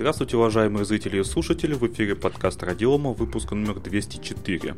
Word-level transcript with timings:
Здравствуйте, 0.00 0.36
уважаемые 0.36 0.84
зрители 0.84 1.18
и 1.18 1.24
слушатели, 1.24 1.74
в 1.74 1.84
эфире 1.88 2.14
подкаст 2.14 2.62
Радиома, 2.62 3.10
выпуск 3.10 3.50
номер 3.50 3.80
204. 3.80 4.76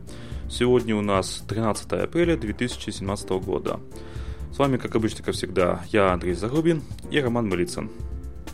Сегодня 0.49 0.96
у 0.96 1.03
нас 1.03 1.45
13 1.46 1.93
апреля 1.93 2.39
2017 2.39 3.28
года. 3.28 3.80
С 4.50 4.58
вами, 4.58 4.78
как 4.78 4.96
обычно, 4.96 5.22
как 5.22 5.34
всегда, 5.34 5.84
я 5.92 6.14
Андрей 6.14 6.33
Зарубин 6.33 6.83
и 7.10 7.20
Роман 7.20 7.50
Малицын. 7.50 7.91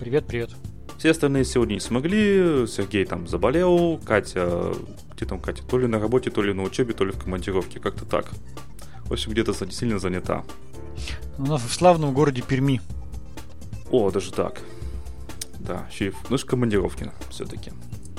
Привет, 0.00 0.26
привет. 0.26 0.56
Все 0.98 1.12
остальные 1.12 1.44
сегодня 1.44 1.74
не 1.74 1.80
смогли, 1.80 2.66
Сергей 2.66 3.04
там 3.04 3.28
заболел, 3.28 4.00
Катя, 4.04 4.74
где 5.14 5.24
там 5.24 5.38
Катя, 5.38 5.62
то 5.62 5.78
ли 5.78 5.86
на 5.86 6.00
работе, 6.00 6.32
то 6.32 6.42
ли 6.42 6.52
на 6.52 6.64
учебе, 6.64 6.94
то 6.94 7.04
ли 7.04 7.12
в 7.12 7.18
командировке, 7.22 7.78
как-то 7.78 8.04
так. 8.04 8.32
В 9.04 9.12
общем, 9.12 9.30
где-то 9.30 9.54
сильно 9.70 10.00
занята. 10.00 10.42
У 11.38 11.42
нас 11.42 11.62
в 11.62 11.72
славном 11.72 12.12
городе 12.12 12.42
Перми. 12.42 12.80
О, 13.92 14.10
даже 14.10 14.32
так. 14.32 14.62
Да, 15.66 15.86
еще 15.90 16.08
и 16.08 16.12
ну, 16.28 16.38
командировки 16.38 17.10
все-таки. 17.30 17.72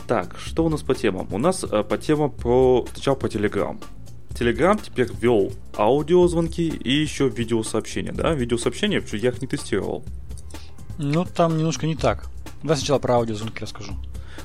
Так, 0.07 0.37
что 0.37 0.65
у 0.65 0.69
нас 0.69 0.81
по 0.81 0.95
темам? 0.95 1.27
У 1.31 1.37
нас 1.37 1.63
э, 1.63 1.83
по 1.83 1.97
темам 1.97 2.31
про... 2.31 2.85
Сначала 2.93 3.15
по 3.15 3.25
Telegram. 3.25 3.81
Telegram 4.29 4.79
теперь 4.81 5.09
ввел 5.11 5.51
аудиозвонки 5.77 6.61
и 6.61 6.91
еще 6.91 7.27
видеосообщения, 7.27 8.13
да? 8.13 8.33
Видеосообщения, 8.33 8.99
потому 8.99 9.07
что 9.07 9.17
я 9.17 9.29
их 9.29 9.41
не 9.41 9.47
тестировал. 9.47 10.03
Ну, 10.97 11.25
там 11.25 11.57
немножко 11.57 11.87
не 11.87 11.95
так. 11.95 12.29
Давай 12.61 12.77
сначала 12.77 12.99
про 12.99 13.15
аудиозвонки 13.15 13.61
расскажу. 13.61 13.93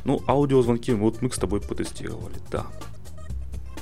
Ну, 0.05 0.23
аудиозвонки, 0.27 0.91
вот 0.91 1.23
мы 1.23 1.31
с 1.31 1.37
тобой 1.37 1.61
потестировали, 1.61 2.37
да. 2.51 2.67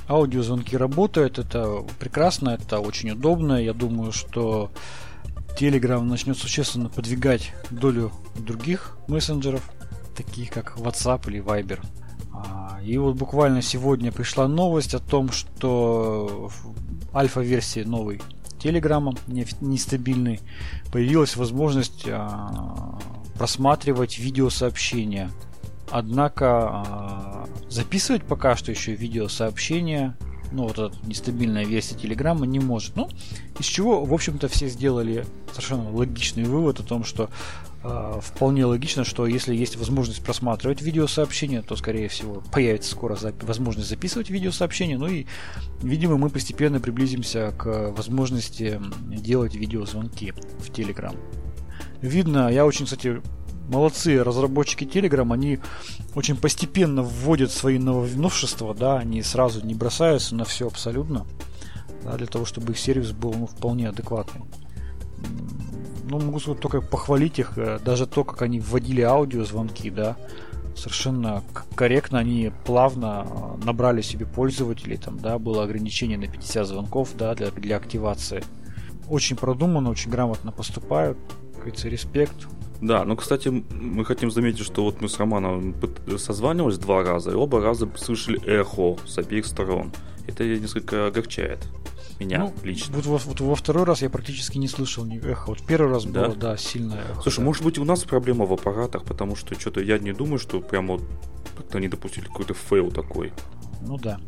Аудиозвонки 0.07 0.75
работают, 0.75 1.39
это 1.39 1.83
прекрасно, 1.99 2.49
это 2.49 2.79
очень 2.79 3.11
удобно. 3.11 3.63
Я 3.63 3.73
думаю, 3.73 4.11
что 4.11 4.69
Telegram 5.57 6.01
начнет 6.01 6.37
существенно 6.37 6.89
подвигать 6.89 7.53
долю 7.69 8.11
других 8.35 8.97
мессенджеров, 9.07 9.69
таких 10.15 10.51
как 10.51 10.77
WhatsApp 10.77 11.29
или 11.29 11.41
Viber. 11.43 11.79
А, 12.33 12.79
и 12.83 12.97
вот 12.97 13.15
буквально 13.15 13.61
сегодня 13.61 14.11
пришла 14.11 14.47
новость 14.47 14.93
о 14.93 14.99
том, 14.99 15.31
что 15.31 16.49
в 16.49 17.15
альфа-версии 17.15 17.83
новой 17.83 18.21
Telegram, 18.59 19.17
нестабильной, 19.61 20.39
появилась 20.91 21.35
возможность 21.35 22.05
а, 22.07 22.99
просматривать 23.35 24.19
видеосообщения. 24.19 25.31
Однако 25.89 26.47
а, 26.47 27.47
записывать 27.69 28.23
пока 28.23 28.55
что 28.55 28.71
еще 28.71 28.93
видеосообщения 28.93 30.15
ну, 30.51 30.63
вот 30.63 30.77
эта 30.77 30.93
нестабильная 31.05 31.65
версия 31.65 31.95
Телеграма 31.95 32.45
не 32.45 32.59
может. 32.59 32.95
Ну, 32.95 33.09
из 33.59 33.65
чего, 33.65 34.03
в 34.03 34.13
общем-то, 34.13 34.47
все 34.47 34.67
сделали 34.67 35.25
совершенно 35.51 35.91
логичный 35.91 36.43
вывод 36.43 36.79
о 36.79 36.83
том, 36.83 37.03
что 37.03 37.29
э, 37.83 38.19
вполне 38.21 38.65
логично, 38.65 39.03
что 39.03 39.27
если 39.27 39.55
есть 39.55 39.75
возможность 39.77 40.23
просматривать 40.23 40.81
видеосообщения, 40.81 41.61
то, 41.61 41.75
скорее 41.75 42.07
всего, 42.07 42.43
появится 42.51 42.91
скоро 42.91 43.15
зап- 43.15 43.45
возможность 43.45 43.89
записывать 43.89 44.29
видеосообщения. 44.29 44.97
Ну 44.97 45.07
и, 45.07 45.25
видимо, 45.81 46.17
мы 46.17 46.29
постепенно 46.29 46.79
приблизимся 46.79 47.53
к 47.57 47.91
возможности 47.91 48.81
делать 49.05 49.55
видеозвонки 49.55 50.33
в 50.59 50.71
Телеграм. 50.71 51.15
Видно, 52.01 52.49
я 52.49 52.65
очень, 52.65 52.85
кстати, 52.85 53.21
молодцы 53.71 54.21
разработчики 54.21 54.83
Telegram, 54.83 55.33
они 55.33 55.59
очень 56.13 56.35
постепенно 56.35 57.01
вводят 57.01 57.51
свои 57.51 57.79
новшества, 57.79 58.75
да, 58.75 58.97
они 58.97 59.23
сразу 59.23 59.65
не 59.65 59.73
бросаются 59.73 60.35
на 60.35 60.45
все 60.45 60.67
абсолютно, 60.67 61.25
да, 62.03 62.17
для 62.17 62.27
того, 62.27 62.45
чтобы 62.45 62.73
их 62.73 62.79
сервис 62.79 63.11
был 63.11 63.33
ну, 63.33 63.47
вполне 63.47 63.89
адекватный. 63.89 64.41
Ну, 66.03 66.19
могу 66.19 66.39
только 66.39 66.81
похвалить 66.81 67.39
их, 67.39 67.57
э, 67.57 67.79
даже 67.83 68.05
то, 68.05 68.25
как 68.25 68.41
они 68.41 68.59
вводили 68.59 69.01
аудиозвонки, 69.01 69.89
да, 69.89 70.17
совершенно 70.75 71.43
корректно, 71.75 72.19
они 72.19 72.51
плавно 72.65 73.25
э, 73.25 73.65
набрали 73.65 74.01
себе 74.01 74.25
пользователей, 74.25 74.97
там, 74.97 75.19
да, 75.19 75.39
было 75.39 75.63
ограничение 75.63 76.17
на 76.17 76.27
50 76.27 76.67
звонков, 76.67 77.09
да, 77.17 77.33
для, 77.35 77.51
для 77.51 77.77
активации. 77.77 78.43
Очень 79.07 79.37
продуманно, 79.37 79.89
очень 79.89 80.11
грамотно 80.11 80.51
поступают, 80.51 81.17
как 81.53 81.61
говорится, 81.61 81.87
респект, 81.87 82.47
да, 82.81 83.05
ну, 83.05 83.15
кстати, 83.15 83.49
мы 83.49 84.03
хотим 84.03 84.31
заметить, 84.31 84.65
что 84.65 84.83
вот 84.83 85.01
мы 85.01 85.07
с 85.07 85.19
Романом 85.19 85.75
созванивались 86.17 86.79
два 86.79 87.03
раза, 87.03 87.29
и 87.31 87.35
оба 87.35 87.61
раза 87.61 87.87
слышали 87.95 88.43
эхо 88.43 88.97
с 89.05 89.19
обеих 89.19 89.45
сторон. 89.45 89.93
Это 90.27 90.43
несколько 90.43 91.05
огорчает 91.05 91.59
меня 92.19 92.39
ну, 92.39 92.53
лично. 92.63 92.95
Вот, 92.95 93.05
вот, 93.05 93.23
вот 93.23 93.39
во 93.41 93.55
второй 93.55 93.83
раз 93.83 94.01
я 94.01 94.09
практически 94.09 94.57
не 94.57 94.67
слышал 94.67 95.05
ни 95.05 95.19
эхо. 95.19 95.49
Вот 95.49 95.65
первый 95.65 95.91
раз 95.91 96.05
да? 96.05 96.25
было, 96.25 96.35
да, 96.35 96.57
сильное 96.57 97.03
эхо. 97.03 97.21
Слушай, 97.21 97.39
да. 97.39 97.45
может 97.45 97.63
быть 97.63 97.77
у 97.77 97.83
нас 97.83 98.03
проблема 98.03 98.45
в 98.45 98.53
аппаратах, 98.53 99.03
потому 99.03 99.35
что 99.35 99.59
что-то 99.59 99.81
я 99.81 99.99
не 99.99 100.11
думаю, 100.11 100.39
что 100.39 100.59
прямо 100.59 100.93
вот 100.93 101.03
как-то 101.57 101.77
они 101.77 101.87
допустили 101.87 102.25
какой-то 102.25 102.55
fail 102.55 102.91
такой. 102.91 103.31
Ну 103.81 103.97
да. 103.97 104.19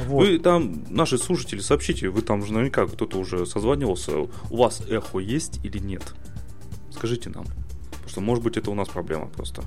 Вот. 0.00 0.26
Вы 0.26 0.38
там, 0.38 0.84
наши 0.88 1.18
слушатели, 1.18 1.60
сообщите, 1.60 2.08
вы 2.08 2.22
там 2.22 2.44
же 2.44 2.52
наверняка 2.52 2.86
кто-то 2.86 3.18
уже 3.18 3.44
созванивался, 3.44 4.18
у 4.18 4.56
вас 4.56 4.82
эхо 4.88 5.18
есть 5.18 5.62
или 5.62 5.78
нет? 5.78 6.14
Скажите 6.90 7.28
нам 7.28 7.44
что, 8.06 8.20
может 8.20 8.42
быть, 8.44 8.56
это 8.56 8.70
у 8.70 8.74
нас 8.74 8.88
проблема 8.88 9.26
просто. 9.26 9.62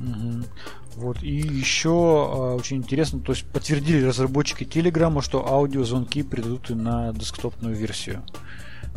Угу. 0.00 0.44
Вот, 0.96 1.22
и 1.22 1.34
еще 1.34 1.88
э, 1.88 2.54
очень 2.54 2.78
интересно, 2.78 3.20
то 3.20 3.32
есть 3.32 3.44
подтвердили 3.46 4.04
разработчики 4.04 4.64
Телеграма, 4.64 5.22
что 5.22 5.46
аудиозвонки 5.46 6.22
придут 6.22 6.70
и 6.70 6.74
на 6.74 7.12
десктопную 7.12 7.74
версию. 7.74 8.22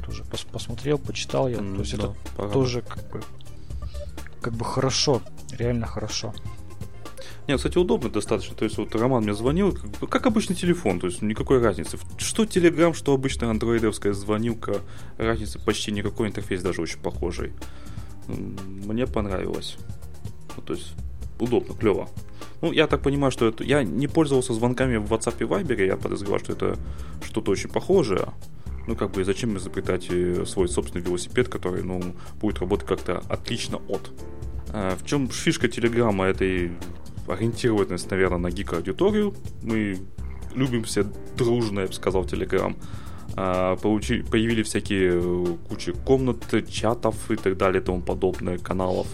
Тоже 0.05 0.23
пос 0.23 0.41
посмотрел, 0.41 0.97
почитал 0.97 1.47
я. 1.47 1.57
Mm, 1.57 1.75
то 1.75 1.81
есть 1.81 1.97
да, 1.97 2.03
это 2.03 2.15
пора. 2.35 2.49
тоже 2.49 2.81
как 2.81 3.09
бы, 3.09 3.21
как 4.41 4.53
бы 4.53 4.65
хорошо, 4.65 5.21
реально 5.51 5.87
хорошо. 5.87 6.33
Нет, 7.47 7.57
кстати, 7.57 7.77
удобно 7.77 8.09
достаточно. 8.09 8.55
То 8.55 8.65
есть, 8.65 8.77
вот 8.77 8.93
Роман 8.95 9.23
мне 9.23 9.33
звонил, 9.33 9.71
как, 9.71 10.09
как 10.09 10.25
обычный 10.25 10.55
телефон, 10.55 10.99
то 10.99 11.07
есть 11.07 11.21
никакой 11.21 11.61
разницы. 11.61 11.97
Что 12.17 12.45
Телеграм, 12.45 12.93
что 12.93 13.13
обычная 13.13 13.49
андроидовская 13.49 14.13
звонилка, 14.13 14.81
разницы 15.17 15.59
почти 15.59 15.91
никакой 15.91 16.27
интерфейс 16.27 16.61
даже 16.61 16.81
очень 16.81 16.99
похожий 16.99 17.53
мне 18.27 19.07
понравилось. 19.07 19.77
Ну, 20.55 20.63
то 20.63 20.73
есть 20.73 20.93
удобно, 21.39 21.75
клево. 21.75 22.09
Ну, 22.61 22.71
я 22.71 22.87
так 22.87 23.01
понимаю, 23.01 23.31
что 23.31 23.47
это... 23.47 23.63
Я 23.63 23.83
не 23.83 24.07
пользовался 24.07 24.53
звонками 24.53 24.97
в 24.97 25.11
WhatsApp 25.11 25.35
и 25.39 25.43
Viber, 25.43 25.85
я 25.85 25.97
подозреваю, 25.97 26.39
что 26.39 26.53
это 26.53 26.77
что-то 27.23 27.51
очень 27.51 27.69
похожее. 27.69 28.29
Ну, 28.87 28.95
как 28.95 29.11
бы, 29.11 29.23
зачем 29.23 29.57
изобретать 29.57 30.07
э, 30.09 30.45
свой 30.45 30.69
собственный 30.69 31.03
велосипед, 31.03 31.49
который, 31.49 31.83
ну, 31.83 32.01
будет 32.39 32.59
работать 32.59 32.87
как-то 32.87 33.23
отлично 33.29 33.81
от. 33.87 34.11
А 34.69 34.95
в 34.95 35.05
чем 35.05 35.27
фишка 35.27 35.67
Телеграма 35.67 36.25
этой 36.25 36.71
ориентированность, 37.27 38.09
наверное, 38.11 38.37
на 38.37 38.51
гик-аудиторию. 38.51 39.33
Мы 39.63 39.99
любим 40.53 40.83
все 40.83 41.05
дружно, 41.35 41.81
я 41.81 41.87
бы 41.87 41.93
сказал, 41.93 42.25
Телеграм. 42.25 42.75
А, 43.37 43.75
получи, 43.75 44.21
появили 44.23 44.63
всякие 44.63 45.11
э, 45.13 45.45
кучи 45.67 45.91
комнат, 45.91 46.37
чатов 46.69 47.29
и 47.29 47.35
так 47.35 47.57
далее 47.57 47.81
и 47.81 47.85
тому 47.85 48.01
подобное, 48.01 48.57
каналов. 48.57 49.07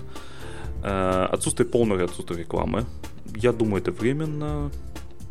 А, 0.83 1.27
отсутствие 1.31 1.67
полного 1.67 2.03
отсутствия 2.03 2.37
рекламы. 2.37 2.85
Я 3.35 3.51
думаю, 3.51 3.81
это 3.81 3.91
временно, 3.91 4.71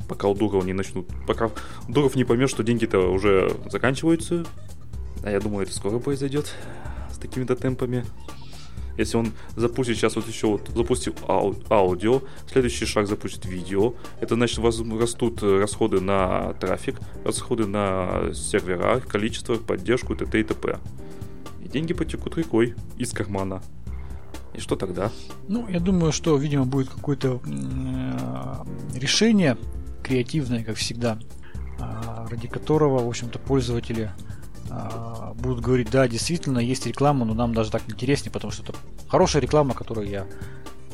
пока 0.09 0.27
у 0.27 0.35
Дуров 0.35 0.65
не 0.65 0.73
начнут, 0.73 1.07
пока 1.27 1.51
Дуров 1.89 2.17
не 2.17 2.25
поймет, 2.25 2.51
что 2.51 2.65
деньги-то 2.65 3.13
уже 3.13 3.53
заканчиваются. 3.67 4.45
А 5.23 5.31
я 5.31 5.39
думаю, 5.39 5.67
это 5.67 5.75
скоро 5.75 5.99
произойдет 5.99 6.53
с 7.13 7.19
такими-то 7.19 7.55
темпами. 7.55 8.05
Если 9.01 9.17
он 9.17 9.33
запустит 9.57 9.97
сейчас 9.97 10.15
вот 10.17 10.29
еще 10.29 10.47
вот 10.49 10.69
запустил 10.75 11.15
ау- 11.27 11.57
аудио, 11.71 12.21
следующий 12.53 12.85
шаг 12.85 13.07
запустит 13.07 13.47
видео, 13.47 13.95
это 14.21 14.35
значит 14.35 14.59
растут 14.59 15.43
расходы 15.43 16.03
на 16.03 16.53
трафик, 16.61 17.01
расходы 17.25 17.67
на 17.67 18.35
сервера, 18.35 19.01
количество, 19.01 19.55
поддержку, 19.55 20.15
т.т. 20.15 20.39
и 20.39 20.45
т.п. 20.45 20.79
И 21.65 21.69
деньги 21.69 21.95
потекут 21.95 22.37
рекой 22.37 22.75
из 22.99 23.13
кармана. 23.13 23.63
И 24.53 24.61
что 24.61 24.77
тогда? 24.77 25.11
Ну, 25.49 25.67
я 25.67 25.81
думаю, 25.81 26.13
что, 26.13 26.37
видимо, 26.37 26.67
будет 26.67 26.91
какое-то 26.91 27.41
э, 27.47 28.99
решение 28.99 29.57
креативное, 30.03 30.63
как 30.63 30.77
всегда, 30.77 31.19
э, 31.79 32.27
ради 32.31 32.49
которого, 32.49 33.03
в 33.03 33.09
общем-то, 33.09 33.39
пользователи 33.39 34.11
будут 35.35 35.61
говорить, 35.61 35.91
да, 35.91 36.07
действительно, 36.07 36.59
есть 36.59 36.87
реклама, 36.87 37.25
но 37.25 37.35
нам 37.35 37.55
даже 37.55 37.71
так 37.71 37.83
интереснее, 37.89 38.33
потому 38.33 38.53
что 38.53 38.63
это 38.63 38.75
хорошая 39.09 39.43
реклама, 39.43 39.75
которую 39.75 40.09
я 40.09 40.27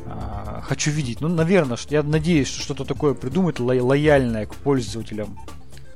а, 0.07 0.63
хочу 0.67 0.91
видеть. 0.91 1.21
Ну, 1.21 1.29
наверное, 1.29 1.79
я 1.91 2.03
надеюсь, 2.03 2.49
что 2.49 2.63
что-то 2.63 2.85
такое 2.85 3.15
придумать 3.15 3.59
ло- 3.59 3.83
лояльное 3.83 4.47
к 4.47 4.55
пользователям 4.55 5.39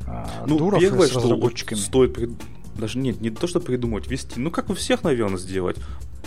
а, 0.07 0.45
ну, 0.47 0.59
Дуров 0.59 0.81
первое, 0.81 1.09
с 1.09 1.15
разработчиками. 1.15 1.79
Что 1.79 1.87
стоит 1.87 2.15
при... 2.15 2.31
даже 2.77 2.99
нет, 2.99 3.21
не 3.21 3.31
то, 3.31 3.47
что 3.47 3.61
придумать, 3.61 4.09
вести, 4.09 4.39
ну 4.41 4.51
как 4.51 4.69
у 4.71 4.75
всех, 4.75 5.05
наверное, 5.05 5.39
сделать. 5.39 5.77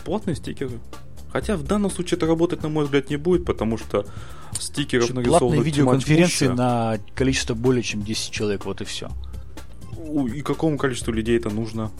Платные 0.05 0.35
стикеры. 0.35 0.79
Хотя 1.31 1.57
в 1.57 1.63
данном 1.63 1.91
случае 1.91 2.17
это 2.17 2.27
работать, 2.27 2.61
на 2.63 2.69
мой 2.69 2.85
взгляд, 2.85 3.09
не 3.09 3.17
будет, 3.17 3.45
потому 3.45 3.77
что 3.77 4.05
стикеров 4.59 5.09
нарисовано 5.09 5.39
Платные 5.39 5.63
видеоконференции 5.63 6.47
на 6.47 6.99
количество 7.15 7.53
более 7.53 7.83
чем 7.83 8.01
10 8.01 8.31
человек, 8.31 8.65
вот 8.65 8.81
и 8.81 8.85
все 8.85 9.09
и 10.33 10.41
какому 10.41 10.77
количеству 10.77 11.11
людей 11.11 11.37
это 11.37 11.49
нужно? 11.49 11.91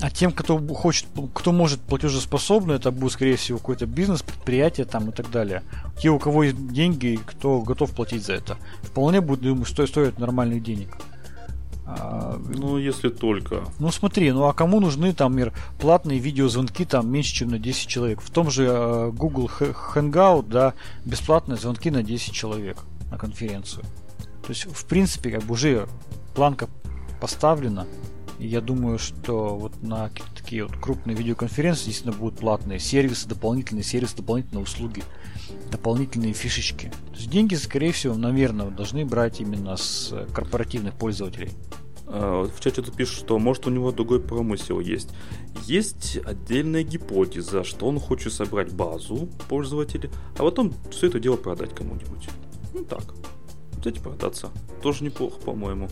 А 0.00 0.10
тем, 0.10 0.30
кто 0.30 0.58
хочет, 0.58 1.06
кто 1.32 1.52
может 1.52 1.80
платежеспособно, 1.80 2.72
это 2.72 2.90
будет, 2.90 3.12
скорее 3.12 3.36
всего, 3.36 3.58
какой-то 3.58 3.86
бизнес, 3.86 4.22
предприятие 4.22 4.84
там 4.84 5.08
и 5.08 5.12
так 5.12 5.30
далее. 5.30 5.62
Те, 5.98 6.10
у 6.10 6.18
кого 6.18 6.44
есть 6.44 6.68
деньги, 6.68 7.18
кто 7.24 7.62
готов 7.62 7.92
платить 7.92 8.24
за 8.24 8.34
это, 8.34 8.58
вполне 8.82 9.22
будет, 9.22 9.40
думаю, 9.40 9.64
стоит, 9.64 9.88
стоит 9.88 10.18
нормальных 10.18 10.62
денег. 10.62 10.98
А, 11.86 12.38
ну, 12.38 12.76
если 12.76 13.08
только. 13.08 13.64
Ну, 13.78 13.90
смотри, 13.90 14.32
ну 14.32 14.44
а 14.44 14.52
кому 14.52 14.80
нужны 14.80 15.14
там 15.14 15.36
мир 15.36 15.52
платные 15.78 16.18
видеозвонки 16.18 16.84
там 16.84 17.08
меньше, 17.08 17.32
чем 17.32 17.48
на 17.48 17.58
10 17.58 17.88
человек? 17.88 18.20
В 18.20 18.30
том 18.30 18.50
же 18.50 18.66
э, 18.68 19.10
Google 19.12 19.48
Hangout, 19.48 20.48
да, 20.48 20.74
бесплатные 21.04 21.56
звонки 21.56 21.90
на 21.90 22.02
10 22.02 22.32
человек 22.34 22.78
на 23.10 23.18
конференцию. 23.18 23.84
То 24.42 24.50
есть, 24.50 24.66
в 24.66 24.84
принципе, 24.86 25.30
как 25.30 25.44
бы 25.44 25.54
уже 25.54 25.86
планка 26.34 26.68
поставлена. 27.20 27.86
И 28.38 28.46
я 28.46 28.60
думаю, 28.60 28.98
что 28.98 29.56
вот 29.56 29.82
на 29.82 30.10
такие 30.36 30.64
вот 30.64 30.76
крупные 30.76 31.16
видеоконференции 31.16 31.86
действительно 31.86 32.16
будут 32.16 32.38
платные 32.38 32.78
сервисы, 32.78 33.26
дополнительные 33.26 33.82
сервисы, 33.82 34.16
дополнительные 34.16 34.62
услуги, 34.62 35.02
дополнительные 35.70 36.34
фишечки. 36.34 36.92
То 37.12 37.16
есть 37.16 37.30
деньги, 37.30 37.54
скорее 37.54 37.92
всего, 37.92 38.14
наверное, 38.14 38.70
должны 38.70 39.06
брать 39.06 39.40
именно 39.40 39.76
с 39.76 40.14
корпоративных 40.34 40.94
пользователей. 40.94 41.50
А, 42.08 42.44
в 42.44 42.60
чате 42.60 42.82
тут 42.82 42.94
пишут, 42.94 43.18
что 43.18 43.38
может 43.38 43.66
у 43.66 43.70
него 43.70 43.90
другой 43.90 44.20
промысел 44.20 44.80
есть. 44.80 45.10
Есть 45.64 46.18
отдельная 46.24 46.82
гипотеза, 46.82 47.64
что 47.64 47.86
он 47.86 47.98
хочет 47.98 48.32
собрать 48.32 48.72
базу 48.72 49.28
пользователей, 49.48 50.10
а 50.38 50.42
потом 50.42 50.72
все 50.90 51.08
это 51.08 51.18
дело 51.18 51.36
продать 51.36 51.74
кому-нибудь. 51.74 52.28
Ну 52.74 52.84
так, 52.84 53.02
взять 53.78 53.96
и 53.96 54.00
продаться. 54.00 54.50
Тоже 54.82 55.04
неплохо, 55.04 55.40
по-моему. 55.40 55.88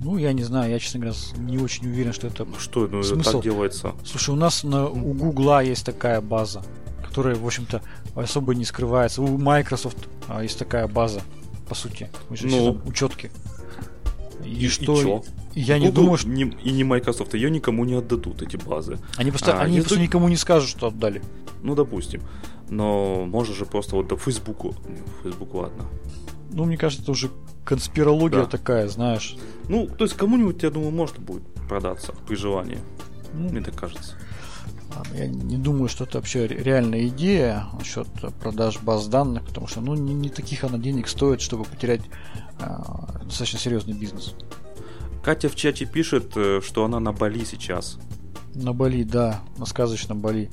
Ну, 0.00 0.16
я 0.16 0.32
не 0.32 0.42
знаю, 0.42 0.70
я, 0.70 0.78
честно 0.78 1.00
говоря, 1.00 1.16
не 1.38 1.58
очень 1.58 1.86
уверен, 1.86 2.12
что 2.12 2.26
это 2.26 2.46
Что, 2.58 2.86
ну, 2.86 3.02
смысл. 3.02 3.32
так 3.32 3.42
делается? 3.42 3.92
Слушай, 4.04 4.30
у 4.30 4.36
нас 4.36 4.64
на, 4.64 4.88
у 4.88 5.12
Гугла 5.12 5.62
есть 5.62 5.84
такая 5.84 6.22
база, 6.22 6.62
которая, 7.06 7.36
в 7.36 7.44
общем-то, 7.46 7.82
особо 8.14 8.54
не 8.54 8.64
скрывается. 8.64 9.20
У 9.20 9.36
Microsoft 9.36 9.98
а, 10.26 10.42
есть 10.42 10.58
такая 10.58 10.88
база, 10.88 11.20
по 11.68 11.74
сути. 11.74 12.10
Ну, 12.30 12.80
учетки. 12.86 13.30
И, 14.44 14.66
и 14.66 14.68
что? 14.68 14.98
И 14.98 15.02
чё? 15.02 15.22
Я 15.54 15.74
Google 15.74 15.86
не 15.86 15.92
думаю, 15.92 16.16
что... 16.16 16.28
Не, 16.28 16.44
и 16.44 16.70
не 16.72 16.84
Microsoft, 16.84 17.34
ее 17.34 17.50
никому 17.50 17.84
не 17.84 17.94
отдадут, 17.94 18.40
эти 18.40 18.56
базы. 18.56 18.98
Они 19.16 19.30
просто, 19.30 19.58
а, 19.58 19.62
они 19.62 19.80
просто 19.80 19.96
тут... 19.96 20.02
никому 20.02 20.28
не 20.28 20.36
скажут, 20.36 20.70
что 20.70 20.86
отдали. 20.86 21.22
Ну, 21.62 21.74
допустим. 21.74 22.22
Но 22.70 23.26
можно 23.26 23.54
же 23.54 23.66
просто 23.66 23.96
вот 23.96 24.08
до 24.08 24.16
Фейсбуку... 24.16 24.74
Фейсбук, 25.22 25.54
ладно. 25.54 25.84
Ну, 26.52 26.64
мне 26.64 26.76
кажется, 26.76 27.02
это 27.02 27.12
уже 27.12 27.30
конспирология 27.64 28.40
да. 28.40 28.46
такая, 28.46 28.88
знаешь. 28.88 29.36
Ну, 29.68 29.86
то 29.86 30.04
есть 30.04 30.16
кому-нибудь, 30.16 30.62
я 30.62 30.70
думаю, 30.70 30.90
может 30.90 31.18
будет 31.18 31.42
продаться 31.68 32.12
при 32.26 32.34
желании. 32.34 32.78
Ну, 33.32 33.48
Мне 33.48 33.62
так 33.62 33.76
кажется. 33.76 34.14
Я 35.14 35.28
не 35.28 35.56
думаю, 35.56 35.88
что 35.88 36.04
это 36.04 36.18
вообще 36.18 36.48
реальная 36.48 37.06
идея 37.06 37.66
насчет 37.78 38.08
продаж 38.40 38.80
баз 38.80 39.06
данных, 39.06 39.46
потому 39.46 39.68
что 39.68 39.80
ну, 39.80 39.94
не, 39.94 40.14
не 40.14 40.30
таких 40.30 40.64
она 40.64 40.78
денег 40.78 41.06
стоит, 41.06 41.40
чтобы 41.40 41.64
потерять 41.64 42.02
э, 42.58 42.66
достаточно 43.24 43.58
серьезный 43.60 43.94
бизнес. 43.94 44.34
Катя 45.22 45.48
в 45.48 45.54
чате 45.54 45.86
пишет, 45.86 46.32
э, 46.36 46.60
что 46.62 46.84
она 46.84 46.98
на 46.98 47.12
Бали 47.12 47.44
сейчас. 47.44 47.98
На 48.54 48.72
Бали, 48.72 49.04
да, 49.04 49.42
на 49.58 49.64
сказочном 49.64 50.20
Бали. 50.20 50.50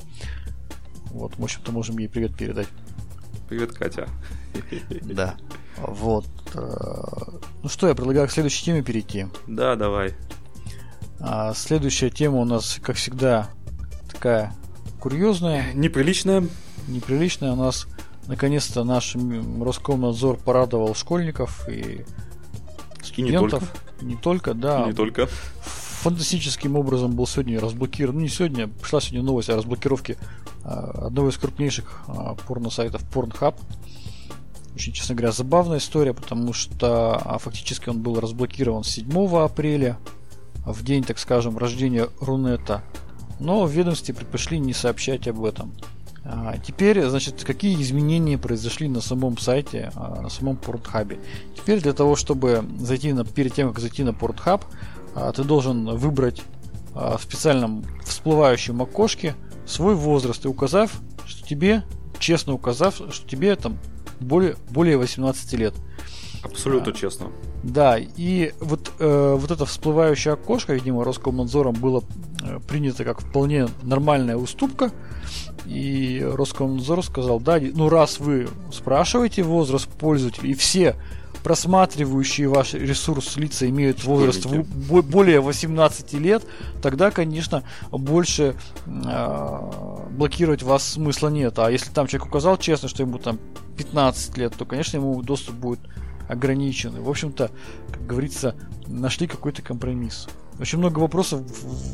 Вот, 1.06 1.36
в 1.38 1.44
общем-то, 1.44 1.72
можем 1.72 1.98
ей 1.98 2.08
привет 2.08 2.38
передать. 2.38 2.68
Привет, 3.50 3.72
Катя. 3.72 4.08
Да. 5.02 5.36
Вот. 5.78 6.26
Э, 6.56 7.40
ну 7.64 7.70
что, 7.70 7.88
я 7.88 7.96
предлагаю 7.96 8.28
к 8.28 8.32
следующей 8.32 8.66
теме 8.66 8.82
перейти. 8.82 9.28
Да, 9.48 9.76
давай. 9.76 10.16
А 11.20 11.54
следующая 11.54 12.10
тема 12.10 12.38
у 12.38 12.46
нас, 12.46 12.80
как 12.82 12.96
всегда, 12.96 13.50
такая 14.12 14.54
курьезная. 15.00 15.74
Неприличная. 15.74 16.48
Неприличная. 16.88 17.54
У 17.54 17.56
нас 17.56 17.88
наконец-то 18.28 18.84
наш 18.84 19.16
Роскомнадзор 19.16 20.38
порадовал 20.38 20.96
школьников 20.96 21.68
и 21.70 22.06
студентов. 23.02 23.18
И 23.18 23.22
не 23.22 23.32
только. 23.32 23.62
Не 24.02 24.16
только, 24.16 24.54
да. 24.54 24.86
Не 24.86 24.94
только. 24.94 25.28
Фантастическим 26.02 26.76
образом 26.76 27.16
был 27.16 27.26
сегодня 27.26 27.60
разблокирован, 27.60 28.16
ну 28.18 28.22
не 28.22 28.30
сегодня, 28.30 28.68
пришла 28.68 29.02
сегодня 29.02 29.24
новость 29.24 29.50
о 29.50 29.58
разблокировке 29.58 30.16
а, 30.64 31.08
одного 31.08 31.30
из 31.30 31.38
крупнейших 31.38 32.04
а, 32.08 32.36
порно-сайтов 32.36 33.02
Pornhub. 33.12 33.56
Очень, 34.78 34.94
честно 34.94 35.16
говоря, 35.16 35.32
забавная 35.32 35.80
история, 35.80 36.14
потому 36.14 36.54
что 36.54 37.16
а, 37.16 37.40
фактически 37.40 37.90
он 37.90 38.04
был 38.04 38.20
разблокирован 38.20 38.84
7 38.84 39.12
апреля, 39.40 39.98
в 40.68 40.84
день, 40.84 41.04
так 41.04 41.18
скажем, 41.18 41.58
рождения 41.58 42.10
Рунета. 42.22 42.84
Но 43.40 43.64
в 43.64 43.72
ведомстве 43.72 44.14
предпочли 44.14 44.60
не 44.60 44.74
сообщать 44.74 45.28
об 45.28 45.44
этом. 45.44 45.74
А, 46.24 46.60
теперь, 46.60 47.04
значит, 47.08 47.44
какие 47.44 47.82
изменения 47.82 48.38
произошли 48.38 48.88
на 48.88 49.02
самом 49.02 49.40
сайте, 49.40 49.92
а, 49.96 50.22
на 50.22 50.30
самом 50.30 50.58
портхабе. 50.58 51.18
Теперь 51.56 51.82
для 51.82 51.94
того, 51.94 52.16
чтобы 52.16 52.64
зайти 52.78 53.14
на, 53.14 53.26
перед 53.26 53.56
тем, 53.56 53.70
как 53.70 53.80
зайти 53.80 54.04
на 54.04 54.14
портхаб, 54.14 54.64
а, 55.16 55.32
ты 55.32 55.44
должен 55.44 55.98
выбрать 55.98 56.44
в 56.94 57.20
специальном 57.20 57.84
всплывающем 58.06 58.80
окошке 58.80 59.34
свой 59.66 59.96
возраст 59.96 60.46
и 60.46 60.48
указав, 60.48 61.02
что 61.26 61.44
тебе, 61.44 61.84
честно 62.20 62.54
указав, 62.54 63.02
что 63.10 63.28
тебе 63.28 63.56
там 63.56 63.80
более, 64.20 64.56
более 64.70 64.98
18 64.98 65.54
лет. 65.54 65.74
Абсолютно 66.44 66.92
а, 66.92 66.96
честно. 66.96 67.28
Да, 67.64 67.98
и 67.98 68.54
вот, 68.60 68.92
э, 69.00 69.36
вот 69.38 69.52
это 69.52 69.66
всплывающее 69.66 70.34
окошко, 70.34 70.74
видимо, 70.74 71.04
Роскомнадзором 71.04 71.74
было 71.74 72.04
э, 72.44 72.60
принято 72.68 73.04
как 73.04 73.22
вполне 73.22 73.68
нормальная 73.82 74.38
уступка. 74.38 74.92
И 75.66 76.22
Роскомнадзор 76.24 77.04
сказал, 77.04 77.40
да, 77.40 77.60
ну 77.60 77.90
раз 77.90 78.20
вы 78.20 78.48
спрашиваете 78.72 79.44
возраст 79.44 79.88
пользователя, 79.88 80.50
и 80.50 80.54
все 80.54 80.96
просматривающие 81.44 82.48
ваш 82.48 82.74
ресурс 82.74 83.38
лица 83.38 83.70
имеют 83.70 84.04
возраст 84.04 84.46
в, 84.46 85.02
более 85.02 85.40
18 85.40 86.14
лет, 86.14 86.44
тогда, 86.82 87.12
конечно, 87.12 87.64
больше 87.90 88.56
э, 88.86 89.60
блокировать 90.12 90.64
вас 90.64 90.86
смысла 90.86 91.30
нет. 91.30 91.58
А 91.60 91.72
если 91.72 91.90
там 91.92 92.08
человек 92.08 92.28
указал 92.28 92.58
честно, 92.58 92.90
что 92.90 93.04
ему 93.04 93.18
там 93.18 93.40
15 93.78 94.38
лет, 94.38 94.54
то, 94.58 94.66
конечно, 94.66 94.98
ему 94.98 95.22
доступ 95.22 95.56
будет 95.56 95.80
ограничены. 96.28 97.02
В 97.02 97.10
общем-то, 97.10 97.52
как 97.92 98.06
говорится, 98.06 98.56
нашли 98.88 99.28
какой-то 99.28 99.62
компромисс. 99.62 100.28
Очень 100.60 100.80
много 100.80 101.00
вопросов 101.00 101.42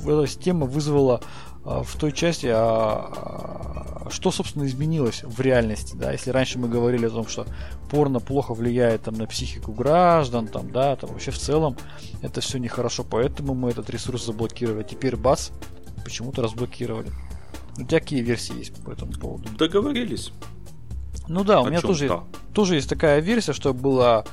эта 0.05 0.25
тема 0.27 0.65
вызвала 0.65 1.21
а, 1.65 1.83
в 1.83 1.95
той 1.95 2.13
части, 2.13 2.47
а, 2.47 4.05
а, 4.05 4.09
что, 4.09 4.31
собственно, 4.31 4.65
изменилось 4.65 5.23
в 5.23 5.41
реальности, 5.41 5.95
да, 5.95 6.13
если 6.13 6.29
раньше 6.29 6.59
мы 6.59 6.69
говорили 6.69 7.05
о 7.07 7.09
том, 7.09 7.27
что 7.27 7.45
порно 7.89 8.19
плохо 8.19 8.53
влияет 8.53 9.03
там 9.03 9.15
на 9.15 9.27
психику 9.27 9.73
граждан, 9.73 10.47
там, 10.47 10.71
да, 10.71 10.95
там 10.95 11.11
вообще 11.11 11.31
в 11.31 11.37
целом 11.37 11.75
это 12.21 12.39
все 12.39 12.57
нехорошо, 12.57 13.03
поэтому 13.03 13.53
мы 13.53 13.71
этот 13.71 13.89
ресурс 13.89 14.25
заблокировали. 14.25 14.83
Теперь 14.83 15.17
бац, 15.17 15.49
почему-то 16.03 16.41
разблокировали. 16.41 17.09
У 17.77 17.83
тебя 17.83 17.99
какие 17.99 18.21
версии 18.21 18.57
есть 18.57 18.75
по 18.83 18.91
этому 18.91 19.13
поводу? 19.13 19.49
Договорились. 19.57 20.31
Ну 21.27 21.43
да, 21.43 21.61
у 21.61 21.67
меня 21.67 21.81
тоже, 21.81 22.21
тоже 22.53 22.75
есть 22.75 22.89
такая 22.89 23.19
версия, 23.19 23.53
что 23.53 23.73
было 23.73 24.25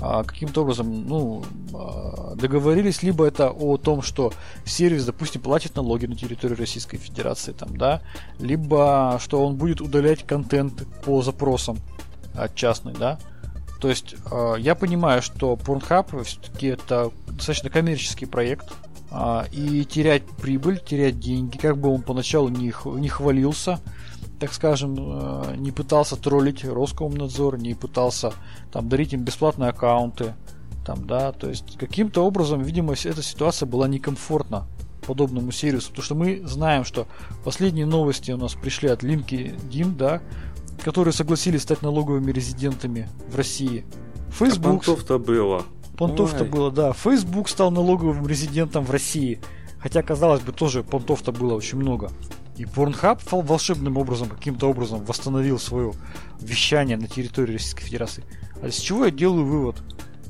а, 0.00 0.22
каким-то 0.22 0.62
образом 0.62 1.06
ну, 1.06 1.44
а, 1.74 2.34
договорились, 2.36 3.02
либо 3.02 3.26
это 3.26 3.50
о 3.50 3.76
том, 3.76 4.02
что 4.02 4.32
сервис, 4.64 5.04
допустим, 5.04 5.42
платит 5.42 5.74
налоги 5.74 6.06
на 6.06 6.14
территории 6.14 6.54
Российской 6.54 6.98
Федерации, 6.98 7.52
там, 7.52 7.76
да, 7.76 8.00
либо 8.38 9.18
что 9.20 9.44
он 9.44 9.56
будет 9.56 9.80
удалять 9.80 10.24
контент 10.24 10.86
по 11.04 11.22
запросам 11.22 11.78
от 12.34 12.54
частной, 12.54 12.94
да. 12.94 13.18
То 13.80 13.88
есть 13.88 14.14
а, 14.30 14.54
я 14.54 14.74
понимаю, 14.74 15.20
что 15.20 15.54
Pornhub 15.54 16.22
все-таки 16.24 16.68
это 16.68 17.10
достаточно 17.26 17.68
коммерческий 17.68 18.26
проект, 18.26 18.72
а, 19.10 19.46
и 19.50 19.84
терять 19.84 20.24
прибыль, 20.40 20.78
терять 20.78 21.18
деньги, 21.18 21.56
как 21.56 21.76
бы 21.78 21.88
он 21.88 22.02
поначалу 22.02 22.50
не 22.50 22.70
хвалился, 23.08 23.80
так 24.38 24.52
скажем, 24.52 24.96
э, 24.98 25.56
не 25.56 25.72
пытался 25.72 26.16
троллить 26.16 26.64
Роскомнадзор, 26.64 27.58
не 27.58 27.74
пытался 27.74 28.32
там 28.72 28.88
дарить 28.88 29.12
им 29.12 29.22
бесплатные 29.22 29.70
аккаунты, 29.70 30.34
там, 30.86 31.06
да, 31.06 31.32
то 31.32 31.48
есть 31.48 31.76
каким-то 31.76 32.24
образом, 32.24 32.62
видимо, 32.62 32.94
эта 32.94 33.22
ситуация 33.22 33.66
была 33.66 33.88
некомфортна 33.88 34.66
подобному 35.06 35.52
сервису, 35.52 35.88
потому 35.90 36.04
что 36.04 36.14
мы 36.14 36.42
знаем, 36.44 36.84
что 36.84 37.06
последние 37.44 37.86
новости 37.86 38.30
у 38.30 38.36
нас 38.36 38.54
пришли 38.54 38.88
от 38.88 39.02
Лимки 39.02 39.54
Дим, 39.70 39.96
да, 39.96 40.22
которые 40.84 41.12
согласились 41.12 41.62
стать 41.62 41.82
налоговыми 41.82 42.30
резидентами 42.30 43.08
в 43.30 43.36
России. 43.36 43.84
Facebook... 44.30 44.82
А 44.82 44.86
понтов-то 44.86 45.18
было. 45.18 45.62
Понтов-то 45.96 46.44
было, 46.44 46.70
да. 46.70 46.92
Facebook 46.92 47.48
стал 47.48 47.70
налоговым 47.70 48.26
резидентом 48.26 48.84
в 48.84 48.90
России. 48.90 49.40
Хотя, 49.80 50.02
казалось 50.02 50.42
бы, 50.42 50.52
тоже 50.52 50.82
понтов-то 50.84 51.32
было 51.32 51.54
очень 51.54 51.78
много. 51.78 52.10
И 52.58 52.64
Pornhub 52.64 53.20
волшебным 53.30 53.96
образом, 53.96 54.28
каким-то 54.28 54.68
образом 54.68 55.04
восстановил 55.04 55.58
свое 55.58 55.92
вещание 56.40 56.96
на 56.96 57.06
территории 57.06 57.54
Российской 57.54 57.84
Федерации. 57.84 58.24
А 58.60 58.70
с 58.70 58.76
чего 58.76 59.04
я 59.04 59.10
делаю 59.10 59.46
вывод? 59.46 59.76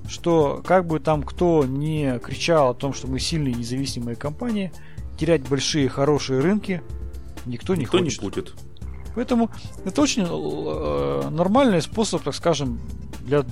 Что 0.09 0.63
как 0.65 0.87
бы 0.87 1.01
там 1.01 1.23
кто 1.23 1.65
не 1.65 2.19
кричал 2.19 2.71
о 2.71 2.75
том, 2.75 2.93
что 2.93 3.07
мы 3.09 3.19
сильные 3.19 3.55
независимые 3.55 4.15
компании, 4.15 4.73
терять 5.19 5.49
большие 5.49 5.89
хорошие 5.89 6.41
рынки 6.41 6.83
никто 7.47 7.75
не 7.75 7.83
Никто 7.83 7.99
хочет. 7.99 8.23
не 8.23 8.29
будет. 8.29 8.55
Поэтому 9.19 9.51
это 9.85 10.01
очень 10.01 10.23
э, 10.29 11.29
нормальный 11.31 11.83
способ, 11.83 12.23
так 12.23 12.37
скажем, 12.37 12.79
для 13.23 13.45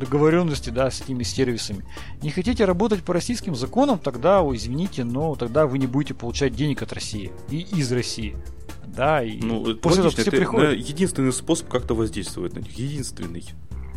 договоренности 0.00 0.70
да, 0.70 0.90
с 0.90 1.02
этими 1.02 1.22
сервисами. 1.22 1.84
Не 2.20 2.30
хотите 2.30 2.64
работать 2.64 3.04
по 3.04 3.14
российским 3.14 3.54
законам, 3.54 4.00
тогда, 4.00 4.42
ой, 4.42 4.56
извините, 4.56 5.04
но 5.04 5.36
тогда 5.36 5.68
вы 5.68 5.78
не 5.78 5.86
будете 5.86 6.14
получать 6.14 6.56
денег 6.56 6.82
от 6.82 6.92
России 6.92 7.30
и 7.48 7.60
из 7.60 7.92
России. 7.92 8.36
Да, 8.88 9.22
и 9.22 9.38
Ну, 9.38 9.76
после 9.76 10.00
этого 10.00 10.06
логично, 10.06 10.10
все 10.10 10.22
это, 10.22 10.30
приходят. 10.32 10.78
единственный 10.78 11.32
способ 11.32 11.68
как-то 11.68 11.94
воздействовать 11.94 12.54
на 12.54 12.58
них. 12.58 12.76
Единственный. 12.76 13.44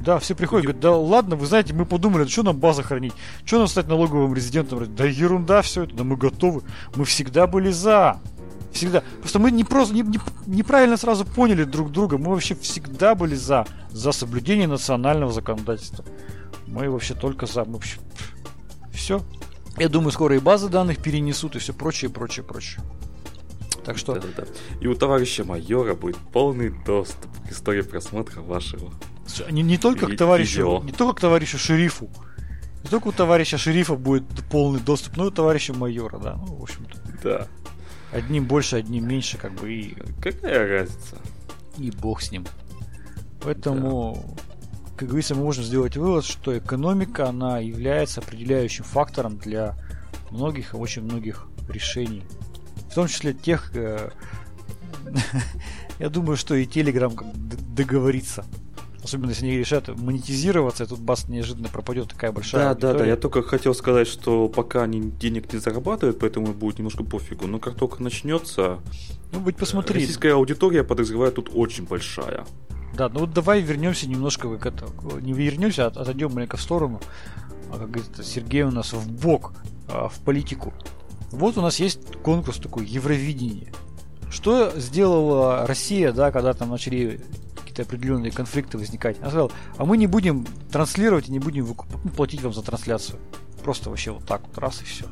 Да, 0.06 0.20
все 0.20 0.36
приходят, 0.36 0.66
говорят, 0.66 0.82
да 0.84 0.96
ладно, 0.96 1.36
вы 1.36 1.48
знаете, 1.48 1.74
мы 1.74 1.88
подумали, 1.88 2.28
что 2.28 2.44
нам 2.44 2.58
база 2.58 2.84
хранить, 2.84 3.14
что 3.44 3.58
нам 3.58 3.68
стать 3.68 3.88
налоговым 3.88 4.36
резидентом, 4.36 4.86
да 4.96 5.06
ерунда 5.06 5.64
все 5.64 5.86
это, 5.86 5.96
да 5.96 6.04
мы 6.04 6.16
готовы, 6.16 6.62
мы 6.96 7.06
всегда 7.06 7.48
были 7.48 7.72
за, 7.72 8.20
всегда. 8.78 9.04
Просто 9.20 9.40
мы 9.40 9.52
не 9.52 9.64
просто 9.64 9.94
не- 9.94 10.02
не- 10.02 10.20
неправильно 10.46 10.98
сразу 10.98 11.26
поняли 11.26 11.64
друг 11.64 11.92
друга, 11.92 12.18
мы 12.18 12.30
вообще 12.32 12.56
всегда 12.56 13.16
были 13.16 13.36
за, 13.36 13.66
за 13.92 14.12
соблюдение 14.12 14.68
национального 14.68 15.32
законодательства. 15.32 16.06
Мы 16.68 16.90
вообще 16.90 17.14
только 17.14 17.46
за, 17.46 17.66
мы 17.66 17.74
вообще 17.74 18.00
все. 18.94 19.22
Я 19.78 19.90
думаю, 19.90 20.12
скоро 20.12 20.36
и 20.36 20.40
базы 20.40 20.70
данных 20.70 20.98
перенесут 21.02 21.56
и 21.56 21.60
все 21.60 21.74
прочее, 21.74 22.10
прочее, 22.10 22.44
прочее. 22.46 22.82
Так 23.86 23.98
что 23.98 24.16
Да-да-да. 24.16 24.44
И 24.82 24.88
у 24.88 24.96
товарища 24.96 25.46
майора 25.46 25.94
будет 25.96 26.18
полный 26.18 26.70
доступ 26.86 27.32
к 27.48 27.52
истории 27.52 27.82
просмотра 27.84 28.42
вашего. 28.42 28.92
Не, 29.50 29.62
не 29.64 29.78
только 29.78 30.08
Ви- 30.08 30.16
к 30.16 30.20
товарищу, 30.20 30.58
видео. 30.58 30.82
не 30.84 30.92
только 30.92 31.14
к 31.18 31.20
товарищу 31.22 31.58
шерифу. 31.58 32.10
Не 32.84 32.90
только 32.90 33.08
у 33.10 33.12
товарища 33.12 33.58
шерифа 33.58 33.96
будет 33.96 34.24
полный 34.50 34.80
доступ, 34.80 35.16
но 35.18 35.26
и 35.26 35.28
у 35.28 35.32
товарища 35.32 35.74
майора, 35.74 36.18
да. 36.20 36.34
Ну, 36.36 36.56
в 36.58 36.64
общем-то, 36.64 36.98
Да. 37.24 37.48
Одним 38.12 38.46
больше, 38.46 38.78
одним 38.78 39.08
меньше, 39.08 39.38
как 39.38 39.54
бы 39.54 39.74
и, 39.74 39.98
Какая 40.22 40.68
разница? 40.68 41.18
и 41.78 41.92
бог 41.92 42.22
с 42.22 42.32
ним. 42.32 42.46
Поэтому, 43.42 44.36
как 44.96 45.10
говорится, 45.10 45.36
мы 45.36 45.44
можем 45.44 45.64
сделать 45.64 45.96
вывод, 45.96 46.26
что 46.26 46.58
экономика, 46.58 47.30
она 47.30 47.60
является 47.60 48.22
определяющим 48.22 48.84
фактором 48.84 49.38
для 49.38 49.76
многих 50.32 50.74
и 50.74 50.78
очень 50.78 51.04
многих 51.04 51.48
решений. 51.70 52.24
В 52.90 52.94
том 52.96 53.08
числе 53.08 53.34
тех, 53.34 53.72
э, 53.76 54.10
я 56.00 56.10
думаю, 56.10 56.36
что 56.38 56.56
и 56.56 56.66
Telegram 56.66 57.14
договорится. 57.76 58.46
Особенно 59.08 59.30
если 59.30 59.46
они 59.46 59.58
решат 59.58 59.88
монетизироваться, 59.88 60.84
и 60.84 60.88
тут 60.88 61.00
бас 61.00 61.30
неожиданно 61.30 61.70
пропадет 61.70 62.10
такая 62.10 62.34
большая 62.34 62.62
Да, 62.62 62.74
да, 62.74 62.80
да. 62.82 62.88
аудитория. 62.90 63.10
Я 63.12 63.16
только 63.16 63.42
хотел 63.42 63.74
сказать, 63.74 64.06
что 64.06 64.50
пока 64.50 64.84
они 64.84 65.00
денег 65.00 65.54
не 65.54 65.60
зарабатывают, 65.60 66.20
поэтому 66.20 66.48
будет 66.48 66.80
немножко 66.80 67.06
пофигу. 67.06 67.48
Но 67.48 67.58
как 67.58 67.76
только 67.76 68.04
начнется, 68.04 68.80
Ну, 69.32 69.40
быть 69.40 69.56
посмотри. 69.56 70.02
российская 70.02 70.34
аудитория, 70.34 70.84
подозреваю, 70.84 71.32
тут 71.32 71.50
очень 71.54 71.86
большая. 71.86 72.46
Да, 72.98 73.08
ну 73.08 73.22
вот 73.22 73.32
давай 73.34 73.62
вернемся 73.62 74.10
немножко 74.10 74.54
к 74.58 74.66
это, 74.66 74.88
не 75.22 75.32
вернемся, 75.32 75.86
а 75.86 75.88
отойдем 75.88 76.34
маленько 76.34 76.58
в 76.58 76.62
сторону. 76.62 77.00
А, 77.72 77.78
как 77.78 77.90
говорится, 77.90 78.24
Сергей 78.26 78.64
у 78.64 78.72
нас 78.72 78.92
в 78.92 79.10
бок 79.10 79.54
а, 79.88 80.10
в 80.10 80.20
политику. 80.20 80.74
Вот 81.32 81.58
у 81.58 81.62
нас 81.62 81.80
есть 81.80 82.18
конкурс 82.24 82.58
такой 82.58 82.86
Евровидение. 82.86 83.72
Что 84.30 84.74
сделала 84.76 85.66
Россия, 85.66 86.12
да, 86.12 86.32
когда 86.32 86.54
там 86.54 86.72
начали 86.72 87.22
какие-то 87.78 87.84
определенные 87.84 88.32
конфликты 88.32 88.78
возникать? 88.78 89.18
Она 89.20 89.30
сказала, 89.30 89.52
а 89.78 89.86
мы 89.86 89.98
не 89.98 90.08
будем 90.08 90.46
транслировать 90.72 91.30
и 91.30 91.32
не 91.32 91.40
будем 91.40 91.68
ну, 91.68 92.10
платить 92.12 92.42
вам 92.42 92.54
за 92.54 92.62
трансляцию. 92.62 93.20
Просто 93.64 93.90
вообще 93.90 94.12
вот 94.12 94.26
так 94.26 94.42
вот, 94.48 94.58
раз 94.58 94.82
и 94.82 94.86
все. 94.86 95.06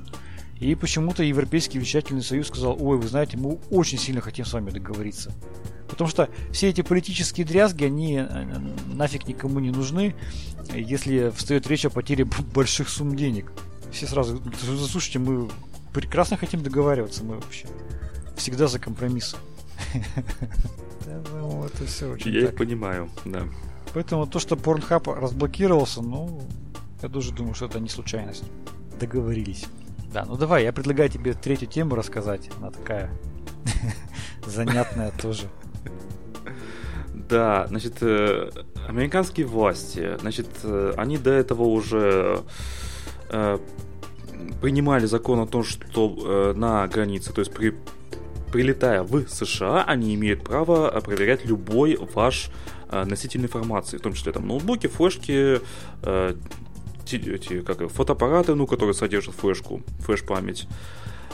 И 0.60 0.74
почему-то 0.75 1.24
Европейский 1.24 1.79
вещательный 1.79 2.24
союз 2.24 2.48
сказал, 2.48 2.77
ой, 2.79 2.98
вы 2.98 3.07
знаете, 3.07 3.38
мы 3.38 3.60
очень 3.69 3.98
сильно 3.98 4.22
хотим 4.22 4.45
с 4.45 4.53
вами 4.53 4.69
договориться. 4.69 5.31
Потому 5.89 6.10
что 6.10 6.29
все 6.51 6.69
эти 6.69 6.81
политические 6.81 7.45
дрязги, 7.45 7.86
они 7.86 8.17
э, 8.17 8.45
нафиг 8.88 9.27
никому 9.27 9.60
не 9.60 9.72
нужны, 9.72 10.15
если 10.74 11.31
встает 11.36 11.67
речь 11.67 11.86
о 11.86 11.89
потере 11.89 12.25
больших 12.53 12.89
сумм 12.89 13.15
денег. 13.15 13.51
Все 13.91 14.07
сразу, 14.07 14.41
слушайте, 14.89 15.19
мы 15.19 15.50
прекрасно 15.93 16.38
хотим 16.38 16.63
договариваться, 16.63 17.24
мы 17.24 17.36
вообще 17.36 17.67
всегда 18.36 18.67
за 18.67 18.79
компромиссы. 18.79 19.38
Я 21.05 21.19
думаю, 21.19 21.65
это 21.65 21.85
все 21.85 22.12
очень 22.12 22.31
Я 22.31 22.41
их 22.41 22.47
так. 22.47 22.57
понимаю, 22.57 23.09
да. 23.25 23.43
Поэтому 23.93 24.25
то, 24.27 24.39
что 24.39 24.55
Pornhub 24.55 25.13
разблокировался, 25.13 26.01
ну, 26.01 26.41
я 27.01 27.09
тоже 27.09 27.31
думаю, 27.31 27.53
что 27.53 27.65
это 27.65 27.79
не 27.79 27.89
случайность. 27.89 28.43
Договорились. 29.00 29.67
Да, 30.12 30.25
ну 30.25 30.38
давай, 30.38 30.63
я 30.63 30.74
предлагаю 30.74 31.09
тебе 31.09 31.33
третью 31.33 31.67
тему 31.67 31.95
рассказать. 31.95 32.50
Она 32.57 32.71
такая 32.71 33.12
занятная 34.45 35.12
тоже. 35.21 35.50
Да, 37.13 37.67
значит, 37.67 37.97
э, 38.01 38.50
американские 38.88 39.45
власти, 39.45 40.17
значит, 40.19 40.47
э, 40.63 40.93
они 40.95 41.17
до 41.17 41.31
этого 41.31 41.63
уже 41.63 42.41
э, 43.29 43.59
принимали 44.62 45.05
закон 45.05 45.39
о 45.39 45.47
том, 45.47 45.63
что 45.63 46.53
на 46.55 46.88
границе, 46.88 47.33
то 47.33 47.39
есть 47.39 47.53
при, 47.53 47.75
прилетая 48.55 49.03
в 49.03 49.27
США, 49.27 49.83
они 49.83 50.15
имеют 50.15 50.45
право 50.45 50.89
э, 50.89 51.01
проверять 51.01 51.43
любой 51.43 51.97
ваш 52.13 52.50
э, 52.89 53.03
носитель 53.03 53.41
информации, 53.41 53.97
в 53.97 54.01
том 54.01 54.13
числе 54.13 54.31
там 54.31 54.47
ноутбуки, 54.47 54.88
флешки, 54.88 55.59
э, 56.03 56.35
эти, 57.12 57.62
как, 57.63 57.91
фотоаппараты, 57.91 58.55
ну, 58.55 58.65
которые 58.65 58.93
содержат 58.93 59.35
флешку, 59.35 59.81
флеш-память, 60.00 60.67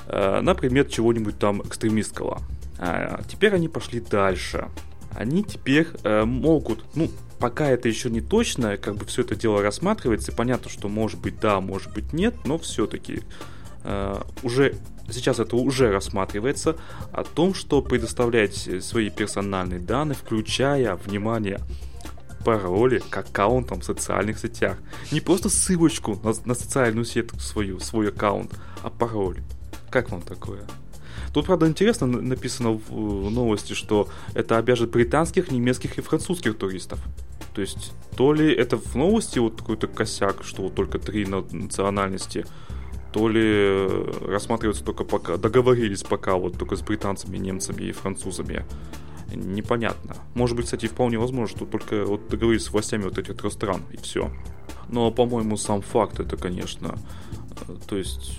на 0.07 0.55
предмет 0.55 0.89
чего-нибудь 0.89 1.37
там 1.37 1.61
экстремистского. 1.61 2.41
А 2.79 3.21
теперь 3.29 3.53
они 3.53 3.69
пошли 3.69 4.01
дальше. 4.01 4.67
Они 5.15 5.43
теперь 5.43 5.87
э, 6.03 6.25
могут, 6.25 6.83
ну, 6.95 7.09
пока 7.39 7.69
это 7.69 7.87
еще 7.87 8.09
не 8.09 8.21
точно, 8.21 8.77
как 8.77 8.95
бы 8.95 9.05
все 9.05 9.21
это 9.21 9.35
дело 9.35 9.61
рассматривается, 9.61 10.31
и 10.31 10.35
понятно, 10.35 10.71
что 10.71 10.89
может 10.89 11.19
быть 11.19 11.39
да, 11.39 11.61
может 11.61 11.93
быть 11.93 12.13
нет, 12.13 12.33
но 12.45 12.57
все-таки 12.57 13.21
уже 14.43 14.75
сейчас 15.09 15.39
это 15.39 15.55
уже 15.55 15.91
рассматривается 15.91 16.75
о 17.11 17.23
том, 17.23 17.53
что 17.53 17.81
предоставлять 17.81 18.69
свои 18.81 19.09
персональные 19.09 19.79
данные, 19.79 20.15
включая, 20.15 20.95
внимание, 20.95 21.59
пароли 22.45 22.99
к 23.09 23.17
аккаунтам 23.17 23.81
в 23.81 23.85
социальных 23.85 24.39
сетях. 24.39 24.77
Не 25.11 25.21
просто 25.21 25.49
ссылочку 25.49 26.19
на, 26.23 26.33
на 26.45 26.55
социальную 26.55 27.05
сеть 27.05 27.29
свою, 27.39 27.79
свой 27.79 28.09
аккаунт, 28.09 28.57
а 28.83 28.89
пароль. 28.89 29.37
Как 29.89 30.09
вам 30.09 30.21
такое? 30.21 30.61
Тут, 31.33 31.45
правда, 31.45 31.67
интересно 31.67 32.07
на- 32.07 32.21
написано 32.21 32.71
в 32.71 32.91
э, 32.91 33.29
новости, 33.29 33.73
что 33.73 34.09
это 34.33 34.57
обяжет 34.57 34.91
британских, 34.91 35.51
немецких 35.51 35.97
и 35.97 36.01
французских 36.01 36.57
туристов. 36.57 36.99
То 37.53 37.61
есть, 37.61 37.93
то 38.15 38.33
ли 38.33 38.51
это 38.53 38.77
в 38.77 38.95
новости 38.95 39.39
вот 39.39 39.57
какой-то 39.57 39.87
косяк, 39.87 40.43
что 40.43 40.63
вот 40.63 40.75
только 40.75 40.99
три 40.99 41.25
на- 41.25 41.45
национальности, 41.51 42.45
то 43.11 43.27
ли 43.27 43.41
э, 43.43 44.11
рассматривается 44.27 44.83
только 44.83 45.03
пока, 45.03 45.37
договорились 45.37 46.03
пока 46.03 46.35
вот 46.35 46.57
только 46.57 46.75
с 46.75 46.81
британцами, 46.81 47.37
немцами 47.37 47.83
и 47.83 47.91
французами. 47.91 48.65
Непонятно. 49.33 50.15
Может 50.33 50.57
быть, 50.57 50.65
кстати, 50.65 50.87
вполне 50.87 51.17
возможно, 51.17 51.55
что 51.55 51.65
только 51.65 52.05
вот 52.05 52.27
договорились 52.27 52.65
с 52.65 52.71
властями 52.71 53.03
вот 53.03 53.17
этих 53.17 53.37
трех 53.37 53.53
стран, 53.53 53.81
и 53.91 53.97
все. 53.97 54.29
Но, 54.89 55.09
по-моему, 55.11 55.57
сам 55.57 55.81
факт 55.81 56.19
это, 56.19 56.37
конечно, 56.37 56.97
э, 57.67 57.73
то 57.87 57.97
есть 57.97 58.37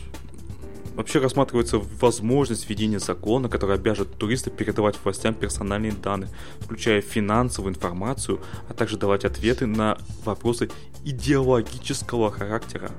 Вообще 0.94 1.20
рассматривается 1.20 1.78
возможность 2.00 2.68
введения 2.68 2.98
закона, 2.98 3.48
который 3.48 3.76
обяжет 3.76 4.14
туристов 4.18 4.52
передавать 4.54 4.96
властям 5.02 5.32
персональные 5.32 5.92
данные, 5.92 6.28
включая 6.60 7.00
финансовую 7.00 7.72
информацию, 7.74 8.40
а 8.68 8.74
также 8.74 8.98
давать 8.98 9.24
ответы 9.24 9.64
на 9.66 9.96
вопросы 10.26 10.68
идеологического 11.02 12.30
характера. 12.30 12.90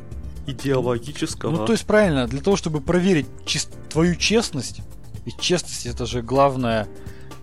Идеологического. 0.47 1.51
Ну, 1.51 1.65
то 1.65 1.71
есть 1.73 1.85
правильно, 1.85 2.27
для 2.27 2.41
того, 2.41 2.55
чтобы 2.57 2.81
проверить 2.81 3.27
чис- 3.45 3.69
твою 3.89 4.15
честность, 4.15 4.81
ведь 5.25 5.39
честность 5.39 5.85
это 5.85 6.05
же 6.05 6.21
главное 6.21 6.87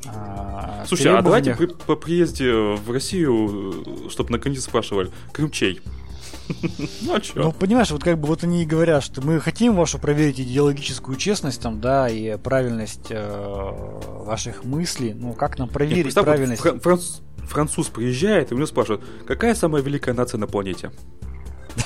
а, 0.07 0.85
Слушай, 0.87 1.16
а 1.16 1.23
давайте 1.23 1.54
при- 1.54 1.66
по 1.66 1.95
приезде 1.97 2.52
в 2.52 2.90
Россию, 2.90 4.09
чтобы 4.11 4.30
наконец 4.33 4.64
спрашивали, 4.64 5.11
Крымчей. 5.33 5.80
Ну 7.02 7.12
а 7.12 7.14
Ну, 7.14 7.21
чё? 7.21 7.52
понимаешь, 7.52 7.90
вот 7.90 8.02
как 8.02 8.19
бы 8.19 8.26
вот 8.26 8.42
они 8.45 8.62
и 8.62 8.66
говорят, 8.66 9.04
что 9.04 9.21
мы 9.23 9.38
хотим 9.40 9.76
вашу 9.76 9.99
проверить 9.99 10.40
идеологическую 10.40 11.16
честность, 11.16 11.61
там, 11.62 11.80
да, 11.80 12.09
и 12.09 12.37
правильность 12.38 13.07
э, 13.11 14.00
ваших 14.25 14.64
мыслей. 14.64 15.14
Ну, 15.14 15.33
как 15.35 15.59
нам 15.59 15.69
Нет, 15.69 15.75
проверить 15.75 16.14
вот 16.16 16.25
правильность? 16.25 16.62
фран- 16.62 16.80
франц- 16.80 17.21
Француз 17.47 17.88
приезжает, 17.88 18.50
и 18.50 18.54
у 18.54 18.57
него 18.59 18.66
спрашивают, 18.66 19.02
какая 19.26 19.54
самая 19.54 19.83
великая 19.83 20.12
нация 20.14 20.38
на 20.38 20.47
планете? 20.47 20.90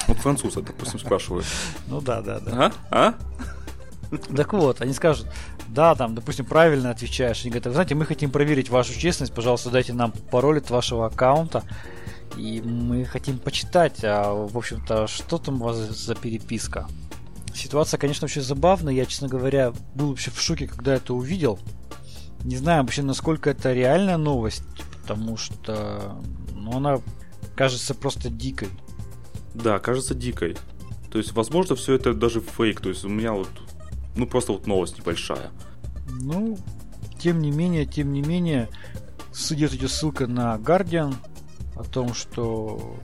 Вот 0.08 0.18
француза, 0.18 0.62
допустим, 0.62 0.98
спрашивают. 0.98 1.46
Ну 1.86 2.00
да, 2.00 2.22
да, 2.22 2.40
да. 2.40 2.72
А? 2.90 3.14
А? 4.10 4.16
Так 4.36 4.52
вот, 4.52 4.80
они 4.80 4.92
скажут, 4.92 5.26
да, 5.68 5.94
там, 5.94 6.14
допустим, 6.14 6.44
правильно 6.44 6.90
отвечаешь. 6.90 7.42
Они 7.42 7.50
говорят, 7.50 7.66
вы 7.66 7.72
знаете, 7.72 7.94
мы 7.94 8.06
хотим 8.06 8.30
проверить 8.30 8.70
вашу 8.70 8.94
честность, 8.94 9.34
пожалуйста, 9.34 9.70
дайте 9.70 9.92
нам 9.92 10.12
пароль 10.30 10.58
от 10.58 10.70
вашего 10.70 11.06
аккаунта. 11.06 11.64
И 12.36 12.60
мы 12.60 13.04
хотим 13.04 13.38
почитать, 13.38 14.00
а, 14.02 14.32
в 14.32 14.56
общем-то, 14.56 15.06
что 15.06 15.38
там 15.38 15.62
у 15.62 15.66
вас 15.66 15.76
за 15.76 16.14
переписка. 16.14 16.88
Ситуация, 17.54 17.98
конечно, 17.98 18.24
вообще 18.24 18.40
забавная. 18.40 18.92
Я, 18.92 19.06
честно 19.06 19.28
говоря, 19.28 19.72
был 19.94 20.10
вообще 20.10 20.30
в 20.30 20.40
шоке, 20.40 20.66
когда 20.66 20.94
это 20.94 21.14
увидел. 21.14 21.58
Не 22.42 22.56
знаю 22.56 22.82
вообще, 22.82 23.02
насколько 23.02 23.50
это 23.50 23.72
реальная 23.72 24.16
новость, 24.16 24.64
потому 25.02 25.36
что 25.36 26.20
ну, 26.52 26.76
она 26.76 27.00
кажется 27.54 27.94
просто 27.94 28.28
дикой. 28.28 28.68
Да, 29.54 29.78
кажется 29.78 30.14
дикой. 30.14 30.56
То 31.10 31.18
есть, 31.18 31.32
возможно, 31.32 31.76
все 31.76 31.94
это 31.94 32.12
даже 32.12 32.40
фейк. 32.40 32.80
То 32.80 32.88
есть, 32.88 33.04
у 33.04 33.08
меня 33.08 33.32
вот, 33.32 33.48
ну, 34.16 34.26
просто 34.26 34.52
вот 34.52 34.66
новость 34.66 34.98
небольшая. 34.98 35.50
Ну, 36.20 36.58
тем 37.18 37.40
не 37.40 37.50
менее, 37.50 37.86
тем 37.86 38.12
не 38.12 38.20
менее, 38.20 38.68
идет 39.50 39.72
идет 39.74 39.90
ссылка 39.90 40.26
на 40.26 40.56
Guardian 40.56 41.14
о 41.76 41.84
том, 41.84 42.14
что 42.14 42.98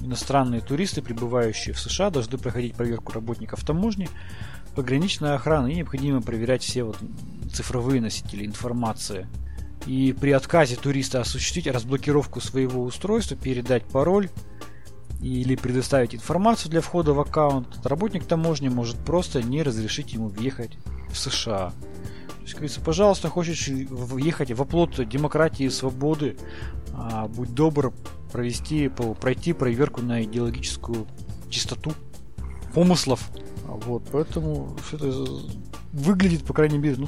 иностранные 0.00 0.60
туристы, 0.60 1.02
прибывающие 1.02 1.74
в 1.74 1.80
США, 1.80 2.10
должны 2.10 2.38
проходить 2.38 2.74
проверку 2.74 3.12
работников 3.12 3.64
таможни, 3.64 4.08
пограничной 4.74 5.34
охраны 5.34 5.72
и 5.72 5.76
необходимо 5.76 6.20
проверять 6.22 6.62
все 6.62 6.84
вот 6.84 6.98
цифровые 7.52 8.00
носители 8.00 8.44
информации. 8.44 9.26
И 9.86 10.14
при 10.18 10.32
отказе 10.32 10.76
туриста 10.76 11.20
осуществить 11.20 11.66
разблокировку 11.66 12.40
своего 12.40 12.82
устройства, 12.82 13.36
передать 13.36 13.84
пароль 13.84 14.28
или 15.20 15.56
предоставить 15.56 16.14
информацию 16.14 16.70
для 16.70 16.80
входа 16.80 17.12
в 17.12 17.20
аккаунт, 17.20 17.68
работник 17.84 18.24
таможни 18.24 18.68
может 18.68 18.96
просто 18.96 19.42
не 19.42 19.62
разрешить 19.62 20.12
ему 20.12 20.28
въехать 20.28 20.78
в 21.10 21.18
США. 21.18 21.70
То 21.70 22.42
есть, 22.42 22.54
говорится, 22.54 22.80
пожалуйста, 22.80 23.28
хочешь 23.28 23.68
въехать 23.68 24.52
в 24.52 24.62
оплот 24.62 25.08
демократии 25.08 25.64
и 25.64 25.70
свободы, 25.70 26.36
а, 26.92 27.26
будь 27.28 27.54
добр 27.54 27.92
провести, 28.32 28.88
пройти 29.20 29.52
проверку 29.52 30.02
на 30.02 30.22
идеологическую 30.22 31.06
чистоту 31.50 31.92
помыслов. 32.74 33.30
Вот, 33.64 34.04
поэтому 34.12 34.76
все 34.86 34.96
это 34.96 35.24
выглядит, 35.92 36.44
по 36.44 36.52
крайней 36.52 36.78
мере, 36.78 36.96
ну, 36.98 37.06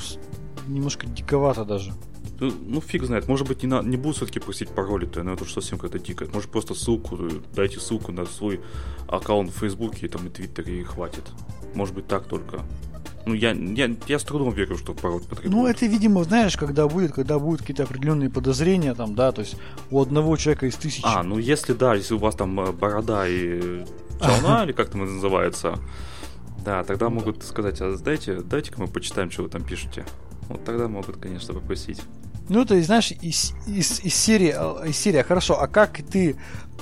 немножко 0.67 1.07
диковато 1.07 1.65
даже. 1.65 1.93
Ну, 2.41 2.53
ну, 2.67 2.81
фиг 2.81 3.03
знает, 3.05 3.27
может 3.27 3.49
быть, 3.49 3.63
не, 3.63 3.69
на, 3.69 3.83
не 3.83 3.97
будут 3.97 4.17
все-таки 4.17 4.39
просить 4.39 4.69
пароли-то, 4.69 5.23
но 5.25 5.33
это 5.33 5.43
уж 5.43 5.53
совсем 5.53 5.79
какая-то 5.79 5.99
дикая. 5.99 6.29
Может, 6.33 6.51
просто 6.51 6.75
ссылку, 6.75 7.19
дайте 7.55 7.81
ссылку 7.81 8.13
на 8.13 8.27
свой 8.27 8.61
аккаунт 9.09 9.51
в 9.51 9.59
Фейсбуке 9.59 10.09
там, 10.09 10.27
и 10.27 10.31
Твиттере 10.31 10.81
и 10.81 10.85
хватит. 10.85 11.25
Может 11.75 11.95
быть, 11.95 12.07
так 12.07 12.27
только. 12.27 12.63
Ну, 13.27 13.35
я, 13.35 13.51
я, 13.51 13.95
я 14.07 14.19
с 14.19 14.23
трудом 14.23 14.53
верю, 14.55 14.79
что 14.79 14.95
пароль 14.95 15.21
потребует. 15.21 15.53
Ну, 15.53 15.67
это, 15.67 15.85
видимо, 15.87 16.25
знаешь, 16.25 16.57
когда 16.57 16.87
будет, 16.89 17.13
когда 17.13 17.39
будут 17.39 17.61
какие-то 17.61 17.83
определенные 17.83 18.31
подозрения, 18.31 18.95
там, 18.95 19.15
да, 19.15 19.33
то 19.33 19.43
есть 19.43 19.57
у 19.91 20.01
одного 20.01 20.37
человека 20.37 20.67
из 20.67 20.77
тысячи. 20.77 21.03
А, 21.05 21.23
ну 21.23 21.39
если 21.39 21.73
да, 21.73 21.95
если 21.95 22.15
у 22.15 22.19
вас 22.19 22.37
там 22.37 22.59
э, 22.61 22.73
борода 22.73 23.29
и 23.29 23.85
челна, 24.21 24.65
или 24.65 24.73
как 24.73 24.91
там 24.91 25.03
это 25.03 25.13
называется, 25.13 25.79
да, 26.65 26.85
тогда 26.85 27.11
могут 27.11 27.43
сказать, 27.43 27.81
а 27.81 27.97
дайте, 27.99 28.41
дайте-ка 28.41 28.81
мы 28.81 28.87
почитаем, 28.87 29.31
что 29.31 29.43
вы 29.43 29.49
там 29.49 29.63
пишете. 29.63 30.07
Вот 30.49 30.65
тогда 30.65 30.89
могут, 30.89 31.19
конечно, 31.19 31.53
попросить. 31.53 32.01
Ну, 32.49 32.63
это, 32.63 32.81
знаешь, 32.83 33.13
из, 33.13 33.53
из, 33.67 34.01
из, 34.01 34.15
серии, 34.15 34.89
из 34.89 34.97
серии, 34.97 35.23
хорошо, 35.23 35.61
а 35.61 35.69
как 35.69 35.99
ты 36.03 36.37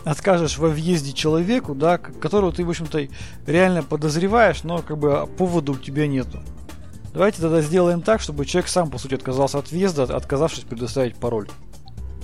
откажешь 0.04 0.58
во 0.58 0.68
въезде 0.68 1.12
человеку, 1.12 1.74
да, 1.74 1.98
которого 1.98 2.52
ты, 2.52 2.64
в 2.64 2.70
общем-то, 2.70 3.08
реально 3.46 3.82
подозреваешь, 3.82 4.62
но 4.62 4.78
как 4.78 4.98
бы 4.98 5.26
повода 5.36 5.72
у 5.72 5.76
тебя 5.76 6.06
нету. 6.06 6.40
Давайте 7.12 7.40
тогда 7.40 7.60
сделаем 7.62 8.02
так, 8.02 8.20
чтобы 8.20 8.46
человек 8.46 8.68
сам, 8.68 8.90
по 8.90 8.98
сути, 8.98 9.14
отказался 9.14 9.58
от 9.58 9.72
въезда, 9.72 10.04
отказавшись 10.04 10.64
предоставить 10.64 11.16
пароль. 11.16 11.48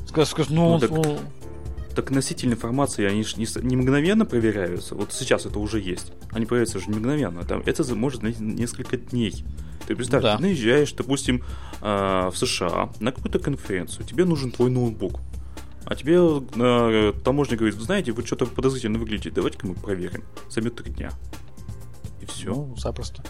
Скажешь, 0.06 0.48
ну, 0.50 0.74
ну, 0.74 0.78
так, 0.78 0.90
ну... 0.90 1.18
так 1.94 2.10
носитель 2.10 2.50
информации, 2.50 3.04
они 3.04 3.24
же 3.24 3.36
не, 3.36 3.46
не 3.62 3.76
мгновенно 3.76 4.24
проверяются. 4.24 4.94
Вот 4.94 5.12
сейчас 5.12 5.46
это 5.46 5.58
уже 5.58 5.80
есть. 5.80 6.12
Они 6.30 6.46
проверяются 6.46 6.78
же 6.78 6.88
не 6.88 6.96
мгновенно. 6.96 7.44
Там, 7.44 7.62
это 7.64 7.94
может 7.94 8.20
занять 8.20 8.40
несколько 8.40 8.96
дней. 8.96 9.44
Ты 9.86 9.96
представь, 9.96 10.22
да. 10.22 10.36
ты 10.36 10.42
наезжаешь, 10.42 10.92
допустим, 10.92 11.42
а, 11.80 12.30
в 12.30 12.36
США 12.36 12.90
на 13.00 13.12
какую-то 13.12 13.38
конференцию, 13.38 14.06
тебе 14.06 14.24
нужен 14.24 14.50
твой 14.50 14.70
ноутбук. 14.70 15.20
А 15.84 15.96
тебе 15.96 16.16
э, 16.16 17.12
таможня 17.24 17.56
говорит, 17.56 17.74
знаете, 17.74 18.12
вы 18.12 18.24
что-то 18.24 18.46
подозрительно 18.46 18.98
выглядите, 18.98 19.30
давайте-ка 19.30 19.66
мы 19.66 19.74
проверим. 19.74 20.22
Займет 20.48 20.76
три 20.76 20.92
дня. 20.92 21.10
И 22.20 22.24
все. 22.24 22.54
Ну, 22.54 22.76
запросто. 22.76 23.24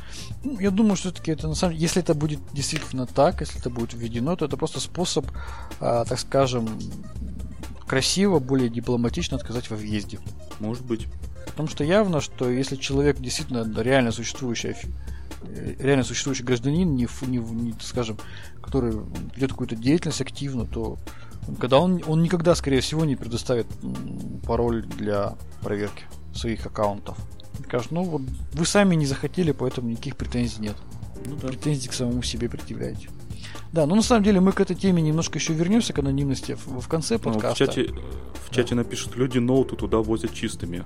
Ну, 0.44 0.61
я 0.61 0.70
думаю, 0.70 0.96
что 0.96 1.09
все-таки 1.09 1.33
это 1.33 1.48
на 1.48 1.55
самом 1.55 1.72
деле, 1.72 1.83
если 1.83 2.03
это 2.03 2.14
будет 2.14 2.40
действительно 2.53 3.07
так, 3.07 3.40
если 3.40 3.59
это 3.59 3.70
будет 3.70 3.94
введено, 3.94 4.37
то 4.37 4.44
это 4.44 4.59
просто 4.59 4.81
способ, 4.81 5.27
э, 5.81 6.05
так 6.07 6.18
скажем, 6.18 6.68
красиво, 7.92 8.38
более 8.38 8.70
дипломатично 8.70 9.37
отказать 9.37 9.68
во 9.68 9.76
въезде. 9.76 10.18
Может 10.61 10.83
быть. 10.85 11.09
Потому 11.46 11.68
что 11.68 11.85
явно, 11.85 12.22
что 12.22 12.48
если 12.48 12.76
человек 12.76 13.18
действительно 13.18 13.70
реально 13.83 14.12
существующая 14.12 14.74
Э, 15.44 15.74
реально 15.78 16.05
существующий 16.05 16.44
гражданин, 16.44 16.94
не, 16.94 17.09
не, 17.26 17.38
не 17.38 17.74
скажем, 17.81 18.18
который 18.62 18.94
ведет 19.35 19.50
какую-то 19.50 19.76
деятельность 19.76 20.20
активно, 20.20 20.66
то 20.66 20.98
когда 21.59 21.81
он, 21.81 22.02
он 22.07 22.22
никогда, 22.22 22.55
скорее 22.55 22.81
всего, 22.81 23.05
не 23.05 23.16
предоставит 23.16 23.66
пароль 24.46 24.85
для 24.85 25.37
проверки 25.61 26.05
своих 26.35 26.64
аккаунтов. 26.66 27.18
Скажет, 27.66 27.90
ну 27.90 28.05
вот 28.05 28.22
вы 28.52 28.64
сами 28.64 28.94
не 28.94 29.07
захотели, 29.07 29.52
поэтому 29.52 29.90
никаких 29.90 30.16
претензий 30.16 30.61
нет. 30.61 30.76
Ну, 31.26 31.37
да. 31.37 31.48
Претензий 31.48 31.88
к 31.88 31.92
самому 31.92 32.22
себе 32.22 32.48
предъявляете. 32.48 33.09
Да, 33.72 33.87
но 33.87 33.94
на 33.94 34.02
самом 34.02 34.24
деле 34.24 34.40
мы 34.40 34.52
к 34.52 34.61
этой 34.61 34.76
теме 34.76 35.02
немножко 35.02 35.38
еще 35.38 35.52
вернемся 35.52 35.92
к 35.92 35.98
анонимности 35.98 36.55
в, 36.55 36.81
в 36.81 36.88
конце 36.88 37.18
подкаста. 37.18 37.48
Ну, 37.48 37.55
в 37.55 37.74
чате, 37.74 37.94
в 38.48 38.55
чате 38.55 38.70
да. 38.70 38.76
напишут, 38.76 39.16
люди 39.16 39.38
ноуты 39.38 39.76
туда 39.76 39.98
возят 39.98 40.35
чистыми. 40.35 40.85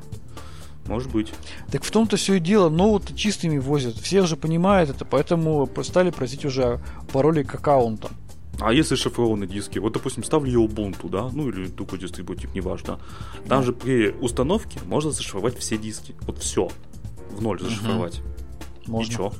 Может 0.86 1.10
быть. 1.10 1.32
Так 1.70 1.82
в 1.82 1.90
том-то 1.90 2.16
все 2.16 2.34
и 2.34 2.40
дело, 2.40 2.68
ноуты 2.68 3.14
чистыми 3.14 3.58
возят. 3.58 3.96
Все 3.96 4.22
уже 4.22 4.36
понимают 4.36 4.90
это, 4.90 5.04
поэтому 5.04 5.68
стали 5.82 6.10
просить 6.10 6.44
уже 6.44 6.80
пароли 7.12 7.42
к 7.42 7.54
аккаунтам. 7.54 8.12
А 8.60 8.72
если 8.72 8.94
шифрованные 8.94 9.48
диски? 9.48 9.78
Вот, 9.78 9.92
допустим, 9.92 10.24
ставлю 10.24 10.62
Ubuntu, 10.62 11.10
да, 11.10 11.28
ну 11.32 11.48
или 11.50 11.66
другой 11.66 11.98
дистрибутив, 11.98 12.54
неважно. 12.54 12.98
Там 13.48 13.62
же 13.62 13.72
при 13.72 14.10
установке 14.10 14.80
можно 14.86 15.10
зашифровать 15.10 15.58
все 15.58 15.76
диски. 15.76 16.14
Вот 16.22 16.38
все. 16.38 16.70
В 17.30 17.42
ноль 17.42 17.60
зашифровать. 17.60 18.20
Угу. 18.20 18.92
Можно. 18.92 19.10
Ничего. 19.10 19.32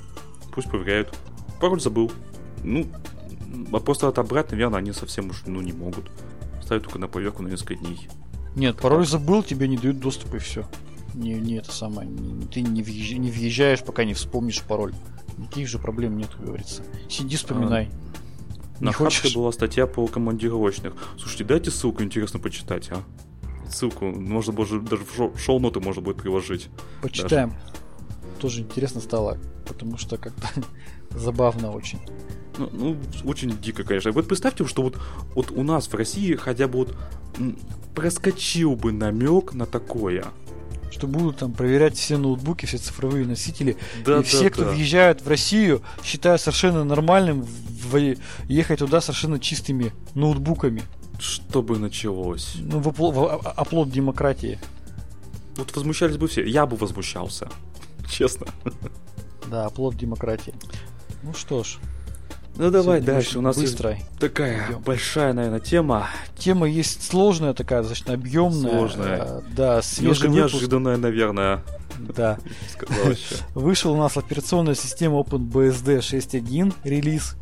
Пусть 0.53 0.69
проверяют. 0.69 1.15
Пароль 1.61 1.81
забыл. 1.81 2.13
Ну, 2.67 2.87
а 3.73 3.79
просто 3.79 4.09
отобрать, 4.09 4.51
наверное, 4.51 4.81
они 4.81 4.93
совсем 4.93 5.31
уж 5.31 5.45
ну, 5.47 5.63
не 5.63 5.73
могут. 5.73 6.11
Ставят 6.63 6.85
только 6.85 6.99
на 6.99 7.09
проверку 7.09 7.43
на 7.43 7.49
несколько 7.49 7.77
дней. 7.77 8.09
Нет, 8.55 8.77
пароль 8.77 9.07
забыл, 9.07 9.43
тебе 9.43 9.69
не 9.69 9.79
дают 9.79 10.01
доступ 10.01 10.35
и 10.35 10.39
все 10.39 10.67
не, 11.17 11.35
не 11.35 11.55
это 11.55 11.73
самое, 11.73 12.09
не, 12.09 12.47
ты 12.47 12.61
не, 12.61 12.83
въезж, 12.83 13.15
не 13.15 13.31
въезжаешь, 13.31 13.83
пока 13.83 14.05
не 14.05 14.15
вспомнишь 14.15 14.63
пароль. 14.63 14.95
Никаких 15.39 15.69
же 15.69 15.79
проблем 15.79 16.17
нет, 16.17 16.29
как 16.29 16.45
говорится. 16.45 16.83
Сиди, 17.09 17.37
вспоминай. 17.37 17.89
А, 17.89 18.81
не 18.81 18.87
на 18.87 18.93
хочешь? 18.93 19.35
была 19.35 19.51
статья 19.53 19.87
по 19.87 20.07
командировочных. 20.07 20.95
Слушайте, 21.19 21.45
дайте 21.45 21.71
ссылку, 21.71 22.03
интересно 22.03 22.39
почитать, 22.39 22.91
а? 22.91 23.03
Ссылку, 23.69 24.07
можно 24.07 24.53
даже, 24.53 24.81
даже 24.81 25.05
в 25.05 25.39
шоу-ноты 25.39 25.81
можно 25.81 26.03
будет 26.03 26.19
приложить. 26.19 26.69
Почитаем. 27.03 27.51
Даже. 27.51 28.41
Тоже 28.41 28.61
интересно 28.61 29.01
стало, 29.01 29.39
потому 29.67 29.97
что 29.97 30.19
как-то 30.19 30.49
забавно 31.11 31.73
очень. 31.73 31.99
Ну, 32.59 32.71
ну, 32.73 32.97
очень 33.25 33.57
дико, 33.59 33.85
конечно. 33.85 34.13
Вот 34.13 34.29
представьте, 34.29 34.67
что 34.67 34.83
вот, 34.83 34.99
вот 35.35 35.51
у 35.51 35.63
нас 35.63 35.89
в 35.89 35.95
России 35.95 36.35
хотя 36.35 36.69
бы 36.69 36.79
вот 36.79 36.97
проскочил 37.95 38.77
бы 38.77 38.93
намек 38.93 39.53
на 39.53 39.67
такое 39.67 40.25
что 40.97 41.07
будут 41.07 41.37
там 41.39 41.53
проверять 41.53 41.97
все 41.97 42.17
ноутбуки, 42.17 42.65
все 42.65 42.79
цифровые 42.79 43.27
носители. 43.27 43.77
Да, 44.05 44.21
и 44.21 44.23
все, 44.23 44.45
да, 44.45 44.51
кто 44.51 44.65
да. 44.65 44.71
въезжают 44.71 45.21
в 45.21 45.29
Россию, 45.29 45.83
считают 46.03 46.41
совершенно 46.41 46.85
нормальным 46.85 47.47
ехать 48.49 48.79
туда 48.79 49.03
совершенно 49.03 49.39
чистыми 49.39 49.93
ноутбуками. 50.15 50.83
Что 51.19 51.63
бы 51.63 51.79
началось? 51.79 52.55
Ну, 52.57 52.81
в, 52.81 52.89
оплот, 52.89 53.15
в 53.15 53.47
оплот 53.47 53.91
демократии. 53.91 54.59
Вот 55.57 55.75
возмущались 55.75 56.17
бы 56.17 56.29
все. 56.29 56.45
Я 56.45 56.67
бы 56.67 56.77
возмущался. 56.77 57.49
Честно. 58.11 58.47
Да, 59.51 59.67
оплот 59.67 59.97
демократии. 59.97 60.55
Ну 61.23 61.35
что 61.35 61.63
ж, 61.63 61.79
ну 62.57 62.71
давай 62.71 63.01
дальше. 63.01 63.39
У 63.39 63.43
нас 63.43 63.57
быстро. 63.57 63.91
есть 63.91 64.03
такая 64.19 64.69
Идем. 64.69 64.83
большая, 64.83 65.33
наверное, 65.33 65.61
тема. 65.61 66.09
Тема 66.37 66.69
есть 66.69 67.03
сложная 67.03 67.55
такая, 67.55 67.83
достаточно 67.83 68.15
объемная. 68.15 68.71
Сложная. 68.71 69.19
Э, 69.23 69.41
да, 69.55 69.83
свежий 69.83 70.29
выпуск. 70.29 70.55
неожиданная, 70.55 70.97
наверное. 70.97 71.63
Да. 71.99 72.39
Вышел 73.55 73.93
у 73.93 73.97
нас 73.97 74.17
операционная 74.17 74.75
система 74.75 75.21
OpenBSD 75.21 75.99
6.1 75.99 76.75
релиз. 76.85 77.37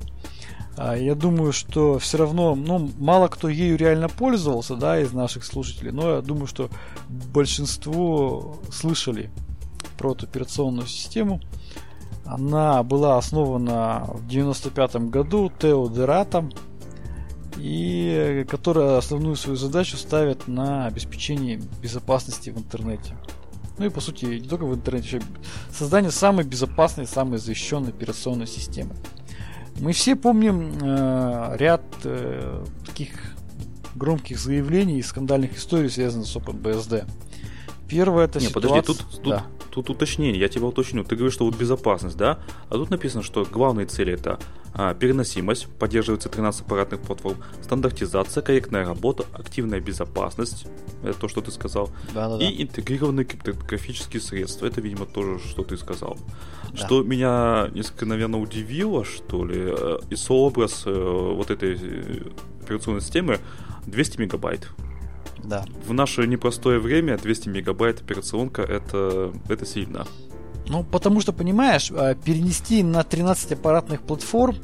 А, 0.77 0.97
я 0.97 1.15
думаю, 1.15 1.53
что 1.53 1.99
все 1.99 2.19
равно, 2.19 2.55
ну, 2.55 2.91
мало 2.99 3.29
кто 3.29 3.49
ею 3.49 3.77
реально 3.77 4.09
пользовался, 4.09 4.75
да, 4.75 4.99
из 5.01 5.13
наших 5.13 5.45
слушателей, 5.45 5.93
но 5.93 6.17
я 6.17 6.21
думаю, 6.21 6.47
что 6.47 6.69
большинство 7.09 8.59
слышали 8.73 9.31
про 9.97 10.13
эту 10.13 10.27
операционную 10.27 10.89
систему. 10.89 11.41
Она 12.25 12.83
была 12.83 13.19
основана 13.19 14.07
в 14.09 14.27
95 14.27 14.97
году 15.11 15.53
Тео 15.59 15.89
Дератом, 15.89 16.53
и 17.57 18.45
которая 18.49 18.99
основную 18.99 19.37
свою 19.37 19.57
задачу 19.57 19.97
ставит 19.97 20.49
на 20.49 20.87
обеспечение 20.87 21.61
безопасности 21.81 22.51
в 22.51 22.59
интернете. 22.59 23.17
Ну 23.79 23.87
и 23.87 23.89
по 23.89 24.01
сути 24.01 24.25
не 24.25 24.49
только 24.49 24.65
в 24.65 24.75
интернете, 24.75 25.17
еще 25.17 25.23
создание 25.71 26.11
самой 26.11 26.45
безопасной, 26.45 27.07
самой 27.07 27.39
защищенной 27.39 27.91
операционной 27.91 28.47
системы. 28.47 28.95
Мы 29.81 29.93
все 29.93 30.15
помним 30.15 30.79
э, 30.81 31.57
ряд 31.59 31.83
э, 32.05 32.65
таких 32.87 33.11
громких 33.97 34.39
заявлений 34.39 34.99
и 34.99 35.03
скандальных 35.03 35.57
историй, 35.57 35.91
связанных 35.91 36.29
с 36.29 36.37
OpenBSD. 36.37 37.07
Первое 37.89 38.25
это 38.25 38.39
Не, 38.39 38.47
ситуация... 38.47 38.71
подожди, 38.71 38.87
тут, 38.87 39.23
тут, 39.23 39.31
Да. 39.31 39.47
тут 39.71 39.91
уточнение, 39.91 40.41
я 40.41 40.49
тебя 40.49 40.67
уточню. 40.67 41.05
Ты 41.05 41.17
говоришь, 41.17 41.35
что 41.35 41.45
вот 41.45 41.57
безопасность, 41.57 42.17
да? 42.17 42.39
А 42.69 42.75
тут 42.75 42.91
написано, 42.91 43.23
что 43.23 43.45
главные 43.45 43.87
цели 43.87 44.13
это 44.13 44.39
а, 44.73 44.93
переносимость, 44.95 45.69
поддерживается 45.79 46.29
13 46.29 46.63
аппаратных 46.63 47.01
платформ, 47.01 47.37
стандартизация, 47.63 48.43
корректная 48.43 48.85
работа, 48.85 49.25
активная 49.33 49.81
безопасность, 49.81 50.67
это 51.05 51.19
то, 51.19 51.29
что 51.29 51.41
ты 51.43 51.53
сказал, 51.53 51.91
Да-да-да. 52.13 52.45
и 52.45 52.63
интегрированные 52.63 53.25
криптографические 53.25 54.21
средства. 54.21 54.67
Это, 54.67 54.81
видимо, 54.81 55.07
тоже, 55.07 55.39
что 55.39 55.63
ты 55.63 55.77
сказал. 55.77 56.19
Да. 56.73 56.77
Что 56.77 57.03
меня 57.03 57.69
несколько, 57.73 58.05
наверное, 58.05 58.41
удивило, 58.41 59.05
что 59.05 59.45
ли, 59.45 59.61
э, 59.61 59.99
и 60.11 60.17
сообраз 60.17 60.83
э, 60.87 60.91
вот 60.93 61.51
этой 61.51 61.79
э, 61.81 62.23
операционной 62.63 63.01
системы 63.01 63.39
200 63.87 64.21
мегабайт. 64.21 64.69
Да. 65.45 65.65
В 65.87 65.93
наше 65.93 66.27
непростое 66.27 66.79
время 66.79 67.17
200 67.19 67.49
мегабайт 67.49 68.01
операционка 68.01 68.63
это, 68.63 69.33
это 69.49 69.67
сильно. 69.67 70.07
Ну, 70.67 70.83
потому 70.83 71.21
что, 71.21 71.33
понимаешь, 71.33 71.91
а, 71.91 72.15
перенести 72.15 72.83
на 72.83 73.03
13 73.05 73.53
аппаратных 73.53 74.01
платформ 74.03 74.57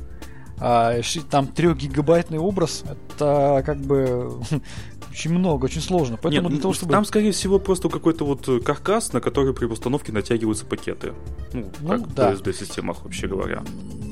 а, 0.59 1.01
там 1.31 1.47
3-гигабайтный 1.47 2.39
образ, 2.39 2.85
это 2.85 3.63
как 3.65 3.79
бы 3.79 4.41
очень 5.11 5.33
много, 5.33 5.65
очень 5.65 5.81
сложно. 5.81 6.19
Поэтому 6.21 6.49
Нет, 6.49 6.53
для 6.53 6.63
того, 6.63 6.75
чтобы... 6.75 6.93
Там, 6.93 7.05
скорее 7.07 7.33
всего, 7.33 7.59
просто 7.59 7.89
какой-то 7.89 8.27
вот 8.27 8.47
э, 8.49 8.61
каркас, 8.61 9.13
на 9.15 9.21
который 9.21 9.55
при 9.55 9.65
установке 9.65 10.13
натягиваются 10.13 10.67
пакеты. 10.67 11.15
Ну, 11.55 11.71
Ну, 11.81 11.89
как 11.89 12.15
да. 12.15 12.31
в 12.33 12.43
BSD-системах, 12.43 13.05
вообще 13.05 13.27
говоря. 13.27 13.63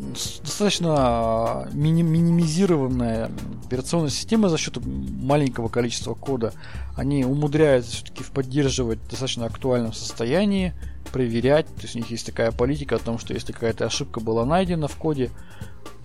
Достаточно 0.09 0.95
а, 0.97 1.69
мини- 1.73 2.03
минимизированная 2.03 3.31
операционная 3.65 4.11
система 4.11 4.49
за 4.49 4.59
счет 4.59 4.79
маленького 4.85 5.69
количества 5.69 6.15
кода, 6.15 6.53
они 6.97 7.25
умудряются 7.25 7.93
все-таки 7.93 8.25
поддерживать 8.25 8.99
в 9.01 9.09
достаточно 9.09 9.47
актуальном 9.47 9.93
состоянии, 9.93 10.75
проверять. 11.13 11.67
То 11.67 11.83
есть 11.83 11.95
у 11.95 11.99
них 11.99 12.11
есть 12.11 12.27
такая 12.27 12.53
политика 12.53 12.97
о 12.97 12.99
том, 12.99 13.19
что 13.19 13.35
если 13.35 13.53
какая-то 13.53 13.87
ошибка 13.87 14.21
была 14.21 14.45
найдена 14.45 14.89
в 14.89 14.97
коде, 14.97 15.31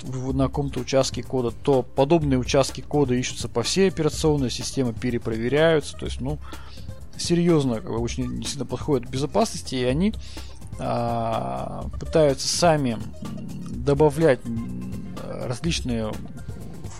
на 0.03 0.47
каком-то 0.47 0.81
участке 0.81 1.23
кода, 1.23 1.51
то 1.51 1.81
подобные 1.81 2.37
участки 2.37 2.81
кода 2.81 3.13
ищутся 3.13 3.47
по 3.47 3.63
всей 3.63 3.87
операционной 3.87 4.51
системе, 4.51 4.93
перепроверяются. 4.93 5.95
То 5.97 6.05
есть, 6.05 6.19
ну, 6.19 6.39
серьезно, 7.17 7.75
как 7.75 7.89
бы, 7.89 7.99
очень 7.99 8.29
действительно 8.35 8.65
подходят 8.65 9.07
к 9.07 9.11
безопасности, 9.11 9.75
и 9.75 9.83
они 9.83 10.13
а, 10.79 11.89
пытаются 11.99 12.47
сами 12.47 12.97
добавлять 13.69 14.39
различные, 15.23 16.12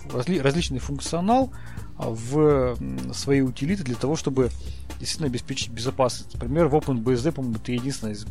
разли- 0.08 0.40
различный 0.40 0.78
функционал 0.78 1.50
в 1.96 2.76
свои 3.12 3.40
утилиты 3.40 3.84
для 3.84 3.94
того, 3.94 4.16
чтобы 4.16 4.50
действительно 4.98 5.28
обеспечить 5.28 5.70
безопасность. 5.70 6.34
Например, 6.34 6.66
в 6.66 6.74
OpenBSD, 6.74 7.32
по-моему, 7.32 7.56
это 7.56 7.72
единственная 7.72 8.14
из 8.14 8.26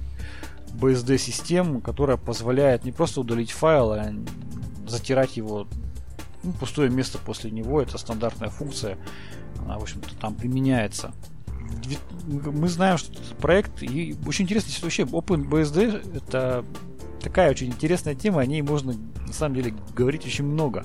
BSD-систем, 0.74 1.82
которая 1.82 2.18
позволяет 2.18 2.84
не 2.84 2.92
просто 2.92 3.22
удалить 3.22 3.52
файл, 3.52 3.94
а 3.94 4.14
затирать 4.88 5.38
его 5.38 5.68
ну, 6.44 6.52
пустое 6.54 6.90
место 6.90 7.18
после 7.20 7.52
него. 7.52 7.82
Это 7.82 7.98
стандартная 7.98 8.50
функция. 8.50 8.98
Она, 9.60 9.80
в 9.80 9.84
общем-то, 9.84 10.16
там 10.18 10.36
применяется. 10.36 11.14
Мы 12.26 12.70
знаем, 12.70 12.98
что 12.98 13.12
этот 13.12 13.38
проект, 13.38 13.84
и 13.84 14.16
очень 14.26 14.44
интересно, 14.46 14.72
что 14.72 14.86
вообще 14.86 15.04
OpenBSD 15.04 16.18
это 16.18 16.66
такая 17.22 17.52
очень 17.52 17.68
интересная 17.68 18.16
тема, 18.16 18.42
о 18.42 18.46
ней 18.46 18.62
можно 18.62 18.94
на 19.26 19.34
самом 19.34 19.56
деле 19.56 19.74
говорить 19.96 20.26
очень 20.26 20.46
много. 20.46 20.84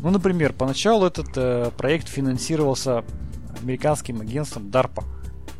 Ну, 0.00 0.10
например, 0.10 0.52
поначалу 0.52 1.06
этот 1.06 1.28
э, 1.36 1.70
проект 1.76 2.08
финансировался 2.08 3.04
американским 3.62 4.20
агентством 4.20 4.68
DARPA. 4.68 5.04